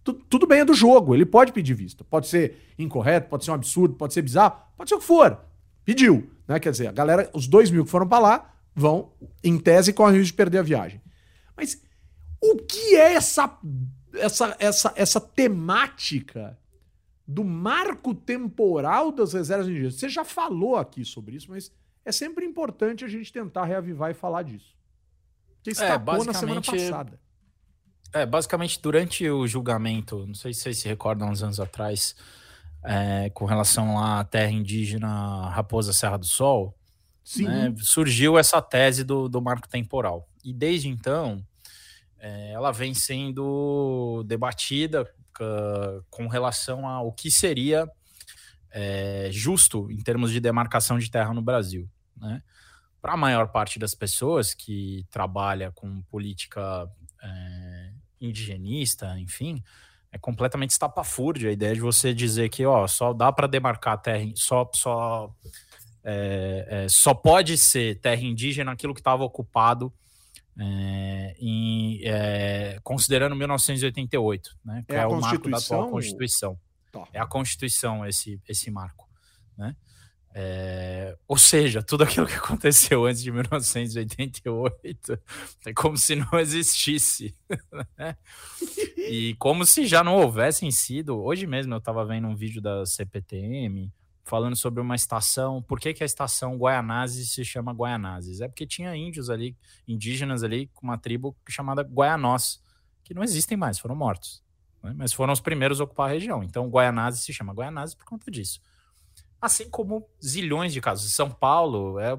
Tu- 0.03 0.13
tudo 0.13 0.45
bem 0.45 0.59
é 0.59 0.65
do 0.65 0.73
jogo, 0.73 1.15
ele 1.15 1.25
pode 1.25 1.53
pedir 1.53 1.73
vista. 1.73 2.03
Pode 2.03 2.27
ser 2.27 2.57
incorreto, 2.77 3.29
pode 3.29 3.45
ser 3.45 3.51
um 3.51 3.55
absurdo, 3.55 3.95
pode 3.95 4.13
ser 4.13 4.21
bizarro, 4.21 4.57
pode 4.75 4.89
ser 4.89 4.95
o 4.95 4.99
que 4.99 5.05
for. 5.05 5.39
Pediu. 5.85 6.29
Né? 6.47 6.59
Quer 6.59 6.71
dizer, 6.71 6.87
a 6.87 6.91
galera, 6.91 7.29
os 7.33 7.47
dois 7.47 7.71
mil 7.71 7.85
que 7.85 7.91
foram 7.91 8.07
pra 8.07 8.19
lá, 8.19 8.53
vão, 8.75 9.13
em 9.43 9.57
tese, 9.57 9.93
correm 9.93 10.17
o 10.17 10.19
risco 10.19 10.33
de 10.33 10.37
perder 10.37 10.57
a 10.59 10.63
viagem. 10.63 11.01
Mas 11.55 11.81
o 12.41 12.57
que 12.57 12.95
é 12.95 13.13
essa, 13.13 13.57
essa, 14.15 14.55
essa, 14.59 14.93
essa 14.95 15.21
temática 15.21 16.57
do 17.25 17.43
marco 17.43 18.13
temporal 18.13 19.11
das 19.11 19.31
reservas 19.33 19.67
indígenas? 19.67 19.95
Você 19.95 20.09
já 20.09 20.25
falou 20.25 20.75
aqui 20.75 21.05
sobre 21.05 21.37
isso, 21.37 21.49
mas 21.49 21.71
é 22.03 22.11
sempre 22.11 22.45
importante 22.45 23.05
a 23.05 23.07
gente 23.07 23.31
tentar 23.31 23.63
reavivar 23.63 24.11
e 24.11 24.13
falar 24.13 24.43
disso. 24.43 24.75
Porque 25.55 25.69
escapou 25.71 26.15
na 26.25 26.33
semana 26.33 26.61
passada. 26.89 27.19
É, 28.13 28.25
basicamente, 28.25 28.79
durante 28.81 29.27
o 29.27 29.47
julgamento, 29.47 30.25
não 30.27 30.35
sei 30.35 30.53
se 30.53 30.61
vocês 30.61 30.77
se 30.77 30.87
recordam, 30.87 31.29
uns 31.29 31.41
anos 31.41 31.59
atrás, 31.59 32.15
é, 32.83 33.29
com 33.31 33.45
relação 33.45 33.97
à 33.97 34.23
terra 34.23 34.51
indígena 34.51 35.49
Raposa 35.49 35.93
Serra 35.93 36.17
do 36.17 36.25
Sol, 36.25 36.77
né, 37.37 37.73
surgiu 37.79 38.37
essa 38.37 38.61
tese 38.61 39.03
do, 39.03 39.27
do 39.27 39.41
marco 39.41 39.67
temporal. 39.67 40.27
E 40.43 40.53
desde 40.53 40.89
então, 40.89 41.43
é, 42.19 42.51
ela 42.51 42.71
vem 42.71 42.93
sendo 42.93 44.23
debatida 44.27 45.09
com 46.09 46.27
relação 46.27 46.87
ao 46.87 47.11
que 47.11 47.31
seria 47.31 47.89
é, 48.69 49.29
justo 49.31 49.89
em 49.91 50.01
termos 50.01 50.31
de 50.31 50.39
demarcação 50.39 50.99
de 50.99 51.09
terra 51.09 51.33
no 51.33 51.41
Brasil. 51.41 51.89
Né? 52.15 52.41
Para 53.01 53.13
a 53.13 53.17
maior 53.17 53.47
parte 53.47 53.79
das 53.79 53.95
pessoas 53.95 54.53
que 54.53 55.05
trabalha 55.09 55.71
com 55.71 56.01
política 56.03 56.89
é, 57.21 57.62
indigenista, 58.25 59.17
enfim, 59.19 59.63
é 60.11 60.17
completamente 60.17 60.71
estapafúrdia 60.71 61.49
a 61.49 61.53
ideia 61.53 61.73
de 61.73 61.81
você 61.81 62.13
dizer 62.13 62.49
que 62.49 62.65
ó, 62.65 62.87
só 62.87 63.13
dá 63.13 63.31
para 63.31 63.47
demarcar 63.47 64.01
terra, 64.01 64.31
só, 64.35 64.69
só 64.73 65.33
é, 66.03 66.67
é, 66.69 66.89
só 66.89 67.13
pode 67.13 67.57
ser 67.57 67.99
terra 67.99 68.21
indígena 68.21 68.71
aquilo 68.71 68.93
que 68.93 68.99
estava 68.99 69.23
ocupado 69.23 69.91
é, 70.59 71.35
em, 71.39 71.99
é, 72.03 72.79
considerando 72.83 73.35
1988, 73.35 74.55
né? 74.63 74.83
Que 74.87 74.93
É 74.93 74.99
é, 74.99 75.07
o 75.07 75.19
marco 75.19 75.49
da 75.49 75.57
atual 75.57 75.89
Constituição. 75.89 76.59
Tá. 76.91 77.07
É 77.11 77.19
a 77.19 77.25
Constituição 77.25 78.05
esse, 78.05 78.39
esse 78.47 78.69
marco, 78.69 79.09
né? 79.57 79.75
É, 80.35 81.15
ou 81.27 81.37
seja, 81.37 81.83
tudo 81.83 82.03
aquilo 82.03 82.25
que 82.25 82.33
aconteceu 82.33 83.05
antes 83.05 83.21
de 83.21 83.31
1988 83.31 85.19
é 85.65 85.73
como 85.73 85.95
se 85.95 86.15
não 86.15 86.39
existisse. 86.39 87.35
né? 87.97 88.17
E 88.97 89.35
como 89.35 89.63
se 89.65 89.85
já 89.85 90.03
não 90.03 90.15
houvessem 90.15 90.71
sido. 90.71 91.21
Hoje 91.21 91.45
mesmo 91.45 91.73
eu 91.73 91.77
estava 91.77 92.03
vendo 92.03 92.27
um 92.27 92.35
vídeo 92.35 92.61
da 92.61 92.83
CPTM 92.85 93.93
falando 94.23 94.55
sobre 94.55 94.81
uma 94.81 94.95
estação. 94.95 95.61
Por 95.61 95.79
que, 95.79 95.93
que 95.93 96.01
a 96.01 96.05
estação 96.05 96.57
Guaianazes 96.57 97.31
se 97.31 97.45
chama 97.45 97.71
Guaianazes? 97.71 98.41
É 98.41 98.47
porque 98.47 98.65
tinha 98.65 98.95
índios 98.95 99.29
ali, 99.29 99.55
indígenas 99.87 100.43
ali, 100.43 100.67
com 100.73 100.87
uma 100.87 100.97
tribo 100.97 101.35
chamada 101.47 101.83
Guaianós, 101.83 102.59
que 103.03 103.13
não 103.13 103.23
existem 103.23 103.55
mais, 103.55 103.77
foram 103.77 103.95
mortos. 103.95 104.41
né? 104.81 104.93
Mas 104.97 105.13
foram 105.13 105.33
os 105.33 105.41
primeiros 105.41 105.79
a 105.79 105.83
ocupar 105.83 106.09
a 106.09 106.13
região. 106.13 106.41
Então 106.41 106.69
Guaianazes 106.69 107.23
se 107.23 107.33
chama 107.33 107.53
Guaianazes 107.53 107.93
por 107.93 108.05
conta 108.05 108.31
disso. 108.31 108.59
Assim 109.43 109.69
como 109.69 110.07
zilhões 110.23 110.71
de 110.71 110.79
casos. 110.79 111.11
São 111.11 111.29
Paulo, 111.29 111.99
é, 111.99 112.17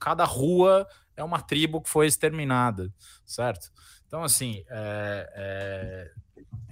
cada 0.00 0.24
rua 0.24 0.88
é 1.16 1.22
uma 1.22 1.40
tribo 1.40 1.80
que 1.80 1.88
foi 1.88 2.08
exterminada, 2.08 2.92
certo? 3.24 3.70
Então, 4.08 4.24
assim, 4.24 4.64
é, 4.68 5.32
é, 5.36 6.10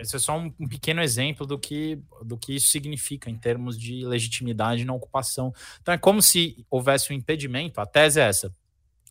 esse 0.00 0.16
é 0.16 0.18
só 0.18 0.36
um, 0.36 0.52
um 0.58 0.66
pequeno 0.66 1.00
exemplo 1.00 1.46
do 1.46 1.56
que, 1.56 2.02
do 2.24 2.36
que 2.36 2.56
isso 2.56 2.68
significa 2.70 3.30
em 3.30 3.38
termos 3.38 3.78
de 3.78 4.04
legitimidade 4.04 4.84
na 4.84 4.92
ocupação. 4.92 5.54
Então, 5.80 5.94
é 5.94 5.98
como 5.98 6.20
se 6.20 6.66
houvesse 6.68 7.12
um 7.12 7.16
impedimento, 7.16 7.80
a 7.80 7.86
tese 7.86 8.18
é 8.18 8.24
essa, 8.24 8.52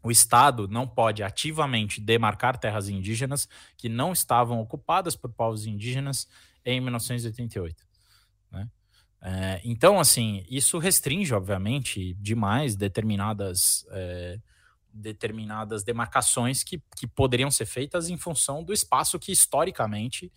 o 0.03 0.11
Estado 0.11 0.67
não 0.67 0.85
pode 0.85 1.23
ativamente 1.23 2.01
demarcar 2.01 2.57
terras 2.57 2.89
indígenas 2.89 3.47
que 3.77 3.87
não 3.87 4.11
estavam 4.11 4.59
ocupadas 4.59 5.15
por 5.15 5.31
povos 5.31 5.65
indígenas 5.65 6.27
em 6.65 6.81
1988. 6.81 7.81
Né? 8.51 8.67
É, 9.21 9.61
então, 9.63 9.99
assim, 9.99 10.43
isso 10.49 10.79
restringe, 10.79 11.33
obviamente, 11.33 12.15
demais 12.15 12.75
determinadas, 12.75 13.85
é, 13.91 14.39
determinadas 14.91 15.83
demarcações 15.83 16.63
que, 16.63 16.81
que 16.97 17.05
poderiam 17.05 17.51
ser 17.51 17.65
feitas 17.65 18.09
em 18.09 18.17
função 18.17 18.63
do 18.63 18.73
espaço 18.73 19.19
que 19.19 19.31
historicamente, 19.31 20.31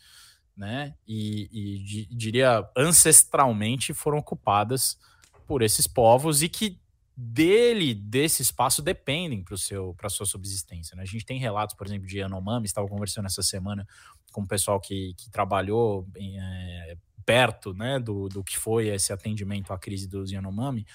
né, 0.57 0.95
e, 1.07 1.49
e 1.51 2.07
diria 2.14 2.68
ancestralmente 2.76 3.93
foram 3.93 4.18
ocupadas 4.18 4.99
por 5.47 5.62
esses 5.62 5.87
povos 5.87 6.43
e 6.43 6.49
que 6.49 6.78
dele, 7.16 7.95
desse 7.95 8.43
espaço, 8.43 8.82
dependem 8.82 9.43
para 9.43 10.07
a 10.07 10.11
sua 10.11 10.26
subsistência. 10.26 10.97
Né? 10.97 11.03
A 11.03 11.07
gente 11.07 11.24
tem 11.24 11.39
relatos, 11.39 11.76
por 11.76 11.87
exemplo, 11.87 12.07
de 12.07 12.18
Yanomami, 12.18 12.66
estava 12.66 12.89
conversando 12.89 13.26
essa 13.26 13.43
semana 13.43 13.87
com 14.32 14.43
o 14.43 14.49
pessoal 14.49 14.80
que, 14.80 15.14
que 15.14 15.30
trabalhou 15.30 16.09
em, 16.16 16.41
é, 16.41 16.97
perto 17.25 17.75
né, 17.75 17.99
do, 17.99 18.29
do 18.29 18.43
que 18.43 18.59
foi 18.59 18.89
esse 18.89 19.12
atendimento 19.12 19.72
à 19.72 19.79
crise 19.79 20.09
dos 20.09 20.31
Yanomami. 20.31 20.87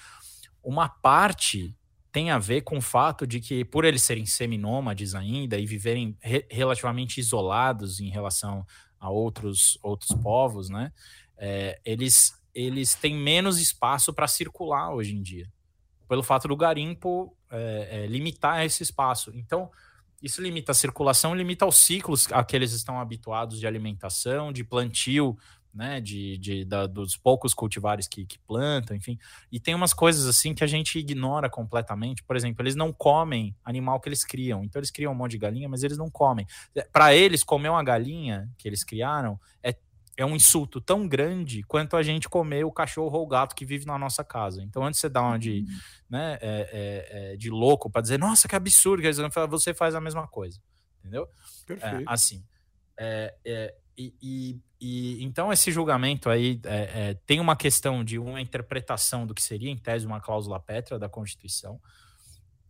Uma 0.62 0.88
parte 0.88 1.74
tem 2.12 2.30
a 2.30 2.38
ver 2.38 2.62
com 2.62 2.78
o 2.78 2.82
fato 2.82 3.26
de 3.26 3.40
que, 3.40 3.64
por 3.64 3.84
eles 3.84 4.02
serem 4.02 4.26
seminômades 4.26 5.14
ainda 5.14 5.58
e 5.58 5.66
viverem 5.66 6.16
re 6.20 6.44
relativamente 6.50 7.20
isolados 7.20 8.00
em 8.00 8.08
relação 8.08 8.66
a 8.98 9.08
outros, 9.08 9.78
outros 9.82 10.10
povos, 10.20 10.68
né, 10.68 10.92
é, 11.38 11.80
eles, 11.84 12.34
eles 12.54 12.94
têm 12.94 13.14
menos 13.14 13.58
espaço 13.60 14.12
para 14.12 14.26
circular 14.26 14.92
hoje 14.92 15.14
em 15.14 15.22
dia 15.22 15.48
pelo 16.10 16.24
fato 16.24 16.48
do 16.48 16.56
garimpo 16.56 17.32
é, 17.48 18.02
é, 18.02 18.06
limitar 18.08 18.66
esse 18.66 18.82
espaço. 18.82 19.30
Então, 19.32 19.70
isso 20.20 20.42
limita 20.42 20.72
a 20.72 20.74
circulação, 20.74 21.36
limita 21.36 21.64
os 21.64 21.76
ciclos 21.76 22.26
a 22.32 22.42
que 22.42 22.56
eles 22.56 22.72
estão 22.72 22.98
habituados 22.98 23.60
de 23.60 23.66
alimentação, 23.66 24.52
de 24.52 24.64
plantio, 24.64 25.38
né, 25.72 26.00
de, 26.00 26.36
de 26.38 26.64
da, 26.64 26.86
dos 26.86 27.16
poucos 27.16 27.54
cultivares 27.54 28.08
que, 28.08 28.26
que, 28.26 28.38
plantam, 28.40 28.96
enfim. 28.96 29.18
E 29.50 29.60
tem 29.60 29.74
umas 29.74 29.94
coisas 29.94 30.26
assim 30.26 30.54
que 30.54 30.64
a 30.64 30.66
gente 30.66 30.98
ignora 30.98 31.48
completamente. 31.48 32.22
Por 32.24 32.36
exemplo, 32.36 32.62
eles 32.62 32.74
não 32.74 32.92
comem 32.92 33.54
animal 33.64 34.00
que 34.00 34.08
eles 34.08 34.24
criam. 34.24 34.64
Então 34.64 34.80
eles 34.80 34.90
criam 34.90 35.12
um 35.12 35.14
monte 35.14 35.32
de 35.32 35.38
galinha, 35.38 35.68
mas 35.68 35.82
eles 35.82 35.96
não 35.96 36.10
comem. 36.10 36.46
Para 36.92 37.14
eles, 37.14 37.44
comer 37.44 37.68
uma 37.68 37.82
galinha 37.82 38.50
que 38.58 38.68
eles 38.68 38.84
criaram 38.84 39.38
é 39.62 39.74
é 40.16 40.26
um 40.26 40.36
insulto 40.36 40.82
tão 40.82 41.08
grande 41.08 41.62
quanto 41.62 41.96
a 41.96 42.02
gente 42.02 42.28
comer 42.28 42.62
o 42.64 42.70
cachorro 42.70 43.16
ou 43.16 43.24
o 43.24 43.26
gato 43.26 43.54
que 43.54 43.64
vive 43.64 43.86
na 43.86 43.98
nossa 43.98 44.22
casa. 44.22 44.62
Então, 44.62 44.84
antes 44.84 44.98
de 44.98 45.00
você 45.02 45.08
dar 45.08 45.22
uma 45.22 45.38
de, 45.38 45.60
uhum. 45.60 45.78
né, 46.10 46.38
é, 46.42 46.42
é, 46.42 47.32
é, 47.32 47.36
de 47.36 47.48
louco 47.48 47.88
para 47.88 48.02
dizer, 48.02 48.18
nossa, 48.18 48.46
que 48.46 48.54
absurdo, 48.54 49.02
você 49.48 49.72
faz 49.72 49.94
a 49.94 50.00
mesma 50.00 50.28
coisa. 50.28 50.60
Entendeu? 50.98 51.26
É, 51.62 51.66
Perfeito. 51.66 52.04
assim. 52.06 52.44
É, 52.98 53.34
é, 53.42 53.74
e, 53.96 54.14
e, 54.20 54.60
e, 54.80 55.22
então, 55.22 55.52
esse 55.52 55.70
julgamento 55.70 56.30
aí 56.30 56.60
tem 57.26 57.40
uma 57.40 57.54
questão 57.54 58.02
de 58.02 58.18
uma 58.18 58.40
interpretação 58.40 59.26
do 59.26 59.34
que 59.34 59.42
seria, 59.42 59.70
em 59.70 59.76
tese, 59.76 60.06
uma 60.06 60.20
cláusula 60.20 60.58
pétrea 60.58 60.98
da 60.98 61.08
Constituição. 61.08 61.80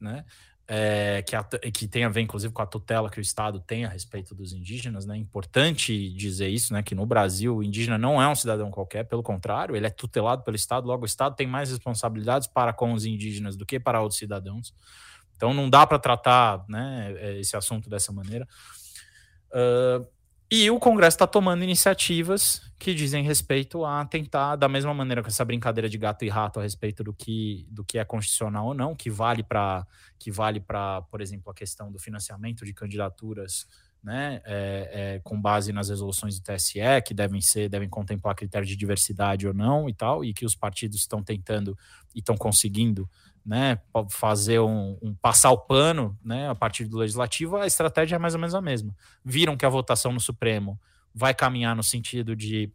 Né? 0.00 0.24
é, 0.72 1.20
que, 1.22 1.34
a, 1.34 1.42
que 1.42 1.88
tem 1.88 2.04
a 2.04 2.08
ver, 2.08 2.20
inclusive, 2.20 2.54
com 2.54 2.62
a 2.62 2.66
tutela 2.66 3.11
que 3.11 3.18
o 3.18 3.20
Estado 3.20 3.58
tem 3.58 3.84
a 3.84 3.88
respeito 3.88 4.36
dos 4.36 4.52
indígenas. 4.52 5.04
Né? 5.04 5.16
Importante 5.16 6.11
dizer 6.11 6.48
isso, 6.48 6.72
né? 6.72 6.80
que 6.80 6.94
no 6.94 7.04
Brasil 7.04 7.56
o 7.56 7.62
indígena 7.64 7.98
não 7.98 8.22
é 8.22 8.28
um 8.28 8.36
cidadão 8.36 8.70
qualquer, 8.70 9.02
pelo 9.02 9.20
contrário, 9.20 9.74
ele 9.74 9.88
é 9.88 9.90
tutelado 9.90 10.44
pelo 10.44 10.54
Estado, 10.54 10.86
logo 10.86 11.02
o 11.02 11.06
Estado 11.06 11.34
tem 11.34 11.44
mais 11.44 11.70
responsabilidades 11.70 12.46
para 12.46 12.72
com 12.72 12.92
os 12.92 13.04
indígenas 13.04 13.56
do 13.56 13.66
que 13.66 13.80
para 13.80 14.00
outros 14.00 14.20
cidadãos. 14.20 14.72
Então 15.34 15.52
não 15.52 15.68
dá 15.68 15.84
para 15.84 15.98
tratar 15.98 16.64
né, 16.68 17.40
esse 17.40 17.56
assunto 17.56 17.90
dessa 17.90 18.12
maneira. 18.12 18.46
Uh, 19.50 20.06
e 20.51 20.68
o 20.70 20.80
Congresso 20.80 21.14
está 21.14 21.26
tomando 21.26 21.62
iniciativas 21.62 22.61
que 22.76 22.92
dizem 22.92 23.22
respeito 23.22 23.84
a 23.84 24.05
tentar, 24.05 24.57
da 24.57 24.68
mesma 24.68 24.92
maneira 24.92 25.22
com 25.22 25.28
essa 25.28 25.44
brincadeira 25.44 25.88
de 25.88 25.96
gato 25.96 26.24
e 26.24 26.28
rato 26.28 26.59
a 26.59 26.62
respeito 26.62 27.05
do 27.05 27.12
que, 27.12 27.66
do 27.70 27.84
que 27.84 27.98
é 27.98 28.05
constitucional 28.05 28.66
ou 28.66 28.74
não, 28.74 28.96
que 28.96 29.09
vale 29.09 29.44
para, 29.44 29.86
que 30.18 30.30
vale 30.30 30.59
para, 30.59 31.03
por 31.03 31.20
exemplo, 31.20 31.53
a 31.53 31.55
questão 31.55 31.92
do 31.92 32.01
financiamento 32.01 32.64
de 32.64 32.72
candidaturas, 32.72 33.68
né, 34.03 34.40
é, 34.44 34.90
é, 35.16 35.20
com 35.22 35.40
base 35.40 35.72
nas 35.72 35.88
resoluções 35.88 36.40
do 36.40 36.42
TSE, 36.42 36.80
que 37.05 37.14
devem 37.14 37.40
ser, 37.40 37.68
devem 37.68 37.88
contemplar 37.88 38.34
critérios 38.34 38.68
de 38.68 38.76
diversidade 38.76 39.46
ou 39.46 39.55
não 39.55 39.88
e 39.88 39.94
tal, 39.94 40.24
e 40.24 40.32
que 40.32 40.46
os 40.46 40.55
partidos 40.57 40.98
estão 40.98 41.22
tentando 41.22 41.78
e 42.14 42.18
estão 42.18 42.36
conseguindo 42.36 43.09
né, 43.45 43.80
fazer 44.11 44.61
um, 44.61 44.99
um, 45.03 45.14
passar 45.14 45.51
o 45.51 45.59
pano, 45.59 46.18
né, 46.22 46.49
a 46.49 46.55
partir 46.55 46.84
do 46.84 46.99
legislativo, 46.99 47.57
a 47.57 47.66
estratégia 47.66 48.16
é 48.16 48.18
mais 48.18 48.34
ou 48.34 48.41
menos 48.41 48.55
a 48.55 48.61
mesma. 48.61 48.95
Viram 49.24 49.57
que 49.57 49.64
a 49.64 49.68
votação 49.68 50.12
no 50.12 50.20
Supremo 50.20 50.78
vai 51.14 51.34
caminhar 51.34 51.74
no 51.74 51.82
sentido 51.82 52.36
de 52.36 52.72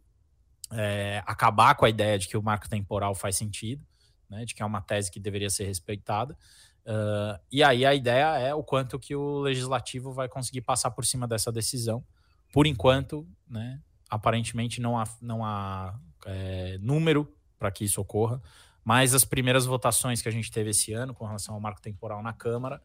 é, 0.72 1.22
acabar 1.26 1.74
com 1.74 1.84
a 1.84 1.88
ideia 1.88 2.18
de 2.18 2.28
que 2.28 2.36
o 2.36 2.42
marco 2.42 2.68
temporal 2.68 3.14
faz 3.14 3.36
sentido, 3.36 3.84
né, 4.28 4.44
de 4.44 4.54
que 4.54 4.62
é 4.62 4.66
uma 4.66 4.80
tese 4.80 5.10
que 5.10 5.20
deveria 5.20 5.50
ser 5.50 5.64
respeitada. 5.64 6.36
Uh, 6.84 7.38
e 7.50 7.64
aí 7.64 7.84
a 7.84 7.94
ideia 7.94 8.38
é 8.38 8.54
o 8.54 8.62
quanto 8.62 8.98
que 8.98 9.14
o 9.14 9.40
legislativo 9.40 10.12
vai 10.12 10.28
conseguir 10.28 10.60
passar 10.60 10.90
por 10.92 11.04
cima 11.04 11.26
dessa 11.26 11.50
decisão. 11.50 12.04
Por 12.52 12.66
enquanto, 12.66 13.26
né, 13.48 13.80
aparentemente 14.08 14.80
não 14.80 14.98
há, 14.98 15.04
não 15.20 15.44
há 15.44 15.98
é, 16.24 16.78
número 16.80 17.28
para 17.58 17.70
que 17.70 17.84
isso 17.84 18.00
ocorra. 18.00 18.40
Mas 18.86 19.14
as 19.14 19.24
primeiras 19.24 19.66
votações 19.66 20.22
que 20.22 20.28
a 20.28 20.32
gente 20.32 20.48
teve 20.48 20.70
esse 20.70 20.92
ano 20.92 21.12
com 21.12 21.26
relação 21.26 21.56
ao 21.56 21.60
marco 21.60 21.82
temporal 21.82 22.22
na 22.22 22.32
Câmara 22.32 22.80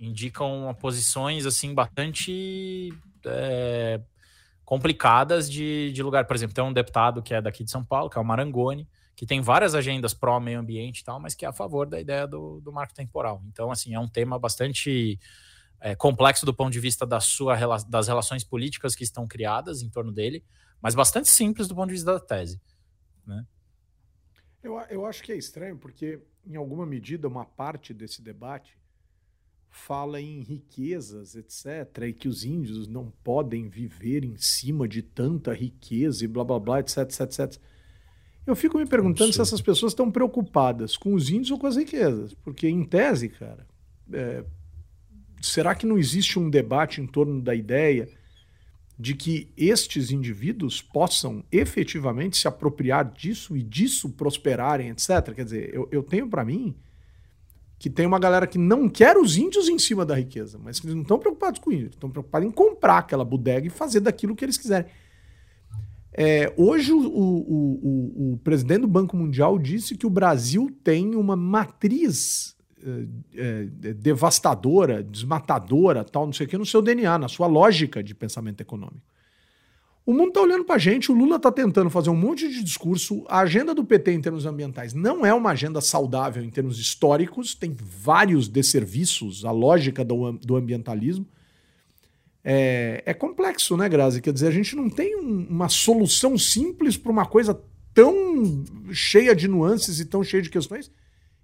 indicam 0.00 0.74
posições 0.80 1.44
assim 1.44 1.74
bastante 1.74 2.90
é, 3.26 4.00
complicadas 4.64 5.50
de, 5.50 5.92
de 5.92 6.02
lugar. 6.02 6.24
Por 6.24 6.34
exemplo, 6.34 6.54
tem 6.54 6.64
um 6.64 6.72
deputado 6.72 7.22
que 7.22 7.34
é 7.34 7.42
daqui 7.42 7.62
de 7.62 7.70
São 7.70 7.84
Paulo, 7.84 8.08
que 8.08 8.16
é 8.16 8.20
o 8.22 8.24
Marangoni, 8.24 8.88
que 9.14 9.26
tem 9.26 9.42
várias 9.42 9.74
agendas 9.74 10.14
pró-meio 10.14 10.60
ambiente 10.60 11.00
e 11.00 11.04
tal, 11.04 11.20
mas 11.20 11.34
que 11.34 11.44
é 11.44 11.48
a 11.48 11.52
favor 11.52 11.86
da 11.86 12.00
ideia 12.00 12.26
do, 12.26 12.62
do 12.62 12.72
marco 12.72 12.94
temporal. 12.94 13.42
Então, 13.48 13.70
assim, 13.70 13.92
é 13.92 14.00
um 14.00 14.08
tema 14.08 14.38
bastante 14.38 15.20
é, 15.78 15.94
complexo 15.94 16.46
do 16.46 16.54
ponto 16.54 16.72
de 16.72 16.80
vista 16.80 17.04
da 17.04 17.20
sua, 17.20 17.54
das 17.86 18.08
relações 18.08 18.44
políticas 18.44 18.94
que 18.94 19.04
estão 19.04 19.28
criadas 19.28 19.82
em 19.82 19.90
torno 19.90 20.10
dele, 20.10 20.42
mas 20.80 20.94
bastante 20.94 21.28
simples 21.28 21.68
do 21.68 21.74
ponto 21.74 21.88
de 21.88 21.96
vista 21.96 22.14
da 22.14 22.18
tese. 22.18 22.58
Né? 23.26 23.44
Eu, 24.62 24.78
eu 24.90 25.06
acho 25.06 25.22
que 25.22 25.32
é 25.32 25.36
estranho, 25.36 25.76
porque, 25.76 26.18
em 26.46 26.56
alguma 26.56 26.84
medida, 26.84 27.28
uma 27.28 27.44
parte 27.44 27.94
desse 27.94 28.20
debate 28.20 28.76
fala 29.70 30.20
em 30.20 30.40
riquezas, 30.40 31.36
etc., 31.36 32.04
e 32.08 32.12
que 32.12 32.26
os 32.26 32.44
índios 32.44 32.88
não 32.88 33.12
podem 33.22 33.68
viver 33.68 34.24
em 34.24 34.36
cima 34.36 34.88
de 34.88 35.02
tanta 35.02 35.52
riqueza 35.52 36.24
e 36.24 36.28
blá 36.28 36.42
blá 36.42 36.58
blá, 36.58 36.80
etc, 36.80 36.98
etc, 36.98 37.20
etc. 37.20 37.62
Eu 38.46 38.56
fico 38.56 38.78
me 38.78 38.86
perguntando 38.86 39.32
se 39.32 39.40
essas 39.40 39.60
pessoas 39.60 39.92
estão 39.92 40.10
preocupadas 40.10 40.96
com 40.96 41.12
os 41.14 41.28
índios 41.28 41.50
ou 41.50 41.58
com 41.58 41.66
as 41.66 41.76
riquezas, 41.76 42.34
porque, 42.34 42.66
em 42.66 42.84
tese, 42.84 43.28
cara, 43.28 43.66
é, 44.12 44.44
será 45.40 45.74
que 45.74 45.86
não 45.86 45.98
existe 45.98 46.38
um 46.38 46.48
debate 46.48 47.00
em 47.00 47.06
torno 47.06 47.40
da 47.42 47.54
ideia 47.54 48.08
de 48.98 49.14
que 49.14 49.48
estes 49.56 50.10
indivíduos 50.10 50.82
possam 50.82 51.44
efetivamente 51.52 52.36
se 52.36 52.48
apropriar 52.48 53.12
disso 53.12 53.56
e 53.56 53.62
disso 53.62 54.10
prosperarem, 54.10 54.90
etc. 54.90 55.32
Quer 55.34 55.44
dizer, 55.44 55.70
eu, 55.72 55.88
eu 55.92 56.02
tenho 56.02 56.28
para 56.28 56.44
mim 56.44 56.74
que 57.78 57.88
tem 57.88 58.04
uma 58.04 58.18
galera 58.18 58.44
que 58.44 58.58
não 58.58 58.88
quer 58.88 59.16
os 59.16 59.36
índios 59.36 59.68
em 59.68 59.78
cima 59.78 60.04
da 60.04 60.16
riqueza, 60.16 60.58
mas 60.60 60.80
que 60.80 60.86
eles 60.86 60.96
não 60.96 61.02
estão 61.02 61.16
preocupados 61.16 61.60
com 61.60 61.70
isso, 61.70 61.90
estão 61.90 62.10
preocupados 62.10 62.48
em 62.48 62.50
comprar 62.50 62.98
aquela 62.98 63.24
bodega 63.24 63.68
e 63.68 63.70
fazer 63.70 64.00
daquilo 64.00 64.34
que 64.34 64.44
eles 64.44 64.58
quiserem. 64.58 64.90
É, 66.12 66.52
hoje 66.56 66.92
o, 66.92 66.98
o, 66.98 67.38
o, 67.46 68.32
o 68.32 68.38
presidente 68.38 68.80
do 68.80 68.88
Banco 68.88 69.16
Mundial 69.16 69.56
disse 69.60 69.96
que 69.96 70.06
o 70.06 70.10
Brasil 70.10 70.76
tem 70.82 71.14
uma 71.14 71.36
matriz 71.36 72.57
é, 73.34 73.64
devastadora, 73.94 75.02
desmatadora, 75.02 76.04
tal, 76.04 76.26
não 76.26 76.32
sei 76.32 76.46
o 76.46 76.48
que, 76.48 76.58
no 76.58 76.66
seu 76.66 76.80
DNA, 76.80 77.18
na 77.18 77.28
sua 77.28 77.46
lógica 77.46 78.02
de 78.02 78.14
pensamento 78.14 78.60
econômico. 78.60 79.02
O 80.06 80.12
mundo 80.14 80.28
está 80.28 80.40
olhando 80.40 80.64
para 80.64 80.76
a 80.76 80.78
gente, 80.78 81.12
o 81.12 81.14
Lula 81.14 81.36
está 81.36 81.52
tentando 81.52 81.90
fazer 81.90 82.08
um 82.08 82.16
monte 82.16 82.48
de 82.48 82.64
discurso. 82.64 83.26
A 83.28 83.40
agenda 83.40 83.74
do 83.74 83.84
PT 83.84 84.12
em 84.12 84.20
termos 84.22 84.46
ambientais 84.46 84.94
não 84.94 85.26
é 85.26 85.34
uma 85.34 85.50
agenda 85.50 85.82
saudável 85.82 86.42
em 86.42 86.48
termos 86.48 86.78
históricos, 86.78 87.54
tem 87.54 87.76
vários 87.78 88.48
desserviços, 88.48 89.44
a 89.44 89.50
lógica 89.50 90.02
do, 90.02 90.32
do 90.32 90.56
ambientalismo. 90.56 91.26
É, 92.42 93.02
é, 93.04 93.12
complexo, 93.12 93.76
né, 93.76 93.86
Grazi? 93.86 94.22
Quer 94.22 94.32
dizer, 94.32 94.46
a 94.46 94.50
gente 94.50 94.74
não 94.74 94.88
tem 94.88 95.14
um, 95.14 95.46
uma 95.50 95.68
solução 95.68 96.38
simples 96.38 96.96
para 96.96 97.12
uma 97.12 97.26
coisa 97.26 97.60
tão 97.92 98.64
cheia 98.90 99.36
de 99.36 99.46
nuances 99.46 100.00
e 100.00 100.06
tão 100.06 100.24
cheia 100.24 100.42
de 100.42 100.48
questões 100.48 100.90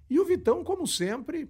e 0.09 0.19
o 0.19 0.25
Vitão, 0.25 0.63
como 0.63 0.85
sempre, 0.87 1.49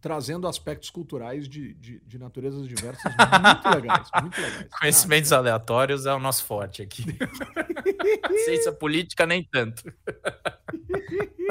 trazendo 0.00 0.46
aspectos 0.46 0.90
culturais 0.90 1.48
de, 1.48 1.74
de, 1.74 2.00
de 2.00 2.18
naturezas 2.18 2.66
diversas 2.68 3.12
muito 3.14 3.74
legais, 3.74 4.08
muito 4.22 4.40
legais. 4.40 4.68
Conhecimentos 4.80 5.32
ah, 5.32 5.38
aleatórios 5.38 6.06
é 6.06 6.12
o 6.12 6.18
nosso 6.18 6.44
forte 6.44 6.82
aqui. 6.82 7.04
Ciência 8.44 8.72
política 8.72 9.26
nem 9.26 9.42
tanto. 9.44 9.82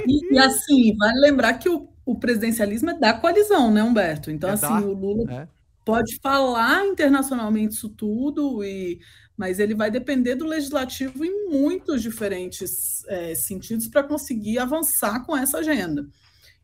E, 0.07 0.33
e, 0.35 0.37
assim, 0.39 0.95
vale 0.97 1.19
lembrar 1.19 1.55
que 1.55 1.69
o 1.69 1.89
o 2.05 2.13
presidencialismo 2.19 2.91
é 2.91 2.99
da 2.99 3.13
coalizão, 3.13 3.71
né, 3.71 3.81
Humberto? 3.81 4.29
Então, 4.29 4.51
É 4.51 4.53
assim, 4.53 4.67
da- 4.67 4.79
o 4.81 4.93
Lula 4.93 5.33
É. 5.33 5.47
pode 5.83 6.19
falar 6.21 6.85
internacionalmente 6.85 7.73
isso 7.73 7.89
tudo, 7.89 8.63
e, 8.63 8.99
mas 9.37 9.59
ele 9.59 9.75
vai 9.75 9.91
depender 9.91 10.35
do 10.35 10.45
legislativo 10.45 11.23
em 11.25 11.49
muitos 11.49 12.01
diferentes 12.01 13.03
é, 13.07 13.35
sentidos 13.35 13.87
para 13.87 14.03
conseguir 14.03 14.59
avançar 14.59 15.25
com 15.25 15.35
essa 15.35 15.57
agenda. 15.59 16.07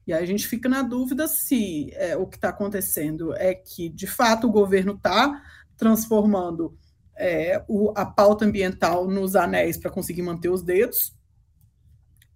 E 0.07 0.13
aí 0.13 0.23
a 0.23 0.27
gente 0.27 0.47
fica 0.47 0.67
na 0.67 0.81
dúvida 0.81 1.27
se 1.27 1.91
é, 1.93 2.17
o 2.17 2.25
que 2.25 2.35
está 2.37 2.49
acontecendo 2.49 3.33
é 3.35 3.53
que, 3.53 3.87
de 3.89 4.07
fato, 4.07 4.47
o 4.47 4.51
governo 4.51 4.93
está 4.93 5.43
transformando 5.77 6.77
é, 7.17 7.63
o- 7.67 7.91
a 7.95 8.05
pauta 8.05 8.45
ambiental 8.45 9.07
nos 9.07 9.35
anéis 9.35 9.77
para 9.77 9.91
conseguir 9.91 10.23
manter 10.23 10.49
os 10.49 10.63
dedos, 10.63 11.13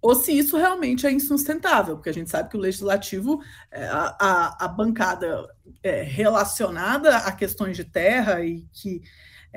ou 0.01 0.13
se 0.13 0.31
isso 0.37 0.55
realmente 0.57 1.07
é 1.07 1.11
insustentável, 1.11 1.95
porque 1.95 2.09
a 2.09 2.13
gente 2.13 2.29
sabe 2.29 2.49
que 2.49 2.57
o 2.57 2.59
legislativo, 2.59 3.41
é, 3.71 3.85
a, 3.87 4.15
a- 4.19 4.65
a 4.65 4.67
bancada 4.67 5.47
é, 5.81 6.03
relacionada 6.03 7.17
a 7.17 7.31
questões 7.31 7.75
de 7.75 7.83
terra 7.85 8.43
e 8.45 8.67
que, 8.71 9.01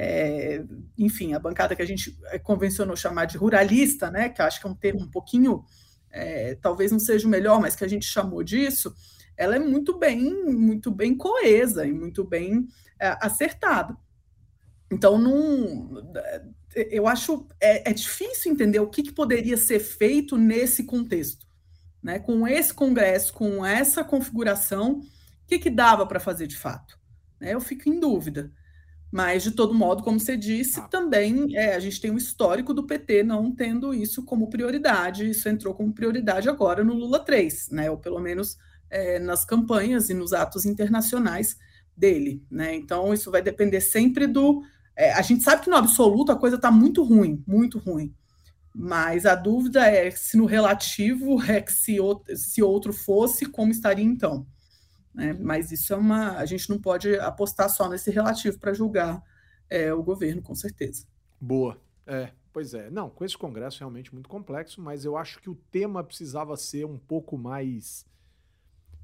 é, 0.01 0.63
enfim, 0.97 1.35
a 1.35 1.41
bancada 1.41 1.75
que 1.75 1.83
a 1.83 1.85
gente 1.85 2.17
é, 2.27 2.39
convencionou 2.39 2.95
chamar 2.95 3.25
de 3.25 3.37
ruralista, 3.37 4.09
né, 4.13 4.29
que 4.29 4.41
acho 4.41 4.61
que 4.61 4.67
é 4.69 4.71
um 4.71 4.75
termo 4.75 5.01
um 5.01 5.11
pouquinho, 5.11 5.65
é, 6.09 6.55
talvez 6.55 6.93
não 6.93 7.01
seja 7.01 7.27
o 7.27 7.31
melhor, 7.31 7.61
mas 7.61 7.75
que 7.75 7.83
a 7.83 7.89
gente 7.89 8.07
chamou 8.07 8.45
disso, 8.45 8.95
ela 9.37 9.57
é 9.57 9.59
muito 9.59 9.99
bem, 9.99 10.45
muito 10.45 10.93
bem 10.93 11.17
coesa 11.17 11.85
e 11.85 11.93
muito 11.93 12.23
bem 12.23 12.69
é, 13.01 13.19
acertada. 13.21 13.97
Então, 14.89 15.19
não, 15.19 16.01
eu 16.75 17.09
acho 17.09 17.49
é, 17.61 17.91
é 17.91 17.93
difícil 17.93 18.53
entender 18.53 18.79
o 18.79 18.89
que, 18.89 19.03
que 19.03 19.13
poderia 19.13 19.57
ser 19.57 19.81
feito 19.81 20.37
nesse 20.37 20.85
contexto, 20.85 21.45
né? 22.01 22.21
Com 22.21 22.47
esse 22.47 22.73
Congresso, 22.73 23.33
com 23.35 23.67
essa 23.67 24.05
configuração, 24.05 25.01
o 25.01 25.03
que, 25.47 25.59
que 25.59 25.69
dava 25.69 26.07
para 26.07 26.21
fazer 26.21 26.47
de 26.47 26.57
fato? 26.57 26.99
Né? 27.41 27.53
Eu 27.53 27.61
fico 27.61 27.89
em 27.89 27.99
dúvida. 27.99 28.51
Mas, 29.11 29.43
de 29.43 29.53
todo 29.53 29.73
modo, 29.75 30.03
como 30.03 30.21
você 30.21 30.37
disse, 30.37 30.81
Ah. 30.81 30.83
também 30.89 31.57
é, 31.57 31.75
a 31.75 31.81
gente 31.81 32.01
tem 32.01 32.11
um 32.11 32.17
histórico 32.19 32.75
do 32.75 32.85
PT 32.87 33.23
não 33.23 33.51
tendo 33.55 33.95
isso 33.95 34.23
como 34.23 34.51
prioridade. 34.51 35.29
Isso 35.31 35.49
entrou 35.49 35.75
como 35.75 35.93
prioridade 35.95 36.49
agora 36.49 36.85
no 36.85 36.93
Lula 36.95 37.19
3, 37.19 37.71
né? 37.71 37.91
ou 37.91 37.97
pelo 37.97 38.21
menos 38.21 38.59
é, 38.91 39.19
nas 39.19 39.45
campanhas 39.45 40.11
e 40.11 40.15
nos 40.15 40.33
atos 40.33 40.67
internacionais 40.67 41.57
dele. 41.97 42.43
Né? 42.51 42.75
Então, 42.77 43.13
isso 43.15 43.31
vai 43.31 43.41
depender 43.43 43.81
sempre 43.81 44.27
do. 44.27 44.63
é, 44.95 45.13
a 45.15 45.23
gente 45.23 45.43
sabe 45.43 45.63
que 45.63 45.71
no 45.71 45.77
absoluto 45.77 46.31
a 46.33 46.37
coisa 46.37 46.57
está 46.57 46.71
muito 46.71 47.03
ruim, 47.03 47.43
muito 47.47 47.79
ruim. 47.79 48.15
Mas 48.75 49.27
a 49.27 49.35
dúvida 49.35 49.87
é 49.87 50.11
se 50.11 50.37
no 50.37 50.45
relativo 50.47 51.43
é 51.51 51.61
que 51.61 51.73
se 51.73 51.99
outro, 51.99 52.37
se 52.37 52.63
outro 52.63 52.93
fosse, 52.93 53.47
como 53.47 53.73
estaria 53.73 54.05
então? 54.05 54.47
Né? 55.19 55.33
Mas 55.35 55.73
isso 55.73 55.93
é 55.93 55.97
uma. 55.97 56.33
A 56.39 56.47
gente 56.47 56.71
não 56.71 56.81
pode 56.81 57.15
apostar 57.19 57.69
só 57.71 57.89
nesse 57.89 58.11
relativo 58.11 58.59
para 58.59 58.73
julgar 58.73 59.23
é, 59.69 59.93
o 59.93 60.03
governo, 60.03 60.43
com 60.43 60.55
certeza. 60.55 61.07
Boa. 61.41 61.81
É, 62.07 62.33
pois 62.53 62.73
é. 62.75 62.91
Não, 62.91 63.11
com 63.11 63.25
esse 63.25 63.37
congresso 63.37 63.79
é 63.79 63.81
realmente 63.81 64.15
muito 64.15 64.29
complexo, 64.29 64.81
mas 64.81 65.05
eu 65.05 65.17
acho 65.17 65.41
que 65.41 65.51
o 65.51 65.57
tema 65.71 66.05
precisava 66.05 66.57
ser 66.57 66.87
um 66.87 66.99
pouco 66.99 67.37
mais. 67.37 68.07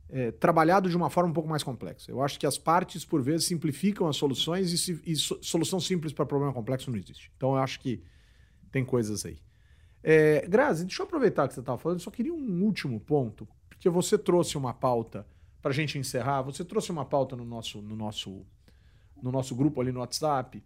é, 0.09 0.31
trabalhado 0.33 0.89
de 0.89 0.97
uma 0.97 1.11
forma 1.11 1.31
um 1.31 1.33
pouco 1.35 1.49
mais 1.49 1.63
complexa. 1.63 2.11
Eu 2.11 2.23
acho 2.23 2.39
que 2.39 2.47
as 2.47 2.59
partes, 2.59 3.05
por 3.05 3.23
vezes, 3.23 3.47
simplificam 3.47 4.07
as 4.07 4.17
soluções 4.17 4.73
e, 4.73 4.79
se- 4.79 5.01
e 5.05 5.17
so- 5.17 5.39
solução 5.43 5.81
simples 5.81 6.13
para 6.13 6.27
problema 6.27 6.53
complexo 6.53 6.91
não 6.91 6.99
existe. 6.99 7.33
Então 7.37 7.51
eu 7.57 7.59
acho 7.63 7.81
que 7.81 8.03
tem 8.71 8.85
coisas 8.85 9.25
aí. 9.27 9.39
É, 10.03 10.47
Grazi, 10.49 10.85
deixa 10.85 11.03
eu 11.03 11.07
aproveitar 11.07 11.49
que 11.49 11.55
você 11.55 11.61
estava 11.61 11.79
falando, 11.79 12.01
só 12.01 12.11
queria 12.11 12.35
um 12.35 12.63
último 12.65 13.01
ponto, 13.01 13.49
porque 13.69 13.89
você 13.89 14.19
trouxe 14.19 14.59
uma 14.59 14.75
pauta 14.75 15.27
para 15.65 15.71
a 15.71 15.75
gente 15.75 15.99
encerrar, 15.99 16.43
você 16.43 16.63
trouxe 16.63 16.93
uma 16.93 17.07
pauta 17.07 17.35
no 17.35 17.43
nosso, 17.43 17.81
no 17.81 17.97
nosso, 17.97 18.45
no 19.23 19.33
nosso 19.33 19.55
grupo 19.55 19.81
ali 19.81 19.93
no 19.93 20.01
WhatsApp. 20.01 20.63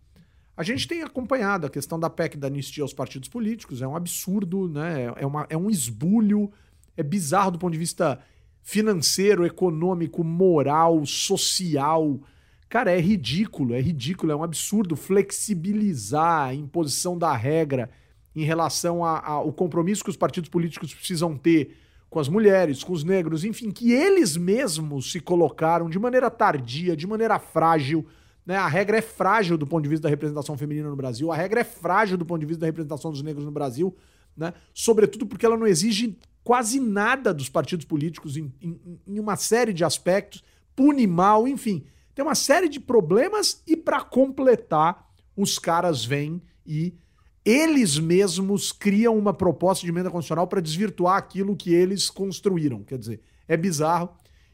A 0.57 0.65
gente 0.65 0.89
tem 0.89 1.05
acompanhado 1.05 1.69
a 1.69 1.71
questão 1.71 2.01
da 2.01 2.11
PEC 2.11 2.37
da 2.37 2.49
anistia 2.49 2.83
aos 2.83 2.93
partidos 2.93 3.29
políticos, 3.29 3.81
é 3.81 3.87
um 3.87 3.95
absurdo, 3.95 4.69
né? 4.69 5.05
É, 5.15 5.25
uma, 5.25 5.47
é 5.49 5.57
um 5.57 5.71
esbulho, 5.71 6.51
é 6.97 7.03
bizarro 7.05 7.53
do 7.53 7.61
ponto 7.61 7.73
de 7.73 7.79
vista 7.79 8.19
financeiro, 8.61 9.47
econômico, 9.47 10.25
moral, 10.25 11.07
social. 11.07 12.19
Cara, 12.69 12.91
é 12.91 13.01
ridículo, 13.01 13.75
é 13.75 13.81
ridículo, 13.81 14.33
é 14.33 14.35
um 14.35 14.43
absurdo 14.43 14.97
flexibilizar 14.97 16.49
a 16.49 16.55
imposição 16.55 17.17
da 17.17 17.33
regra 17.37 17.89
em 18.35 18.43
relação 18.43 19.05
ao 19.05 19.53
compromisso 19.53 20.03
que 20.03 20.11
os 20.11 20.17
partidos 20.17 20.51
políticos 20.51 20.93
precisam 20.93 21.39
ter 21.39 21.77
com 22.11 22.19
as 22.19 22.29
mulheres, 22.29 22.83
com 22.83 22.93
os 22.93 23.05
negros, 23.05 23.45
enfim, 23.45 23.71
que 23.71 23.93
eles 23.93 24.37
mesmos 24.37 25.13
se 25.13 25.21
colocaram 25.21 25.91
de 25.91 25.99
maneira 25.99 26.31
tardia, 26.31 26.97
de 26.97 27.07
maneira 27.07 27.39
frágil. 27.39 28.07
Né? 28.47 28.57
A 28.57 28.67
regra 28.67 28.97
é 28.99 29.03
frágil 29.03 29.59
do 29.59 29.67
ponto 29.67 29.83
de 29.83 29.89
vista 29.91 30.05
da 30.05 30.09
representação 30.09 30.57
feminina 30.57 30.89
no 30.89 30.97
Brasil, 30.97 31.31
a 31.31 31.37
regra 31.37 31.61
é 31.61 31.65
frágil 31.65 32.17
do 32.17 32.25
ponto 32.25 32.41
de 32.41 32.47
vista 32.47 32.61
da 32.61 32.67
representação 32.67 33.11
dos 33.11 33.23
negros 33.23 33.45
no 33.45 33.51
Brasil, 33.53 33.95
né? 34.37 34.55
sobretudo 34.73 35.27
porque 35.27 35.45
ela 35.45 35.57
não 35.57 35.67
exige 35.67 36.17
quase 36.43 36.81
nada 36.81 37.35
dos 37.35 37.51
partidos 37.51 37.85
políticos 37.85 38.39
em, 38.39 38.51
em- 38.63 39.01
em 39.07 39.21
uma 39.21 39.37
série 39.37 39.75
de 39.75 39.85
aspectos, 39.85 40.43
pune 40.75 41.07
mal, 41.07 41.47
enfim. 41.47 41.85
Tem 42.15 42.25
uma 42.25 42.35
série 42.35 42.71
de 42.71 42.81
problemas 42.81 43.63
e 43.67 43.77
para 43.77 44.01
completar, 44.01 45.07
os 45.37 45.59
caras 45.59 46.05
vêm 46.05 46.41
e 46.67 46.95
eles 47.51 47.99
mesmos 47.99 48.73
criam 48.73 49.17
uma 49.17 49.33
proposta 49.33 49.83
de 49.83 49.91
emenda 49.91 50.11
constitucional 50.11 50.47
para 50.47 50.61
desvirtuar 50.61 51.17
aquilo 51.17 51.57
que 51.57 51.73
eles 51.73 52.11
construíram. 52.11 52.83
Quer 52.83 52.99
dizer, 52.99 53.23
é 53.49 53.57
bizarro. 53.57 54.11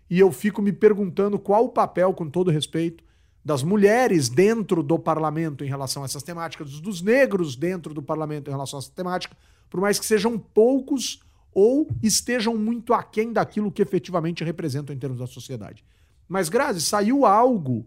E 0.09 0.21
eu 0.21 0.31
fico 0.31 0.63
me 0.63 0.73
perguntando 0.73 1.37
qual 1.37 1.65
o 1.65 1.71
papel, 1.71 2.15
com 2.15 2.31
todo 2.31 2.53
respeito, 2.53 3.03
das 3.45 3.65
mulheres 3.65 4.29
dentro 4.29 4.81
do 4.81 4.97
parlamento 4.97 5.65
em 5.65 5.67
relação 5.67 6.03
a 6.03 6.05
essas 6.05 6.23
temáticas, 6.23 6.79
dos 6.79 7.03
negros 7.03 7.57
dentro 7.57 7.93
do 7.93 8.01
parlamento 8.01 8.47
em 8.49 8.53
relação 8.53 8.79
a 8.79 8.83
essa 8.83 8.93
temática, 8.93 9.37
por 9.69 9.81
mais 9.81 9.99
que 9.99 10.07
sejam 10.07 10.39
poucos 10.39 11.19
ou 11.53 11.89
estejam 12.01 12.57
muito 12.57 12.95
aquém 12.95 13.33
daquilo 13.33 13.73
que 13.73 13.83
efetivamente 13.83 14.45
representam 14.45 14.95
em 14.95 14.99
termos 14.99 15.19
da 15.19 15.27
sociedade. 15.27 15.85
Mas, 16.29 16.49
Grazi, 16.49 16.81
saiu 16.81 17.27
algo 17.27 17.85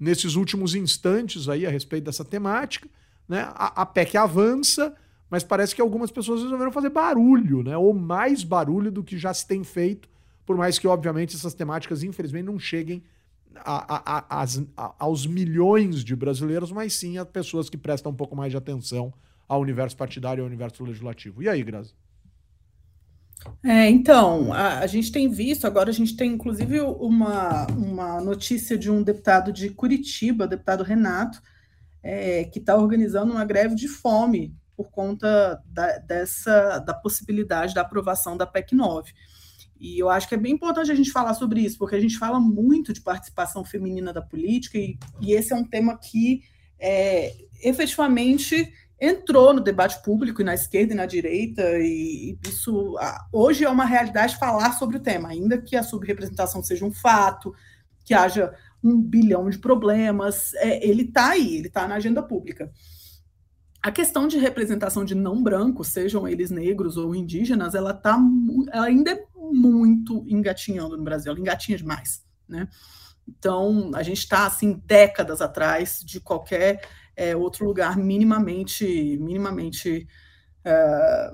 nesses 0.00 0.34
últimos 0.34 0.74
instantes 0.74 1.46
aí 1.46 1.66
a 1.66 1.70
respeito 1.70 2.04
dessa 2.04 2.24
temática, 2.24 2.88
né? 3.28 3.42
A, 3.54 3.82
a 3.82 3.86
PEC 3.86 4.16
avança, 4.16 4.94
mas 5.30 5.42
parece 5.44 5.74
que 5.74 5.80
algumas 5.80 6.10
pessoas 6.10 6.42
resolveram 6.42 6.72
fazer 6.72 6.90
barulho, 6.90 7.62
né? 7.62 7.76
Ou 7.76 7.92
mais 7.94 8.42
barulho 8.44 8.90
do 8.90 9.02
que 9.04 9.18
já 9.18 9.32
se 9.34 9.46
tem 9.46 9.64
feito, 9.64 10.08
por 10.44 10.56
mais 10.56 10.78
que, 10.78 10.86
obviamente, 10.86 11.34
essas 11.34 11.54
temáticas, 11.54 12.02
infelizmente, 12.02 12.44
não 12.46 12.58
cheguem 12.58 13.02
a- 13.56 13.96
a- 13.96 14.18
a- 14.18 14.42
às- 14.42 14.62
a- 14.76 14.94
aos 14.98 15.26
milhões 15.26 16.04
de 16.04 16.14
brasileiros, 16.14 16.70
mas 16.70 16.94
sim 16.94 17.18
a 17.18 17.24
pessoas 17.24 17.68
que 17.70 17.76
prestam 17.76 18.12
um 18.12 18.14
pouco 18.14 18.36
mais 18.36 18.50
de 18.50 18.56
atenção 18.56 19.12
ao 19.48 19.60
universo 19.60 19.96
partidário 19.96 20.40
e 20.40 20.42
ao 20.42 20.46
universo 20.46 20.84
legislativo. 20.84 21.42
E 21.42 21.48
aí, 21.48 21.62
Grazi? 21.62 21.94
É, 23.62 23.88
então, 23.90 24.52
a, 24.52 24.80
a 24.80 24.86
gente 24.86 25.12
tem 25.12 25.28
visto, 25.30 25.66
agora 25.66 25.90
a 25.90 25.92
gente 25.92 26.16
tem 26.16 26.32
inclusive 26.32 26.80
uma, 26.80 27.66
uma 27.68 28.20
notícia 28.20 28.76
de 28.78 28.90
um 28.90 29.02
deputado 29.02 29.52
de 29.52 29.70
Curitiba, 29.70 30.46
deputado 30.46 30.82
Renato, 30.82 31.40
é, 32.06 32.44
que 32.44 32.60
está 32.60 32.76
organizando 32.76 33.32
uma 33.32 33.44
greve 33.44 33.74
de 33.74 33.88
fome 33.88 34.54
por 34.76 34.90
conta 34.90 35.60
da, 35.66 35.98
dessa, 35.98 36.78
da 36.78 36.94
possibilidade 36.94 37.74
da 37.74 37.80
aprovação 37.80 38.36
da 38.36 38.46
PEC 38.46 38.76
9. 38.76 39.12
E 39.80 39.98
eu 39.98 40.08
acho 40.08 40.28
que 40.28 40.36
é 40.36 40.38
bem 40.38 40.52
importante 40.52 40.92
a 40.92 40.94
gente 40.94 41.10
falar 41.10 41.34
sobre 41.34 41.60
isso, 41.60 41.76
porque 41.76 41.96
a 41.96 42.00
gente 42.00 42.16
fala 42.16 42.38
muito 42.38 42.92
de 42.92 43.00
participação 43.00 43.64
feminina 43.64 44.12
da 44.12 44.22
política, 44.22 44.78
e, 44.78 44.96
e 45.20 45.32
esse 45.32 45.52
é 45.52 45.56
um 45.56 45.64
tema 45.64 45.98
que 45.98 46.42
é, 46.78 47.34
efetivamente 47.60 48.72
entrou 49.00 49.52
no 49.52 49.60
debate 49.60 50.00
público 50.02 50.44
na 50.44 50.54
esquerda 50.54 50.92
e 50.92 50.96
na 50.96 51.06
direita, 51.06 51.62
e 51.80 52.38
isso 52.46 52.94
hoje 53.32 53.64
é 53.64 53.68
uma 53.68 53.84
realidade 53.84 54.38
falar 54.38 54.72
sobre 54.74 54.98
o 54.98 55.00
tema, 55.00 55.30
ainda 55.30 55.60
que 55.60 55.74
a 55.74 55.82
subrepresentação 55.82 56.62
seja 56.62 56.84
um 56.84 56.92
fato, 56.92 57.52
que 58.04 58.14
haja 58.14 58.54
um 58.86 59.00
bilhão 59.00 59.50
de 59.50 59.58
problemas, 59.58 60.54
é, 60.54 60.86
ele 60.86 61.02
está 61.02 61.30
aí, 61.30 61.56
ele 61.56 61.68
está 61.68 61.86
na 61.88 61.96
agenda 61.96 62.22
pública. 62.22 62.70
A 63.82 63.90
questão 63.90 64.26
de 64.26 64.38
representação 64.38 65.04
de 65.04 65.14
não 65.14 65.42
brancos, 65.42 65.88
sejam 65.88 66.26
eles 66.26 66.50
negros 66.50 66.96
ou 66.96 67.14
indígenas, 67.14 67.74
ela, 67.74 67.92
tá, 67.92 68.18
ela 68.72 68.86
ainda 68.86 69.12
é 69.12 69.24
muito 69.34 70.24
engatinhando 70.28 70.96
no 70.96 71.04
Brasil, 71.04 71.30
ela 71.30 71.40
engatinha 71.40 71.78
demais, 71.78 72.24
né? 72.48 72.68
Então, 73.28 73.90
a 73.94 74.02
gente 74.02 74.18
está, 74.18 74.46
assim, 74.46 74.80
décadas 74.86 75.40
atrás 75.40 76.00
de 76.04 76.20
qualquer 76.20 76.80
é, 77.16 77.34
outro 77.34 77.66
lugar 77.66 77.96
minimamente, 77.96 79.18
minimamente 79.20 80.06
é, 80.64 81.32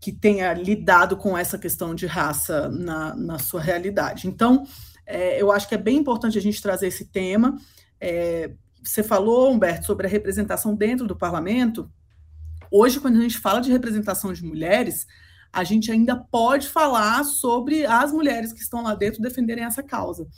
que 0.00 0.12
tenha 0.12 0.54
lidado 0.54 1.16
com 1.16 1.36
essa 1.36 1.58
questão 1.58 1.94
de 1.94 2.06
raça 2.06 2.68
na, 2.68 3.14
na 3.14 3.38
sua 3.38 3.60
realidade. 3.60 4.28
Então, 4.28 4.66
é, 5.08 5.40
eu 5.40 5.50
acho 5.50 5.66
que 5.66 5.74
é 5.74 5.78
bem 5.78 5.96
importante 5.96 6.36
a 6.36 6.42
gente 6.42 6.60
trazer 6.60 6.86
esse 6.86 7.06
tema. 7.06 7.56
É, 7.98 8.52
você 8.82 9.02
falou, 9.02 9.50
Humberto, 9.50 9.86
sobre 9.86 10.06
a 10.06 10.10
representação 10.10 10.74
dentro 10.74 11.06
do 11.06 11.16
parlamento. 11.16 11.90
Hoje, 12.70 13.00
quando 13.00 13.16
a 13.16 13.22
gente 13.22 13.38
fala 13.38 13.60
de 13.60 13.72
representação 13.72 14.34
de 14.34 14.44
mulheres, 14.44 15.06
a 15.50 15.64
gente 15.64 15.90
ainda 15.90 16.14
pode 16.14 16.68
falar 16.68 17.24
sobre 17.24 17.86
as 17.86 18.12
mulheres 18.12 18.52
que 18.52 18.60
estão 18.60 18.82
lá 18.82 18.94
dentro 18.94 19.22
defenderem 19.22 19.64
essa 19.64 19.82
causa. 19.82 20.28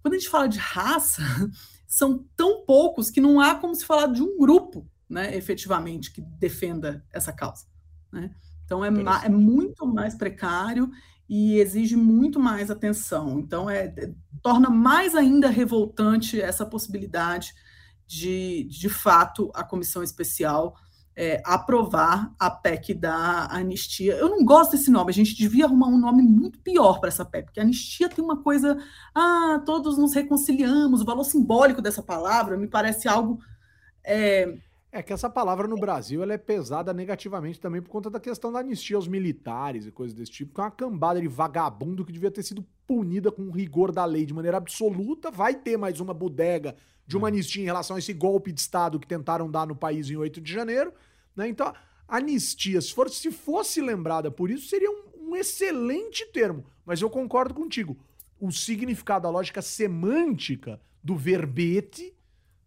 Quando 0.00 0.14
a 0.14 0.18
gente 0.18 0.30
fala 0.30 0.48
de 0.48 0.58
raça, 0.58 1.22
são 1.84 2.24
tão 2.36 2.64
poucos 2.64 3.10
que 3.10 3.20
não 3.20 3.40
há 3.40 3.56
como 3.56 3.74
se 3.74 3.84
falar 3.84 4.06
de 4.06 4.22
um 4.22 4.38
grupo, 4.38 4.88
né, 5.08 5.36
efetivamente, 5.36 6.12
que 6.12 6.20
defenda 6.20 7.04
essa 7.12 7.32
causa. 7.32 7.66
Né? 8.12 8.30
Então 8.64 8.84
é, 8.84 8.88
é, 8.88 9.28
muito 9.28 9.84
mais 9.86 10.14
precário 10.14 10.88
e 11.28 11.58
exige 11.58 11.96
muito 11.96 12.38
mais 12.38 12.70
atenção. 12.70 13.38
Então 13.38 13.68
é, 13.68 13.86
é, 13.96 14.12
torna 14.42 14.70
mais 14.70 15.14
ainda 15.14 15.48
revoltante 15.48 16.40
essa 16.40 16.66
possibilidade 16.66 17.54
de, 18.06 18.64
de 18.64 18.88
fato, 18.88 19.50
a 19.54 19.64
comissão 19.64 20.02
especial 20.02 20.76
é, 21.16 21.40
aprovar 21.44 22.34
a 22.38 22.50
PEC 22.50 22.92
da 22.94 23.46
anistia. 23.50 24.14
Eu 24.14 24.28
não 24.28 24.44
gosto 24.44 24.72
desse 24.72 24.90
nome, 24.90 25.10
a 25.10 25.14
gente 25.14 25.34
devia 25.34 25.64
arrumar 25.64 25.86
um 25.86 25.98
nome 25.98 26.22
muito 26.22 26.58
pior 26.58 26.98
para 26.98 27.08
essa 27.08 27.24
PEC, 27.24 27.46
porque 27.46 27.60
anistia 27.60 28.08
tem 28.08 28.24
uma 28.24 28.42
coisa, 28.42 28.76
ah, 29.14 29.62
todos 29.64 29.96
nos 29.96 30.12
reconciliamos, 30.12 31.00
o 31.00 31.04
valor 31.04 31.24
simbólico 31.24 31.80
dessa 31.80 32.02
palavra 32.02 32.56
me 32.56 32.66
parece 32.66 33.08
algo. 33.08 33.38
É, 34.04 34.58
é 34.94 35.02
que 35.02 35.12
essa 35.12 35.28
palavra 35.28 35.66
no 35.66 35.74
Brasil 35.74 36.22
ela 36.22 36.34
é 36.34 36.38
pesada 36.38 36.94
negativamente 36.94 37.58
também 37.58 37.82
por 37.82 37.88
conta 37.88 38.08
da 38.08 38.20
questão 38.20 38.52
da 38.52 38.60
anistia 38.60 38.94
aos 38.94 39.08
militares 39.08 39.86
e 39.86 39.90
coisas 39.90 40.16
desse 40.16 40.30
tipo, 40.30 40.54
que 40.54 40.60
é 40.60 40.64
uma 40.64 40.70
cambada 40.70 41.20
de 41.20 41.26
vagabundo 41.26 42.04
que 42.04 42.12
devia 42.12 42.30
ter 42.30 42.44
sido 42.44 42.64
punida 42.86 43.32
com 43.32 43.50
rigor 43.50 43.90
da 43.90 44.04
lei 44.04 44.24
de 44.24 44.32
maneira 44.32 44.56
absoluta. 44.56 45.32
Vai 45.32 45.56
ter 45.56 45.76
mais 45.76 45.98
uma 45.98 46.14
bodega 46.14 46.76
de 47.04 47.16
uma 47.16 47.26
anistia 47.26 47.60
em 47.60 47.66
relação 47.66 47.96
a 47.96 47.98
esse 47.98 48.12
golpe 48.12 48.52
de 48.52 48.60
Estado 48.60 49.00
que 49.00 49.06
tentaram 49.06 49.50
dar 49.50 49.66
no 49.66 49.74
país 49.74 50.08
em 50.08 50.16
8 50.16 50.40
de 50.40 50.52
janeiro. 50.52 50.92
Né? 51.34 51.48
Então, 51.48 51.74
anistia, 52.06 52.80
se, 52.80 52.94
for, 52.94 53.10
se 53.10 53.32
fosse 53.32 53.80
lembrada 53.80 54.30
por 54.30 54.48
isso, 54.48 54.68
seria 54.68 54.88
um, 54.88 55.30
um 55.30 55.36
excelente 55.36 56.24
termo. 56.26 56.64
Mas 56.86 57.02
eu 57.02 57.10
concordo 57.10 57.52
contigo. 57.52 57.96
O 58.40 58.52
significado, 58.52 59.26
a 59.26 59.30
lógica 59.30 59.60
semântica 59.60 60.80
do 61.02 61.16
verbete 61.16 62.13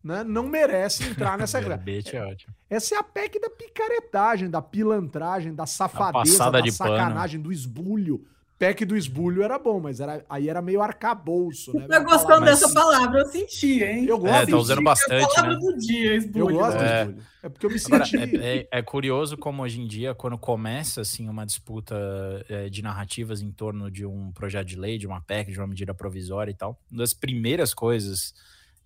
né, 0.08 0.24
não 0.24 0.48
merece 0.48 1.04
entrar 1.04 1.38
nessa 1.38 1.60
verbete 1.60 2.16
é 2.16 2.26
ótimo. 2.26 2.54
Essa 2.70 2.96
é 2.96 2.98
a 2.98 3.04
PEC 3.04 3.40
da 3.42 3.50
picaretagem, 3.50 4.50
da 4.50 4.62
pilantragem, 4.62 5.54
da 5.54 5.66
safadeza, 5.66 6.50
da 6.50 6.72
sacanagem, 6.72 7.40
pano. 7.40 7.50
do 7.50 7.52
esbulho. 7.52 8.26
PEC 8.58 8.86
do 8.86 8.98
esbulho 8.98 9.44
era 9.44 9.60
bom, 9.60 9.80
mas 9.80 10.00
era, 10.00 10.26
aí 10.28 10.50
era 10.50 10.64
meio 10.64 10.82
arcabouço, 10.82 11.78
né? 11.78 11.88
Tá 11.88 12.00
gostando 12.00 12.42
mas... 12.42 12.60
dessa 12.60 12.74
palavra, 12.74 13.20
eu 13.20 13.28
senti, 13.28 13.84
hein? 13.84 14.06
Eu 14.06 14.18
gosto. 14.18 14.34
É, 14.34 14.46
tá 14.48 14.58
usando 14.58 14.82
bastante, 14.82 15.22
é 15.22 15.24
a 15.24 15.28
palavra 15.28 15.54
né? 15.54 15.60
do 15.60 15.78
dia, 15.78 16.16
esbulho. 16.16 16.50
Eu 16.50 16.58
gosto 16.58 16.78
é. 16.78 17.06
do 17.06 17.12
esbulho. 17.12 17.28
É 17.44 17.50
porque 17.50 17.66
eu 17.68 17.70
me 17.70 17.80
senti... 17.80 18.18
Agora, 18.18 18.44
é, 18.44 18.58
é, 18.58 18.68
é, 18.72 18.82
curioso 18.82 19.38
como 19.38 19.62
hoje 19.62 19.80
em 19.80 19.86
dia, 19.86 20.16
quando 20.16 20.40
começa, 20.40 21.02
assim, 21.02 21.30
uma 21.30 21.46
disputa 21.46 21.96
é, 22.50 22.68
de 22.68 22.82
narrativas 22.82 23.42
em 23.42 23.52
torno 23.52 23.92
de 23.92 24.08
um 24.08 24.32
projeto 24.32 24.66
de 24.66 24.76
lei, 24.76 24.98
de 24.98 25.06
uma 25.06 25.22
PEC, 25.22 25.52
de 25.52 25.60
uma 25.60 25.68
medida 25.68 25.94
provisória 25.94 26.50
e 26.50 26.56
tal, 26.56 26.80
uma 26.92 26.98
das 26.98 27.14
primeiras 27.14 27.76
coisas 27.76 28.34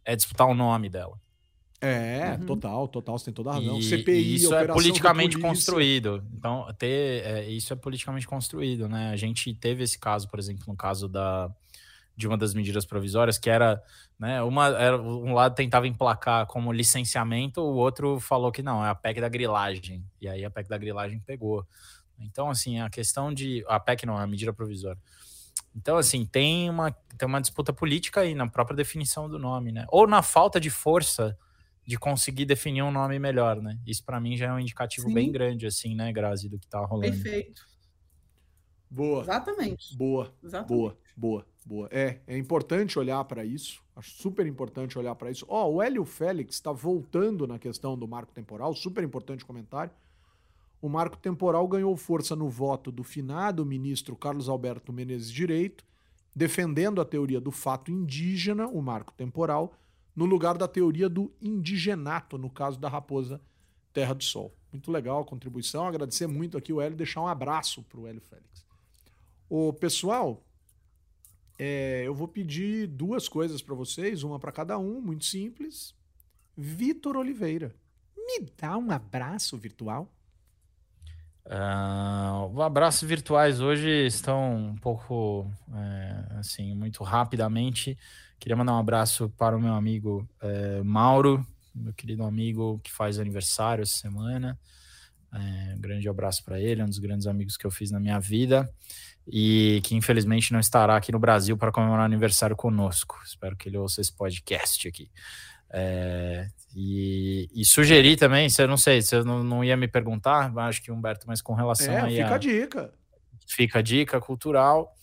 é 0.06 0.16
disputar 0.16 0.48
o 0.48 0.54
nome 0.54 0.90
dela. 0.90 1.20
É, 1.84 2.38
uhum. 2.40 2.46
total, 2.46 2.88
total, 2.88 3.18
você 3.18 3.26
tem 3.26 3.34
toda 3.34 3.50
a 3.50 3.54
razão. 3.54 3.80
E, 3.80 3.84
CPI, 3.84 4.14
e 4.14 4.36
isso 4.36 4.54
é 4.54 4.68
politicamente 4.68 5.40
construído. 5.40 6.24
Então, 6.32 6.72
ter, 6.78 7.26
é, 7.26 7.50
isso 7.50 7.74
é 7.74 7.76
politicamente 7.76 8.28
construído, 8.28 8.88
né? 8.88 9.10
A 9.12 9.16
gente 9.16 9.52
teve 9.56 9.84
esse 9.84 9.98
caso, 9.98 10.30
por 10.30 10.38
exemplo, 10.38 10.64
no 10.68 10.76
caso 10.76 11.08
da, 11.08 11.52
de 12.16 12.28
uma 12.28 12.38
das 12.38 12.54
medidas 12.54 12.86
provisórias, 12.86 13.40
que 13.40 13.50
era, 13.50 13.82
né, 14.20 14.44
uma, 14.44 14.68
era, 14.68 15.02
um 15.02 15.34
lado 15.34 15.56
tentava 15.56 15.88
emplacar 15.88 16.46
como 16.46 16.72
licenciamento, 16.72 17.62
o 17.62 17.76
outro 17.76 18.20
falou 18.20 18.52
que 18.52 18.62
não, 18.62 18.86
é 18.86 18.90
a 18.90 18.96
PEC 18.96 19.20
da 19.20 19.28
grilagem. 19.28 20.06
E 20.22 20.28
aí 20.28 20.46
a 20.46 20.52
PEC 20.52 20.70
da 20.70 20.78
grilagem 20.78 21.20
pegou. 21.20 21.66
Então, 22.20 22.48
assim, 22.48 22.80
a 22.80 22.92
questão 22.92 23.34
de. 23.34 23.66
A 23.68 23.80
PEC 23.80 24.06
não, 24.06 24.20
é 24.20 24.24
a 24.24 24.28
medida 24.28 24.54
provisória. 24.54 25.02
Então, 25.76 25.98
assim, 25.98 26.26
tem 26.26 26.70
uma, 26.70 26.92
tem 26.92 27.28
uma 27.28 27.42
disputa 27.42 27.72
política 27.72 28.22
aí 28.22 28.36
na 28.36 28.48
própria 28.48 28.76
definição 28.76 29.30
do 29.30 29.40
nome, 29.40 29.72
né? 29.72 29.86
Ou 29.90 30.06
na 30.08 30.22
falta 30.22 30.60
de 30.60 30.70
força 30.70 31.38
de 31.86 31.98
conseguir 31.98 32.46
definir 32.46 32.84
um 32.84 32.92
nome 32.92 33.18
melhor, 33.20 33.62
né? 33.62 33.80
Isso 33.86 34.04
para 34.04 34.20
mim 34.20 34.38
já 34.38 34.48
é 34.48 34.54
um 34.54 34.60
indicativo 34.60 35.08
Sim. 35.08 35.14
bem 35.14 35.32
grande, 35.32 35.66
assim, 35.66 35.96
né, 35.96 36.12
Grazi, 36.12 36.48
do 36.48 36.60
que 36.60 36.68
tá 36.68 36.80
rolando. 36.86 37.12
Perfeito. 37.12 37.66
Boa. 38.90 39.22
Exatamente. 39.24 39.98
Boa. 39.98 40.34
Exatamente. 40.44 40.78
Boa, 40.78 40.98
boa, 41.16 41.46
boa. 41.66 41.90
É, 41.92 42.20
é 42.28 42.38
importante 42.38 43.00
olhar 43.00 43.24
para 43.24 43.46
isso. 43.46 43.82
Acho 43.96 44.12
super 44.12 44.46
importante 44.46 45.00
olhar 45.00 45.16
para 45.16 45.32
isso. 45.32 45.46
Ó, 45.48 45.66
oh, 45.66 45.76
o 45.76 45.82
Hélio 45.82 46.04
Félix 46.04 46.56
está 46.56 46.72
voltando 46.72 47.48
na 47.48 47.58
questão 47.58 47.98
do 47.98 48.08
marco 48.08 48.34
temporal, 48.34 48.74
super 48.76 49.04
importante 49.04 49.46
comentário. 49.46 49.92
O 50.82 50.90
marco 50.90 51.18
temporal 51.18 51.68
ganhou 51.68 51.96
força 51.96 52.36
no 52.36 52.50
voto 52.50 52.92
do 52.92 53.04
finado 53.04 53.64
ministro 53.64 54.16
Carlos 54.16 54.50
Alberto 54.50 54.92
Menezes 54.92 55.32
Direito, 55.32 55.86
defendendo 56.36 57.00
a 57.00 57.06
teoria 57.06 57.40
do 57.40 57.52
fato 57.52 57.92
indígena, 57.92 58.68
o 58.68 58.82
marco 58.82 59.14
temporal, 59.14 59.74
no 60.16 60.26
lugar 60.26 60.58
da 60.58 60.68
teoria 60.68 61.08
do 61.08 61.32
indigenato, 61.40 62.38
no 62.38 62.50
caso 62.50 62.80
da 62.80 62.90
raposa 62.90 63.40
Terra 63.94 64.14
do 64.14 64.24
Sol. 64.24 64.54
Muito 64.72 64.92
legal 64.92 65.22
a 65.22 65.26
contribuição, 65.26 65.86
agradecer 65.86 66.26
muito 66.26 66.58
aqui 66.58 66.74
o 66.74 66.82
Hélio, 66.82 66.98
deixar 66.98 67.22
um 67.22 67.28
abraço 67.28 67.84
para 67.84 68.00
o 68.00 68.08
Hélio 68.08 68.22
Félix. 68.22 68.66
O 69.50 69.74
pessoal, 69.74 70.44
é, 71.60 72.04
eu 72.06 72.16
vou 72.16 72.28
pedir 72.28 72.88
duas 72.88 73.30
coisas 73.30 73.62
para 73.62 73.76
vocês, 73.76 74.24
uma 74.24 74.40
para 74.40 74.52
cada 74.52 74.80
um, 74.80 75.00
muito 75.00 75.26
simples. 75.26 75.94
Vitor 76.58 77.18
Oliveira, 77.18 77.76
me 78.16 78.48
dá 78.58 78.78
um 78.78 78.90
abraço 78.90 79.58
virtual? 79.58 80.12
Uh, 81.46 82.54
os 82.54 82.60
abraços 82.62 83.08
virtuais 83.08 83.60
hoje 83.60 83.90
estão 84.06 84.56
um 84.56 84.76
pouco, 84.76 85.52
é, 85.74 86.40
assim, 86.40 86.74
muito 86.76 87.04
rapidamente. 87.04 87.98
Queria 88.40 88.56
mandar 88.56 88.74
um 88.74 88.80
abraço 88.80 89.30
para 89.38 89.56
o 89.56 89.60
meu 89.60 89.74
amigo 89.74 90.28
é, 90.42 90.82
Mauro, 90.84 91.46
meu 91.74 91.94
querido 91.94 92.24
amigo 92.24 92.80
que 92.84 92.92
faz 92.92 93.20
aniversário 93.20 93.82
essa 93.82 93.96
semana. 93.96 94.58
É, 95.34 95.76
um 95.76 95.80
grande 95.80 96.10
abraço 96.10 96.44
para 96.44 96.60
ele, 96.60 96.84
um 96.84 96.88
dos 96.88 97.00
grandes 97.00 97.28
amigos 97.28 97.56
que 97.56 97.66
eu 97.66 97.72
fiz 97.72 97.90
na 97.92 98.00
minha 98.00 98.20
vida 98.20 98.70
e 99.28 99.82
que 99.84 99.96
infelizmente 99.96 100.52
não 100.52 100.60
estará 100.60 100.98
aqui 100.98 101.12
no 101.12 101.20
Brasil 101.20 101.58
para 101.58 101.72
comemorar 101.72 102.06
aniversário 102.06 102.56
conosco. 102.56 103.20
Espero 103.24 103.56
que 103.56 103.70
ele 103.70 103.78
ouça 103.78 104.02
esse 104.02 104.12
podcast 104.12 104.88
aqui. 104.88 105.10
É, 105.70 106.48
e, 106.76 107.50
e 107.54 107.66
sugerir 107.66 108.18
também, 108.18 108.50
se 108.50 108.62
eu 108.62 108.68
não 108.68 108.78
sei, 108.78 109.02
se 109.02 109.16
eu 109.16 109.26
não, 109.26 109.44
não 109.44 109.64
ia 109.64 109.76
me 109.76 109.88
perguntar, 109.88 110.52
acho 110.60 110.82
que 110.82 110.92
Humberto, 110.92 111.28
mas 111.28 111.42
com 111.42 111.54
relação 111.54 111.94
é, 111.94 112.10
fica 112.10 112.30
a, 112.30 112.36
a 112.36 112.38
dica. 112.38 112.94
Fica 113.46 113.80
a 113.80 113.82
dica 113.82 114.22
cultural 114.22 114.96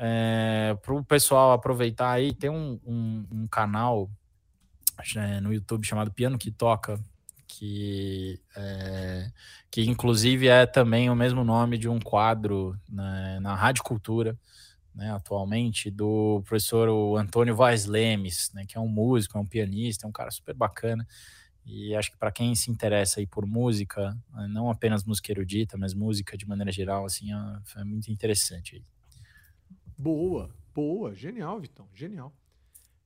é, 0.00 0.76
para 0.80 0.94
o 0.94 1.04
pessoal 1.04 1.52
aproveitar 1.52 2.12
aí, 2.12 2.32
tem 2.32 2.48
um, 2.48 2.78
um, 2.86 3.26
um 3.32 3.46
canal 3.48 4.08
é, 5.16 5.40
no 5.40 5.52
YouTube 5.52 5.84
chamado 5.84 6.12
Piano 6.12 6.38
que 6.38 6.52
Toca, 6.52 7.00
que, 7.48 8.40
é, 8.56 9.30
que 9.70 9.82
inclusive 9.88 10.46
é 10.46 10.66
também 10.66 11.10
o 11.10 11.16
mesmo 11.16 11.42
nome 11.42 11.76
de 11.76 11.88
um 11.88 11.98
quadro 11.98 12.78
né, 12.88 13.40
na 13.40 13.56
Rádio 13.56 13.82
Cultura, 13.82 14.38
né, 14.98 15.12
atualmente, 15.12 15.92
do 15.92 16.42
professor 16.44 17.16
Antônio 17.16 17.54
Vaz 17.54 17.86
Lemes, 17.86 18.50
né, 18.52 18.66
que 18.66 18.76
é 18.76 18.80
um 18.80 18.88
músico, 18.88 19.38
é 19.38 19.40
um 19.40 19.46
pianista, 19.46 20.04
é 20.04 20.08
um 20.08 20.12
cara 20.12 20.28
super 20.32 20.54
bacana. 20.56 21.06
E 21.64 21.94
acho 21.94 22.10
que 22.10 22.16
para 22.16 22.32
quem 22.32 22.52
se 22.56 22.68
interessa 22.68 23.20
aí 23.20 23.26
por 23.26 23.46
música, 23.46 24.18
não 24.50 24.68
apenas 24.68 25.04
música 25.04 25.30
erudita, 25.30 25.78
mas 25.78 25.94
música 25.94 26.36
de 26.36 26.48
maneira 26.48 26.72
geral, 26.72 27.04
assim, 27.04 27.32
é, 27.32 27.80
é 27.80 27.84
muito 27.84 28.10
interessante 28.10 28.74
aí. 28.74 28.84
Boa, 29.96 30.50
boa, 30.74 31.14
genial, 31.14 31.60
Vitão, 31.60 31.88
genial. 31.94 32.32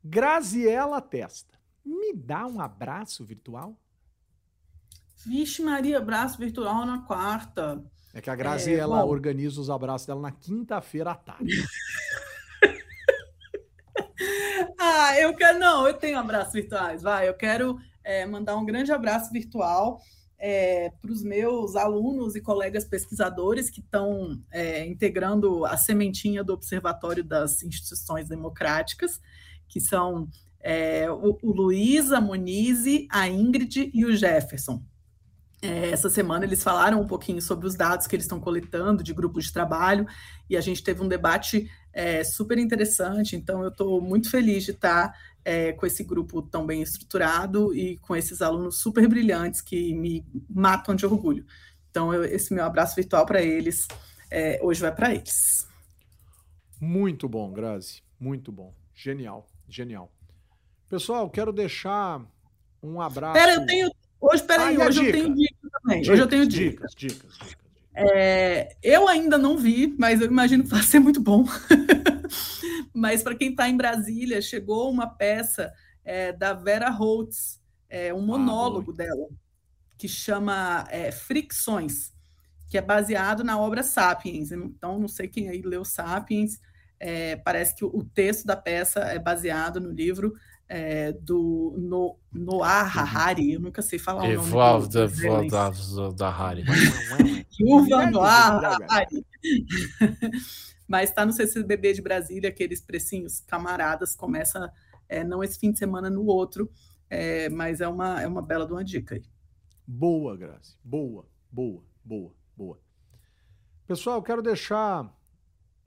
Graziela 0.03 1.01
Testa, 1.03 1.59
me 1.85 2.15
dá 2.15 2.47
um 2.47 2.59
abraço 2.59 3.23
virtual? 3.23 3.77
Vixe, 5.27 5.63
Maria, 5.63 5.99
abraço 5.99 6.39
virtual 6.39 6.87
na 6.87 7.03
quarta. 7.03 7.85
É 8.15 8.21
que 8.21 8.29
a 8.29 8.37
Graziela 8.37 9.01
é, 9.01 9.05
organiza 9.05 9.61
os 9.61 9.71
abraços 9.71 10.07
dela 10.07 10.21
na 10.21 10.31
quinta-feira 10.31 11.13
à 11.13 11.15
tarde. 11.15 11.65
ah, 14.79 15.19
eu 15.19 15.35
quero. 15.35 15.59
Não, 15.59 15.87
eu 15.87 15.95
tenho 15.95 16.19
abraços 16.19 16.53
virtuais, 16.53 17.03
vai. 17.03 17.29
Eu 17.29 17.35
quero 17.35 17.79
é, 18.05 18.27
mandar 18.27 18.57
um 18.57 18.67
grande 18.67 18.93
abraço 18.93 19.33
virtual 19.33 20.01
é, 20.39 20.91
para 21.01 21.13
os 21.13 21.23
meus 21.23 21.77
alunos 21.77 22.35
e 22.35 22.41
colegas 22.41 22.85
pesquisadores 22.85 23.71
que 23.71 23.81
estão 23.81 24.43
é, 24.51 24.85
integrando 24.85 25.65
a 25.65 25.77
sementinha 25.77 26.43
do 26.43 26.53
Observatório 26.53 27.23
das 27.23 27.63
Instituições 27.63 28.29
Democráticas, 28.29 29.21
que 29.69 29.81
são 29.81 30.29
é, 30.61 31.11
o, 31.11 31.39
o 31.43 31.53
Luiz, 31.53 32.11
a 32.11 32.21
Monize, 32.21 33.07
a 33.11 33.29
Ingrid 33.29 33.91
e 33.95 34.05
o 34.05 34.15
Jefferson. 34.15 34.83
É, 35.63 35.91
essa 35.91 36.11
semana 36.11 36.45
eles 36.45 36.61
falaram 36.61 37.01
um 37.01 37.07
pouquinho 37.07 37.41
sobre 37.41 37.69
os 37.69 37.77
dados 37.77 38.09
que 38.09 38.17
eles 38.17 38.25
estão 38.25 38.41
coletando 38.41 39.01
de 39.01 39.15
grupos 39.15 39.45
de 39.45 39.53
trabalho 39.53 40.05
e 40.51 40.57
a 40.57 40.61
gente 40.61 40.83
teve 40.83 41.01
um 41.01 41.07
debate 41.07 41.71
é, 41.93 42.25
super 42.25 42.59
interessante. 42.59 43.37
Então, 43.37 43.63
eu 43.63 43.69
estou 43.69 44.01
muito 44.01 44.29
feliz 44.29 44.65
de 44.65 44.73
estar 44.73 45.17
é, 45.45 45.73
com 45.73 45.87
esse 45.87 46.03
grupo 46.03 46.43
tão 46.43 46.67
bem 46.67 46.83
estruturado 46.83 47.73
e 47.73 47.97
com 47.99 48.17
esses 48.17 48.43
alunos 48.43 48.81
super 48.81 49.07
brilhantes 49.09 49.61
que 49.61 49.95
me 49.95 50.27
matam 50.51 50.97
de 50.97 51.07
orgulho. 51.07 51.47
Então, 51.91 52.13
eu, 52.13 52.25
esse 52.25 52.53
meu 52.53 52.65
abraço 52.65 52.97
virtual 52.97 53.25
para 53.25 53.41
eles. 53.41 53.87
é, 54.31 54.59
hoje 54.63 54.81
vai 54.81 54.93
para 54.93 55.15
eles. 55.15 55.69
Muito 56.81 57.29
bom, 57.29 57.53
Grazi. 57.53 58.03
Muito 58.19 58.51
bom. 58.51 58.75
Genial, 58.93 59.47
genial. 59.69 60.11
Pessoal, 60.89 61.31
quero 61.31 61.53
deixar 61.53 62.21
um 62.83 63.01
abraço. 63.01 63.35
Pera, 63.35 63.55
eu 63.55 63.67
tenho. 63.67 63.91
Hoje, 64.23 64.43
peraí, 64.45 64.77
Ah, 64.81 64.87
hoje 64.87 65.01
eu 65.01 65.05
dica? 65.07 65.19
tenho 65.19 65.35
dica 65.35 65.69
também. 65.83 66.01
Dicas, 66.01 66.13
hoje 66.13 66.23
eu 66.23 66.29
tenho 66.29 66.47
dica. 66.47 66.71
dicas, 66.71 66.95
dicas, 66.95 67.39
dicas. 67.39 67.57
É, 67.95 68.77
eu 68.83 69.09
ainda 69.09 69.37
não 69.37 69.59
vi, 69.59 69.95
mas 69.99 70.21
eu 70.21 70.29
imagino 70.29 70.63
que 70.63 70.71
vai 70.71 70.83
ser 70.83 71.01
muito 71.01 71.21
bom. 71.21 71.45
mas 72.95 73.23
para 73.23 73.35
quem 73.35 73.51
está 73.51 73.69
em 73.69 73.77
Brasília, 73.77 74.41
chegou 74.41 74.89
uma 74.91 75.09
peça 75.09 75.73
é, 76.05 76.33
da 76.33 76.55
Vera 76.55 76.89
Holtz, 76.89 77.61
é, 77.91 78.15
um 78.15 78.23
monólogo 78.23 78.93
dela, 78.93 79.29
que 79.99 80.09
chama 80.09 80.87
é, 80.89 81.11
Fricções, 81.11 82.13
que 82.71 82.79
é 82.79 82.81
baseado 82.81 83.43
na 83.45 83.59
obra 83.59 83.83
Sapiens. 83.83 84.53
Então, 84.53 84.99
não 84.99 85.09
sei 85.09 85.27
quem 85.29 85.49
aí 85.49 85.63
leu 85.63 85.85
Sapiens, 85.85 86.61
é, 86.99 87.35
parece 87.37 87.75
que 87.75 87.85
o 87.85 88.05
texto 88.15 88.47
da 88.47 88.57
peça 88.57 89.01
é 89.01 89.19
baseado 89.19 89.81
no 89.81 89.91
livro 89.91 90.33
é, 90.75 91.13
do 91.13 91.75
no, 91.77 92.19
Noah 92.33 92.85
Harari, 92.85 93.53
eu 93.53 93.61
nunca 93.61 93.83
sei 93.83 93.99
falar 93.99 94.23
o 94.23 94.23
nome 94.23 94.33
Evolve 94.33 94.89
do- 94.89 96.13
da 96.15 96.31
Harry. 96.31 96.65
Yuval 97.61 98.11
Noah 98.11 98.79
Harari. 98.79 99.27
Mas 100.89 101.11
está 101.11 101.27
no 101.27 101.33
CCBB 101.35 101.93
de 101.93 102.01
Brasília, 102.01 102.49
aqueles 102.49 102.81
precinhos 102.81 103.41
camaradas, 103.41 104.17
começa 104.17 104.73
é, 105.11 105.23
não 105.23 105.45
esse 105.45 105.59
fim 105.59 105.73
de 105.73 105.79
semana, 105.79 106.09
no 106.09 106.25
outro, 106.25 106.71
é, 107.11 107.51
mas 107.51 107.83
é 107.83 107.89
uma, 107.89 108.23
é 108.23 108.27
uma 108.27 108.41
bela 108.41 108.67
de 108.67 108.73
uma 108.73 108.83
dica 108.83 109.17
aí. 109.17 109.23
Boa, 109.87 110.37
Grazi. 110.39 110.75
Boa, 110.83 111.27
boa, 111.51 111.85
boa, 112.03 112.33
boa. 112.57 112.81
Pessoal, 113.87 114.17
eu 114.17 114.23
quero 114.23 114.41
deixar 114.41 115.15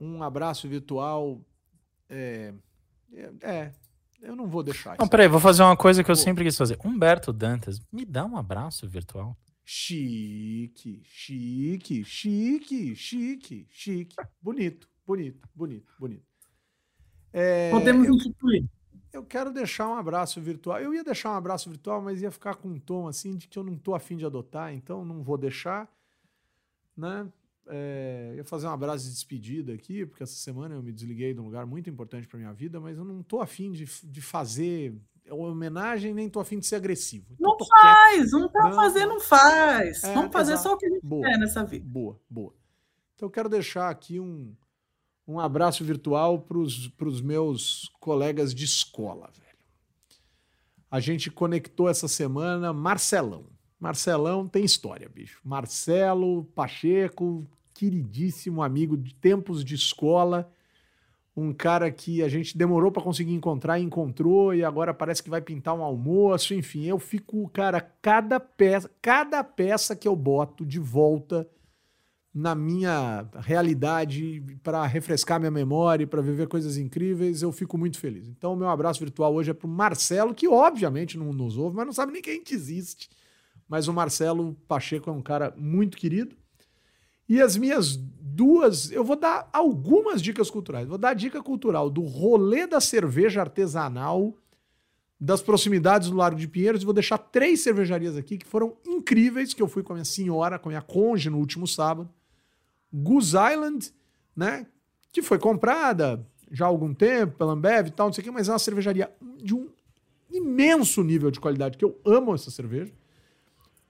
um 0.00 0.22
abraço 0.22 0.68
virtual. 0.68 1.40
É, 2.08 2.54
é, 3.12 3.32
é, 3.42 3.72
eu 4.26 4.36
não 4.36 4.46
vou 4.46 4.62
deixar. 4.62 4.96
Não, 4.98 5.04
isso. 5.04 5.10
peraí, 5.10 5.28
vou 5.28 5.40
fazer 5.40 5.62
uma 5.62 5.76
coisa 5.76 6.02
que 6.02 6.10
eu 6.10 6.16
Pô. 6.16 6.20
sempre 6.20 6.44
quis 6.44 6.56
fazer. 6.56 6.78
Humberto 6.84 7.32
Dantas, 7.32 7.80
me 7.92 8.04
dá 8.04 8.24
um 8.24 8.36
abraço 8.36 8.88
virtual. 8.88 9.36
Chique, 9.64 11.02
chique, 11.04 12.04
chique, 12.04 12.94
chique, 12.94 13.66
chique. 13.68 14.16
Bonito, 14.40 14.88
bonito, 15.04 15.48
bonito, 15.54 15.92
bonito. 15.98 16.24
É, 17.32 17.70
Podemos 17.70 18.06
eu, 18.06 18.14
instituir. 18.14 18.64
eu 19.12 19.24
quero 19.24 19.52
deixar 19.52 19.88
um 19.88 19.96
abraço 19.96 20.40
virtual. 20.40 20.78
Eu 20.78 20.94
ia 20.94 21.02
deixar 21.02 21.30
um 21.30 21.36
abraço 21.36 21.68
virtual, 21.68 22.00
mas 22.00 22.22
ia 22.22 22.30
ficar 22.30 22.54
com 22.54 22.68
um 22.68 22.78
tom 22.78 23.08
assim 23.08 23.36
de 23.36 23.48
que 23.48 23.58
eu 23.58 23.64
não 23.64 23.76
tô 23.76 23.94
afim 23.94 24.16
de 24.16 24.24
adotar, 24.24 24.72
então 24.72 25.04
não 25.04 25.22
vou 25.22 25.36
deixar. 25.36 25.88
Né? 26.96 27.26
É, 27.68 28.34
ia 28.36 28.44
fazer 28.44 28.66
um 28.66 28.70
abraço 28.70 29.04
de 29.06 29.10
despedida 29.12 29.72
aqui, 29.72 30.06
porque 30.06 30.22
essa 30.22 30.34
semana 30.36 30.74
eu 30.74 30.82
me 30.82 30.92
desliguei 30.92 31.34
de 31.34 31.40
um 31.40 31.44
lugar 31.44 31.66
muito 31.66 31.90
importante 31.90 32.26
para 32.28 32.38
minha 32.38 32.52
vida, 32.52 32.78
mas 32.80 32.96
eu 32.96 33.04
não 33.04 33.22
tô 33.22 33.40
afim 33.40 33.72
de, 33.72 33.84
de 34.04 34.20
fazer 34.20 34.94
homenagem, 35.28 36.14
nem 36.14 36.28
tô 36.30 36.38
afim 36.38 36.58
de 36.60 36.66
ser 36.66 36.76
agressivo. 36.76 37.26
Então, 37.32 37.50
Não 37.50 37.56
tô 37.56 37.64
quieto. 37.66 37.82
faz, 37.82 38.30
não 38.30 38.50
Não, 38.54 38.72
fazer, 38.72 39.06
não 39.06 39.20
faz. 39.20 40.04
É, 40.04 40.14
Vamos 40.14 40.32
fazer 40.32 40.52
exato. 40.52 40.68
só 40.68 40.74
o 40.74 40.78
que 40.78 40.86
a 40.86 40.90
gente 40.90 41.04
Boa. 41.04 41.26
quer 41.26 41.38
nessa 41.38 41.64
vida. 41.64 41.84
Boa, 41.84 42.20
boa. 42.30 42.54
Então 43.16 43.26
eu 43.26 43.30
quero 43.32 43.48
deixar 43.48 43.88
aqui 43.90 44.20
um, 44.20 44.54
um 45.26 45.40
abraço 45.40 45.84
virtual 45.84 46.38
para 46.42 46.58
os 46.58 47.20
meus 47.20 47.90
colegas 47.98 48.54
de 48.54 48.64
escola, 48.64 49.28
velho. 49.36 49.46
A 50.88 51.00
gente 51.00 51.30
conectou 51.32 51.88
essa 51.88 52.06
semana 52.06 52.72
Marcelão. 52.72 53.46
Marcelão 53.80 54.46
tem 54.48 54.64
história, 54.64 55.08
bicho. 55.08 55.40
Marcelo 55.44 56.44
Pacheco, 56.54 57.44
queridíssimo 57.76 58.62
amigo 58.62 58.96
de 58.96 59.14
tempos 59.14 59.64
de 59.64 59.74
escola. 59.74 60.50
Um 61.36 61.52
cara 61.52 61.90
que 61.90 62.22
a 62.22 62.28
gente 62.28 62.56
demorou 62.56 62.90
para 62.90 63.02
conseguir 63.02 63.34
encontrar, 63.34 63.78
e 63.78 63.82
encontrou 63.82 64.54
e 64.54 64.64
agora 64.64 64.94
parece 64.94 65.22
que 65.22 65.28
vai 65.28 65.40
pintar 65.42 65.74
um 65.74 65.82
almoço, 65.82 66.54
enfim, 66.54 66.84
eu 66.84 66.98
fico, 66.98 67.46
cara, 67.50 67.80
cada 67.80 68.40
peça, 68.40 68.90
cada 69.02 69.44
peça 69.44 69.94
que 69.94 70.08
eu 70.08 70.16
boto 70.16 70.64
de 70.64 70.78
volta 70.78 71.46
na 72.36 72.54
minha 72.54 73.26
realidade 73.36 74.44
para 74.62 74.86
refrescar 74.86 75.40
minha 75.40 75.50
memória, 75.50 76.06
para 76.06 76.20
viver 76.20 76.46
coisas 76.48 76.76
incríveis, 76.76 77.40
eu 77.40 77.50
fico 77.50 77.78
muito 77.78 77.98
feliz. 77.98 78.28
Então, 78.28 78.54
meu 78.54 78.68
abraço 78.68 79.00
virtual 79.00 79.34
hoje 79.34 79.50
é 79.50 79.54
para 79.54 79.66
o 79.66 79.70
Marcelo, 79.70 80.34
que 80.34 80.46
obviamente 80.46 81.16
não 81.16 81.32
nos 81.32 81.56
ouve, 81.56 81.76
mas 81.76 81.86
não 81.86 81.94
sabe 81.94 82.12
nem 82.12 82.20
quem 82.20 82.44
que 82.44 82.54
existe. 82.54 83.08
Mas 83.66 83.88
o 83.88 83.92
Marcelo 83.92 84.54
Pacheco 84.68 85.08
é 85.08 85.12
um 85.12 85.22
cara 85.22 85.54
muito 85.56 85.96
querido. 85.96 86.36
E 87.28 87.40
as 87.40 87.56
minhas 87.56 87.96
duas, 87.96 88.90
eu 88.90 89.02
vou 89.02 89.16
dar 89.16 89.48
algumas 89.52 90.20
dicas 90.20 90.50
culturais. 90.50 90.86
Vou 90.86 90.98
dar 90.98 91.10
a 91.10 91.14
dica 91.14 91.42
cultural 91.42 91.88
do 91.88 92.02
rolê 92.02 92.66
da 92.66 92.80
cerveja 92.80 93.40
artesanal 93.40 94.34
das 95.18 95.40
proximidades 95.40 96.10
do 96.10 96.16
Largo 96.16 96.38
de 96.38 96.46
Pinheiros. 96.46 96.82
E 96.82 96.84
vou 96.84 96.94
deixar 96.94 97.18
três 97.18 97.60
cervejarias 97.60 98.16
aqui 98.16 98.36
que 98.36 98.46
foram 98.46 98.76
incríveis, 98.86 99.54
que 99.54 99.62
eu 99.62 99.68
fui 99.68 99.82
com 99.82 99.92
a 99.92 99.96
minha 99.96 100.04
senhora, 100.04 100.58
com 100.58 100.68
a 100.68 100.72
minha 100.72 100.82
conge 100.82 101.30
no 101.30 101.38
último 101.38 101.66
sábado. 101.66 102.10
Goose 102.92 103.36
Island, 103.36 103.90
né? 104.36 104.66
Que 105.10 105.22
foi 105.22 105.38
comprada 105.38 106.24
já 106.50 106.66
há 106.66 106.68
algum 106.68 106.94
tempo 106.94 107.36
pela 107.38 107.52
Ambev 107.52 107.88
e 107.88 107.90
tal, 107.90 108.06
não 108.06 108.12
sei 108.12 108.22
o 108.22 108.24
quê, 108.24 108.30
mas 108.30 108.48
é 108.48 108.52
uma 108.52 108.58
cervejaria 108.58 109.10
de 109.42 109.54
um 109.54 109.68
imenso 110.30 111.02
nível 111.02 111.30
de 111.30 111.40
qualidade, 111.40 111.76
que 111.76 111.84
eu 111.84 111.98
amo 112.04 112.34
essa 112.34 112.50
cerveja. 112.50 112.92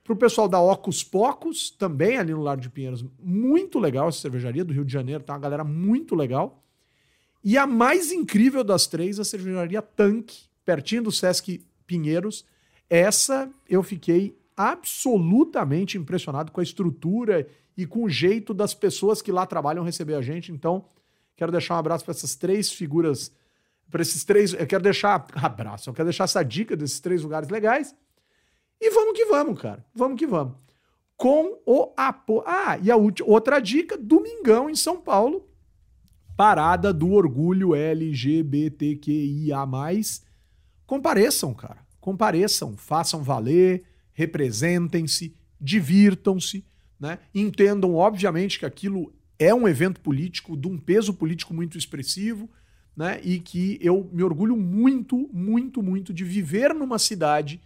Pro 0.06 0.14
pessoal 0.14 0.48
da 0.48 0.60
Ocus 0.60 1.02
Pocos, 1.02 1.68
também 1.68 2.16
ali 2.16 2.32
no 2.32 2.40
Largo 2.40 2.62
de 2.62 2.70
Pinheiros, 2.70 3.04
muito 3.18 3.80
legal 3.80 4.08
essa 4.08 4.20
cervejaria 4.20 4.64
do 4.64 4.72
Rio 4.72 4.84
de 4.84 4.92
Janeiro, 4.92 5.24
tá 5.24 5.32
uma 5.32 5.40
galera 5.40 5.64
muito 5.64 6.14
legal. 6.14 6.62
E 7.42 7.58
a 7.58 7.66
mais 7.66 8.12
incrível 8.12 8.62
das 8.62 8.86
três, 8.86 9.18
a 9.18 9.24
cervejaria 9.24 9.82
Tanque, 9.82 10.44
pertinho 10.64 11.02
do 11.02 11.10
Sesc 11.10 11.60
Pinheiros. 11.88 12.44
Essa 12.88 13.50
eu 13.68 13.82
fiquei 13.82 14.38
absolutamente 14.56 15.98
impressionado 15.98 16.52
com 16.52 16.60
a 16.60 16.62
estrutura 16.62 17.48
e 17.76 17.84
com 17.84 18.04
o 18.04 18.08
jeito 18.08 18.54
das 18.54 18.72
pessoas 18.72 19.20
que 19.20 19.32
lá 19.32 19.44
trabalham 19.44 19.82
receber 19.82 20.14
a 20.14 20.22
gente. 20.22 20.52
Então, 20.52 20.84
quero 21.34 21.50
deixar 21.50 21.74
um 21.74 21.78
abraço 21.78 22.04
para 22.04 22.12
essas 22.12 22.36
três 22.36 22.70
figuras, 22.70 23.32
para 23.90 24.02
esses 24.02 24.22
três. 24.22 24.52
Eu 24.52 24.68
quero 24.68 24.84
deixar 24.84 25.26
abraço, 25.34 25.90
eu 25.90 25.94
quero 25.94 26.06
deixar 26.06 26.24
essa 26.24 26.44
dica 26.44 26.76
desses 26.76 27.00
três 27.00 27.24
lugares 27.24 27.48
legais. 27.48 27.92
E 28.80 28.90
vamos 28.90 29.14
que 29.14 29.24
vamos, 29.26 29.60
cara. 29.60 29.84
Vamos 29.94 30.18
que 30.18 30.26
vamos. 30.26 30.54
Com 31.16 31.60
o 31.64 31.92
apoio. 31.96 32.42
Ah, 32.46 32.78
e 32.82 32.90
a 32.90 32.96
última, 32.96 33.28
outra 33.28 33.60
dica: 33.60 33.96
domingão 33.96 34.68
em 34.68 34.76
São 34.76 35.00
Paulo. 35.00 35.48
Parada 36.36 36.92
do 36.92 37.12
orgulho 37.12 37.74
LGBTQIA. 37.74 39.56
Compareçam, 40.86 41.54
cara. 41.54 41.78
Compareçam, 41.98 42.76
façam 42.76 43.22
valer, 43.22 43.84
representem-se, 44.12 45.34
divirtam-se, 45.60 46.64
né? 47.00 47.18
Entendam, 47.34 47.94
obviamente, 47.94 48.58
que 48.58 48.66
aquilo 48.66 49.12
é 49.38 49.54
um 49.54 49.66
evento 49.66 50.00
político 50.00 50.56
de 50.56 50.68
um 50.68 50.78
peso 50.78 51.14
político 51.14 51.52
muito 51.52 51.76
expressivo, 51.76 52.48
né? 52.96 53.20
E 53.22 53.40
que 53.40 53.78
eu 53.80 54.08
me 54.12 54.22
orgulho 54.22 54.56
muito, 54.56 55.28
muito, 55.32 55.82
muito 55.82 56.12
de 56.12 56.24
viver 56.24 56.74
numa 56.74 56.98
cidade 56.98 57.60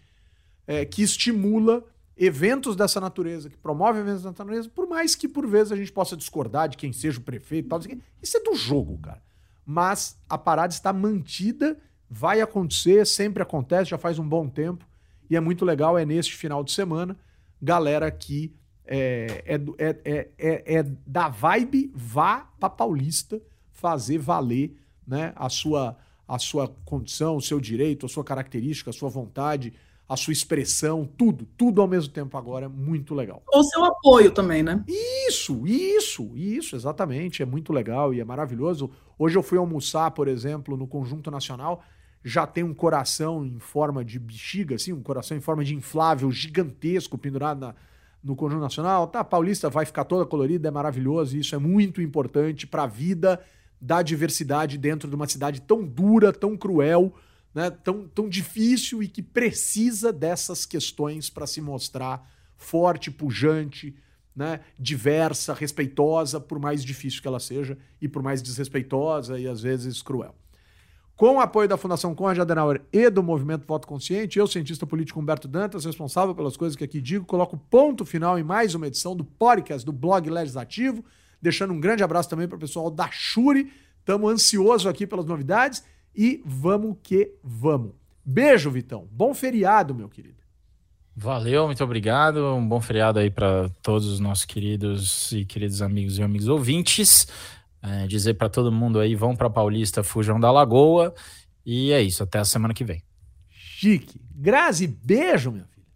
é, 0.70 0.84
que 0.84 1.02
estimula 1.02 1.84
eventos 2.16 2.76
dessa 2.76 3.00
natureza, 3.00 3.50
que 3.50 3.56
promove 3.56 3.98
eventos 3.98 4.22
dessa 4.22 4.44
natureza, 4.44 4.70
por 4.72 4.88
mais 4.88 5.16
que 5.16 5.26
por 5.26 5.44
vezes 5.44 5.72
a 5.72 5.76
gente 5.76 5.90
possa 5.90 6.16
discordar 6.16 6.68
de 6.68 6.76
quem 6.76 6.92
seja 6.92 7.18
o 7.18 7.22
prefeito 7.22 7.66
e 7.66 7.68
tal, 7.68 7.80
isso 8.22 8.36
é 8.36 8.40
do 8.40 8.54
jogo, 8.54 8.96
cara. 8.98 9.20
Mas 9.66 10.16
a 10.28 10.38
parada 10.38 10.72
está 10.72 10.92
mantida, 10.92 11.76
vai 12.08 12.40
acontecer, 12.40 13.04
sempre 13.04 13.42
acontece, 13.42 13.90
já 13.90 13.98
faz 13.98 14.20
um 14.20 14.28
bom 14.28 14.48
tempo, 14.48 14.86
e 15.28 15.34
é 15.34 15.40
muito 15.40 15.64
legal, 15.64 15.98
é 15.98 16.04
neste 16.04 16.36
final 16.36 16.62
de 16.62 16.70
semana, 16.70 17.18
galera 17.60 18.08
que 18.08 18.54
é, 18.84 19.42
é, 19.44 19.54
é, 19.76 20.00
é, 20.04 20.28
é, 20.38 20.74
é 20.76 20.82
da 21.04 21.28
vibe, 21.28 21.90
vá 21.92 22.48
pra 22.60 22.70
Paulista 22.70 23.42
fazer 23.72 24.18
valer 24.18 24.76
né, 25.04 25.32
a, 25.34 25.48
sua, 25.48 25.96
a 26.28 26.38
sua 26.38 26.68
condição, 26.84 27.34
o 27.34 27.42
seu 27.42 27.58
direito, 27.58 28.06
a 28.06 28.08
sua 28.08 28.22
característica, 28.22 28.90
a 28.90 28.92
sua 28.92 29.08
vontade, 29.08 29.72
a 30.10 30.16
sua 30.16 30.32
expressão, 30.32 31.08
tudo, 31.16 31.46
tudo 31.56 31.80
ao 31.80 31.86
mesmo 31.86 32.12
tempo 32.12 32.36
agora 32.36 32.66
é 32.66 32.68
muito 32.68 33.14
legal. 33.14 33.44
Ou 33.46 33.62
seu 33.62 33.84
apoio 33.84 34.32
também, 34.32 34.60
né? 34.60 34.82
Isso, 34.88 35.64
isso, 35.64 36.32
isso, 36.34 36.74
exatamente. 36.74 37.44
É 37.44 37.46
muito 37.46 37.72
legal 37.72 38.12
e 38.12 38.18
é 38.20 38.24
maravilhoso. 38.24 38.90
Hoje 39.16 39.38
eu 39.38 39.42
fui 39.42 39.56
almoçar, 39.56 40.10
por 40.10 40.26
exemplo, 40.26 40.76
no 40.76 40.88
Conjunto 40.88 41.30
Nacional, 41.30 41.84
já 42.24 42.44
tem 42.44 42.64
um 42.64 42.74
coração 42.74 43.46
em 43.46 43.60
forma 43.60 44.04
de 44.04 44.18
bexiga, 44.18 44.74
assim, 44.74 44.92
um 44.92 45.00
coração 45.00 45.36
em 45.36 45.40
forma 45.40 45.62
de 45.64 45.76
inflável 45.76 46.28
gigantesco 46.32 47.16
pendurado 47.16 47.60
na- 47.60 47.74
no 48.22 48.34
Conjunto 48.34 48.62
Nacional. 48.62 49.06
Tá, 49.06 49.20
a 49.20 49.24
Paulista 49.24 49.70
vai 49.70 49.86
ficar 49.86 50.02
toda 50.02 50.26
colorida, 50.26 50.66
é 50.66 50.70
maravilhoso, 50.72 51.36
e 51.36 51.40
isso 51.40 51.54
é 51.54 51.58
muito 51.58 52.02
importante 52.02 52.66
para 52.66 52.82
a 52.82 52.86
vida 52.88 53.40
da 53.80 54.02
diversidade 54.02 54.76
dentro 54.76 55.08
de 55.08 55.14
uma 55.14 55.28
cidade 55.28 55.62
tão 55.62 55.84
dura, 55.84 56.32
tão 56.32 56.56
cruel, 56.56 57.14
né, 57.54 57.70
tão, 57.70 58.06
tão 58.08 58.28
difícil 58.28 59.02
e 59.02 59.08
que 59.08 59.22
precisa 59.22 60.12
dessas 60.12 60.64
questões 60.64 61.28
para 61.28 61.46
se 61.46 61.60
mostrar 61.60 62.28
forte, 62.56 63.10
pujante, 63.10 63.96
né, 64.34 64.60
diversa, 64.78 65.52
respeitosa, 65.52 66.40
por 66.40 66.58
mais 66.58 66.84
difícil 66.84 67.20
que 67.20 67.28
ela 67.28 67.40
seja 67.40 67.76
e 68.00 68.08
por 68.08 68.22
mais 68.22 68.40
desrespeitosa 68.40 69.38
e 69.38 69.46
às 69.46 69.60
vezes 69.60 70.02
cruel. 70.02 70.34
Com 71.16 71.36
o 71.36 71.40
apoio 71.40 71.68
da 71.68 71.76
Fundação 71.76 72.14
Conrad 72.14 72.38
Adenauer 72.38 72.80
e 72.90 73.10
do 73.10 73.22
Movimento 73.22 73.66
Voto 73.66 73.86
Consciente, 73.86 74.38
eu, 74.38 74.46
cientista 74.46 74.86
político 74.86 75.20
Humberto 75.20 75.46
Dantas, 75.46 75.84
responsável 75.84 76.34
pelas 76.34 76.56
coisas 76.56 76.74
que 76.74 76.84
aqui 76.84 76.98
digo, 76.98 77.26
coloco 77.26 77.58
ponto 77.58 78.06
final 78.06 78.38
em 78.38 78.42
mais 78.42 78.74
uma 78.74 78.86
edição 78.86 79.14
do 79.14 79.22
podcast 79.22 79.84
do 79.84 79.92
Blog 79.92 80.30
Legislativo, 80.30 81.04
deixando 81.42 81.74
um 81.74 81.80
grande 81.80 82.02
abraço 82.02 82.30
também 82.30 82.48
para 82.48 82.56
o 82.56 82.60
pessoal 82.60 82.90
da 82.90 83.10
Shuri. 83.10 83.70
Estamos 83.98 84.32
ansiosos 84.32 84.86
aqui 84.86 85.06
pelas 85.06 85.26
novidades 85.26 85.84
e 86.14 86.42
vamos 86.44 86.96
que 87.02 87.34
vamos. 87.42 87.92
Beijo, 88.24 88.70
Vitão. 88.70 89.08
Bom 89.10 89.34
feriado, 89.34 89.94
meu 89.94 90.08
querido. 90.08 90.40
Valeu, 91.16 91.66
muito 91.66 91.82
obrigado. 91.82 92.54
Um 92.54 92.66
bom 92.66 92.80
feriado 92.80 93.18
aí 93.18 93.30
para 93.30 93.68
todos 93.82 94.06
os 94.06 94.20
nossos 94.20 94.44
queridos 94.44 95.32
e 95.32 95.44
queridos 95.44 95.82
amigos 95.82 96.18
e 96.18 96.22
amigos 96.22 96.48
ouvintes. 96.48 97.26
É, 97.82 98.06
dizer 98.06 98.34
para 98.34 98.48
todo 98.48 98.70
mundo 98.70 99.00
aí, 99.00 99.14
vão 99.14 99.34
para 99.34 99.50
Paulista, 99.50 100.02
fujam 100.02 100.38
da 100.38 100.50
Lagoa. 100.50 101.14
E 101.64 101.92
é 101.92 102.00
isso, 102.00 102.22
até 102.22 102.38
a 102.38 102.44
semana 102.44 102.72
que 102.72 102.84
vem. 102.84 103.02
Chique. 103.48 104.20
Grazi, 104.34 104.86
beijo, 104.86 105.50
minha 105.50 105.66
filha. 105.66 105.86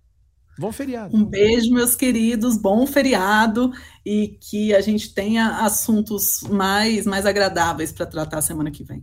Bom 0.58 0.70
feriado. 0.70 1.16
Um 1.16 1.24
beijo, 1.24 1.72
meus 1.72 1.96
queridos, 1.96 2.56
bom 2.56 2.86
feriado 2.86 3.72
e 4.04 4.38
que 4.40 4.74
a 4.74 4.80
gente 4.80 5.12
tenha 5.12 5.64
assuntos 5.64 6.42
mais, 6.48 7.06
mais 7.06 7.26
agradáveis 7.26 7.92
para 7.92 8.06
tratar 8.06 8.40
semana 8.40 8.70
que 8.70 8.84
vem. 8.84 9.02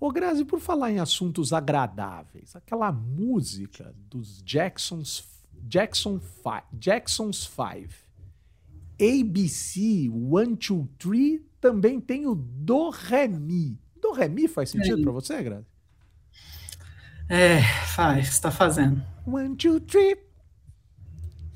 Ô, 0.00 0.12
Grazi, 0.12 0.44
por 0.44 0.60
falar 0.60 0.92
em 0.92 1.00
assuntos 1.00 1.52
agradáveis, 1.52 2.54
aquela 2.54 2.92
música 2.92 3.92
dos 4.08 4.40
Jacksons, 4.44 5.24
Jackson 5.68 6.20
Five, 6.20 6.62
Jacksons 6.80 7.44
Five, 7.44 7.94
ABC 9.00 10.08
One 10.08 10.56
Two 10.56 10.88
Three 10.98 11.44
também 11.60 12.00
tem 12.00 12.26
o 12.26 12.34
Do 12.36 12.90
Ré 12.90 13.26
Mi. 13.26 13.76
Do 14.00 14.12
Ré 14.12 14.28
Mi 14.28 14.46
faz 14.46 14.70
sentido 14.70 15.02
para 15.02 15.12
você, 15.12 15.42
Grazi? 15.42 15.66
É, 17.28 17.60
faz, 17.94 18.28
está 18.28 18.50
fazendo. 18.50 19.04
One, 19.26 19.56
two, 19.56 19.80
three, 19.80 20.16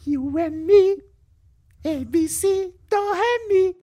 you 0.06 0.36
and 0.38 0.50
me, 0.50 0.98
ABC, 1.84 2.74
Do 2.90 3.12
Ré 3.12 3.48
Mi. 3.48 3.82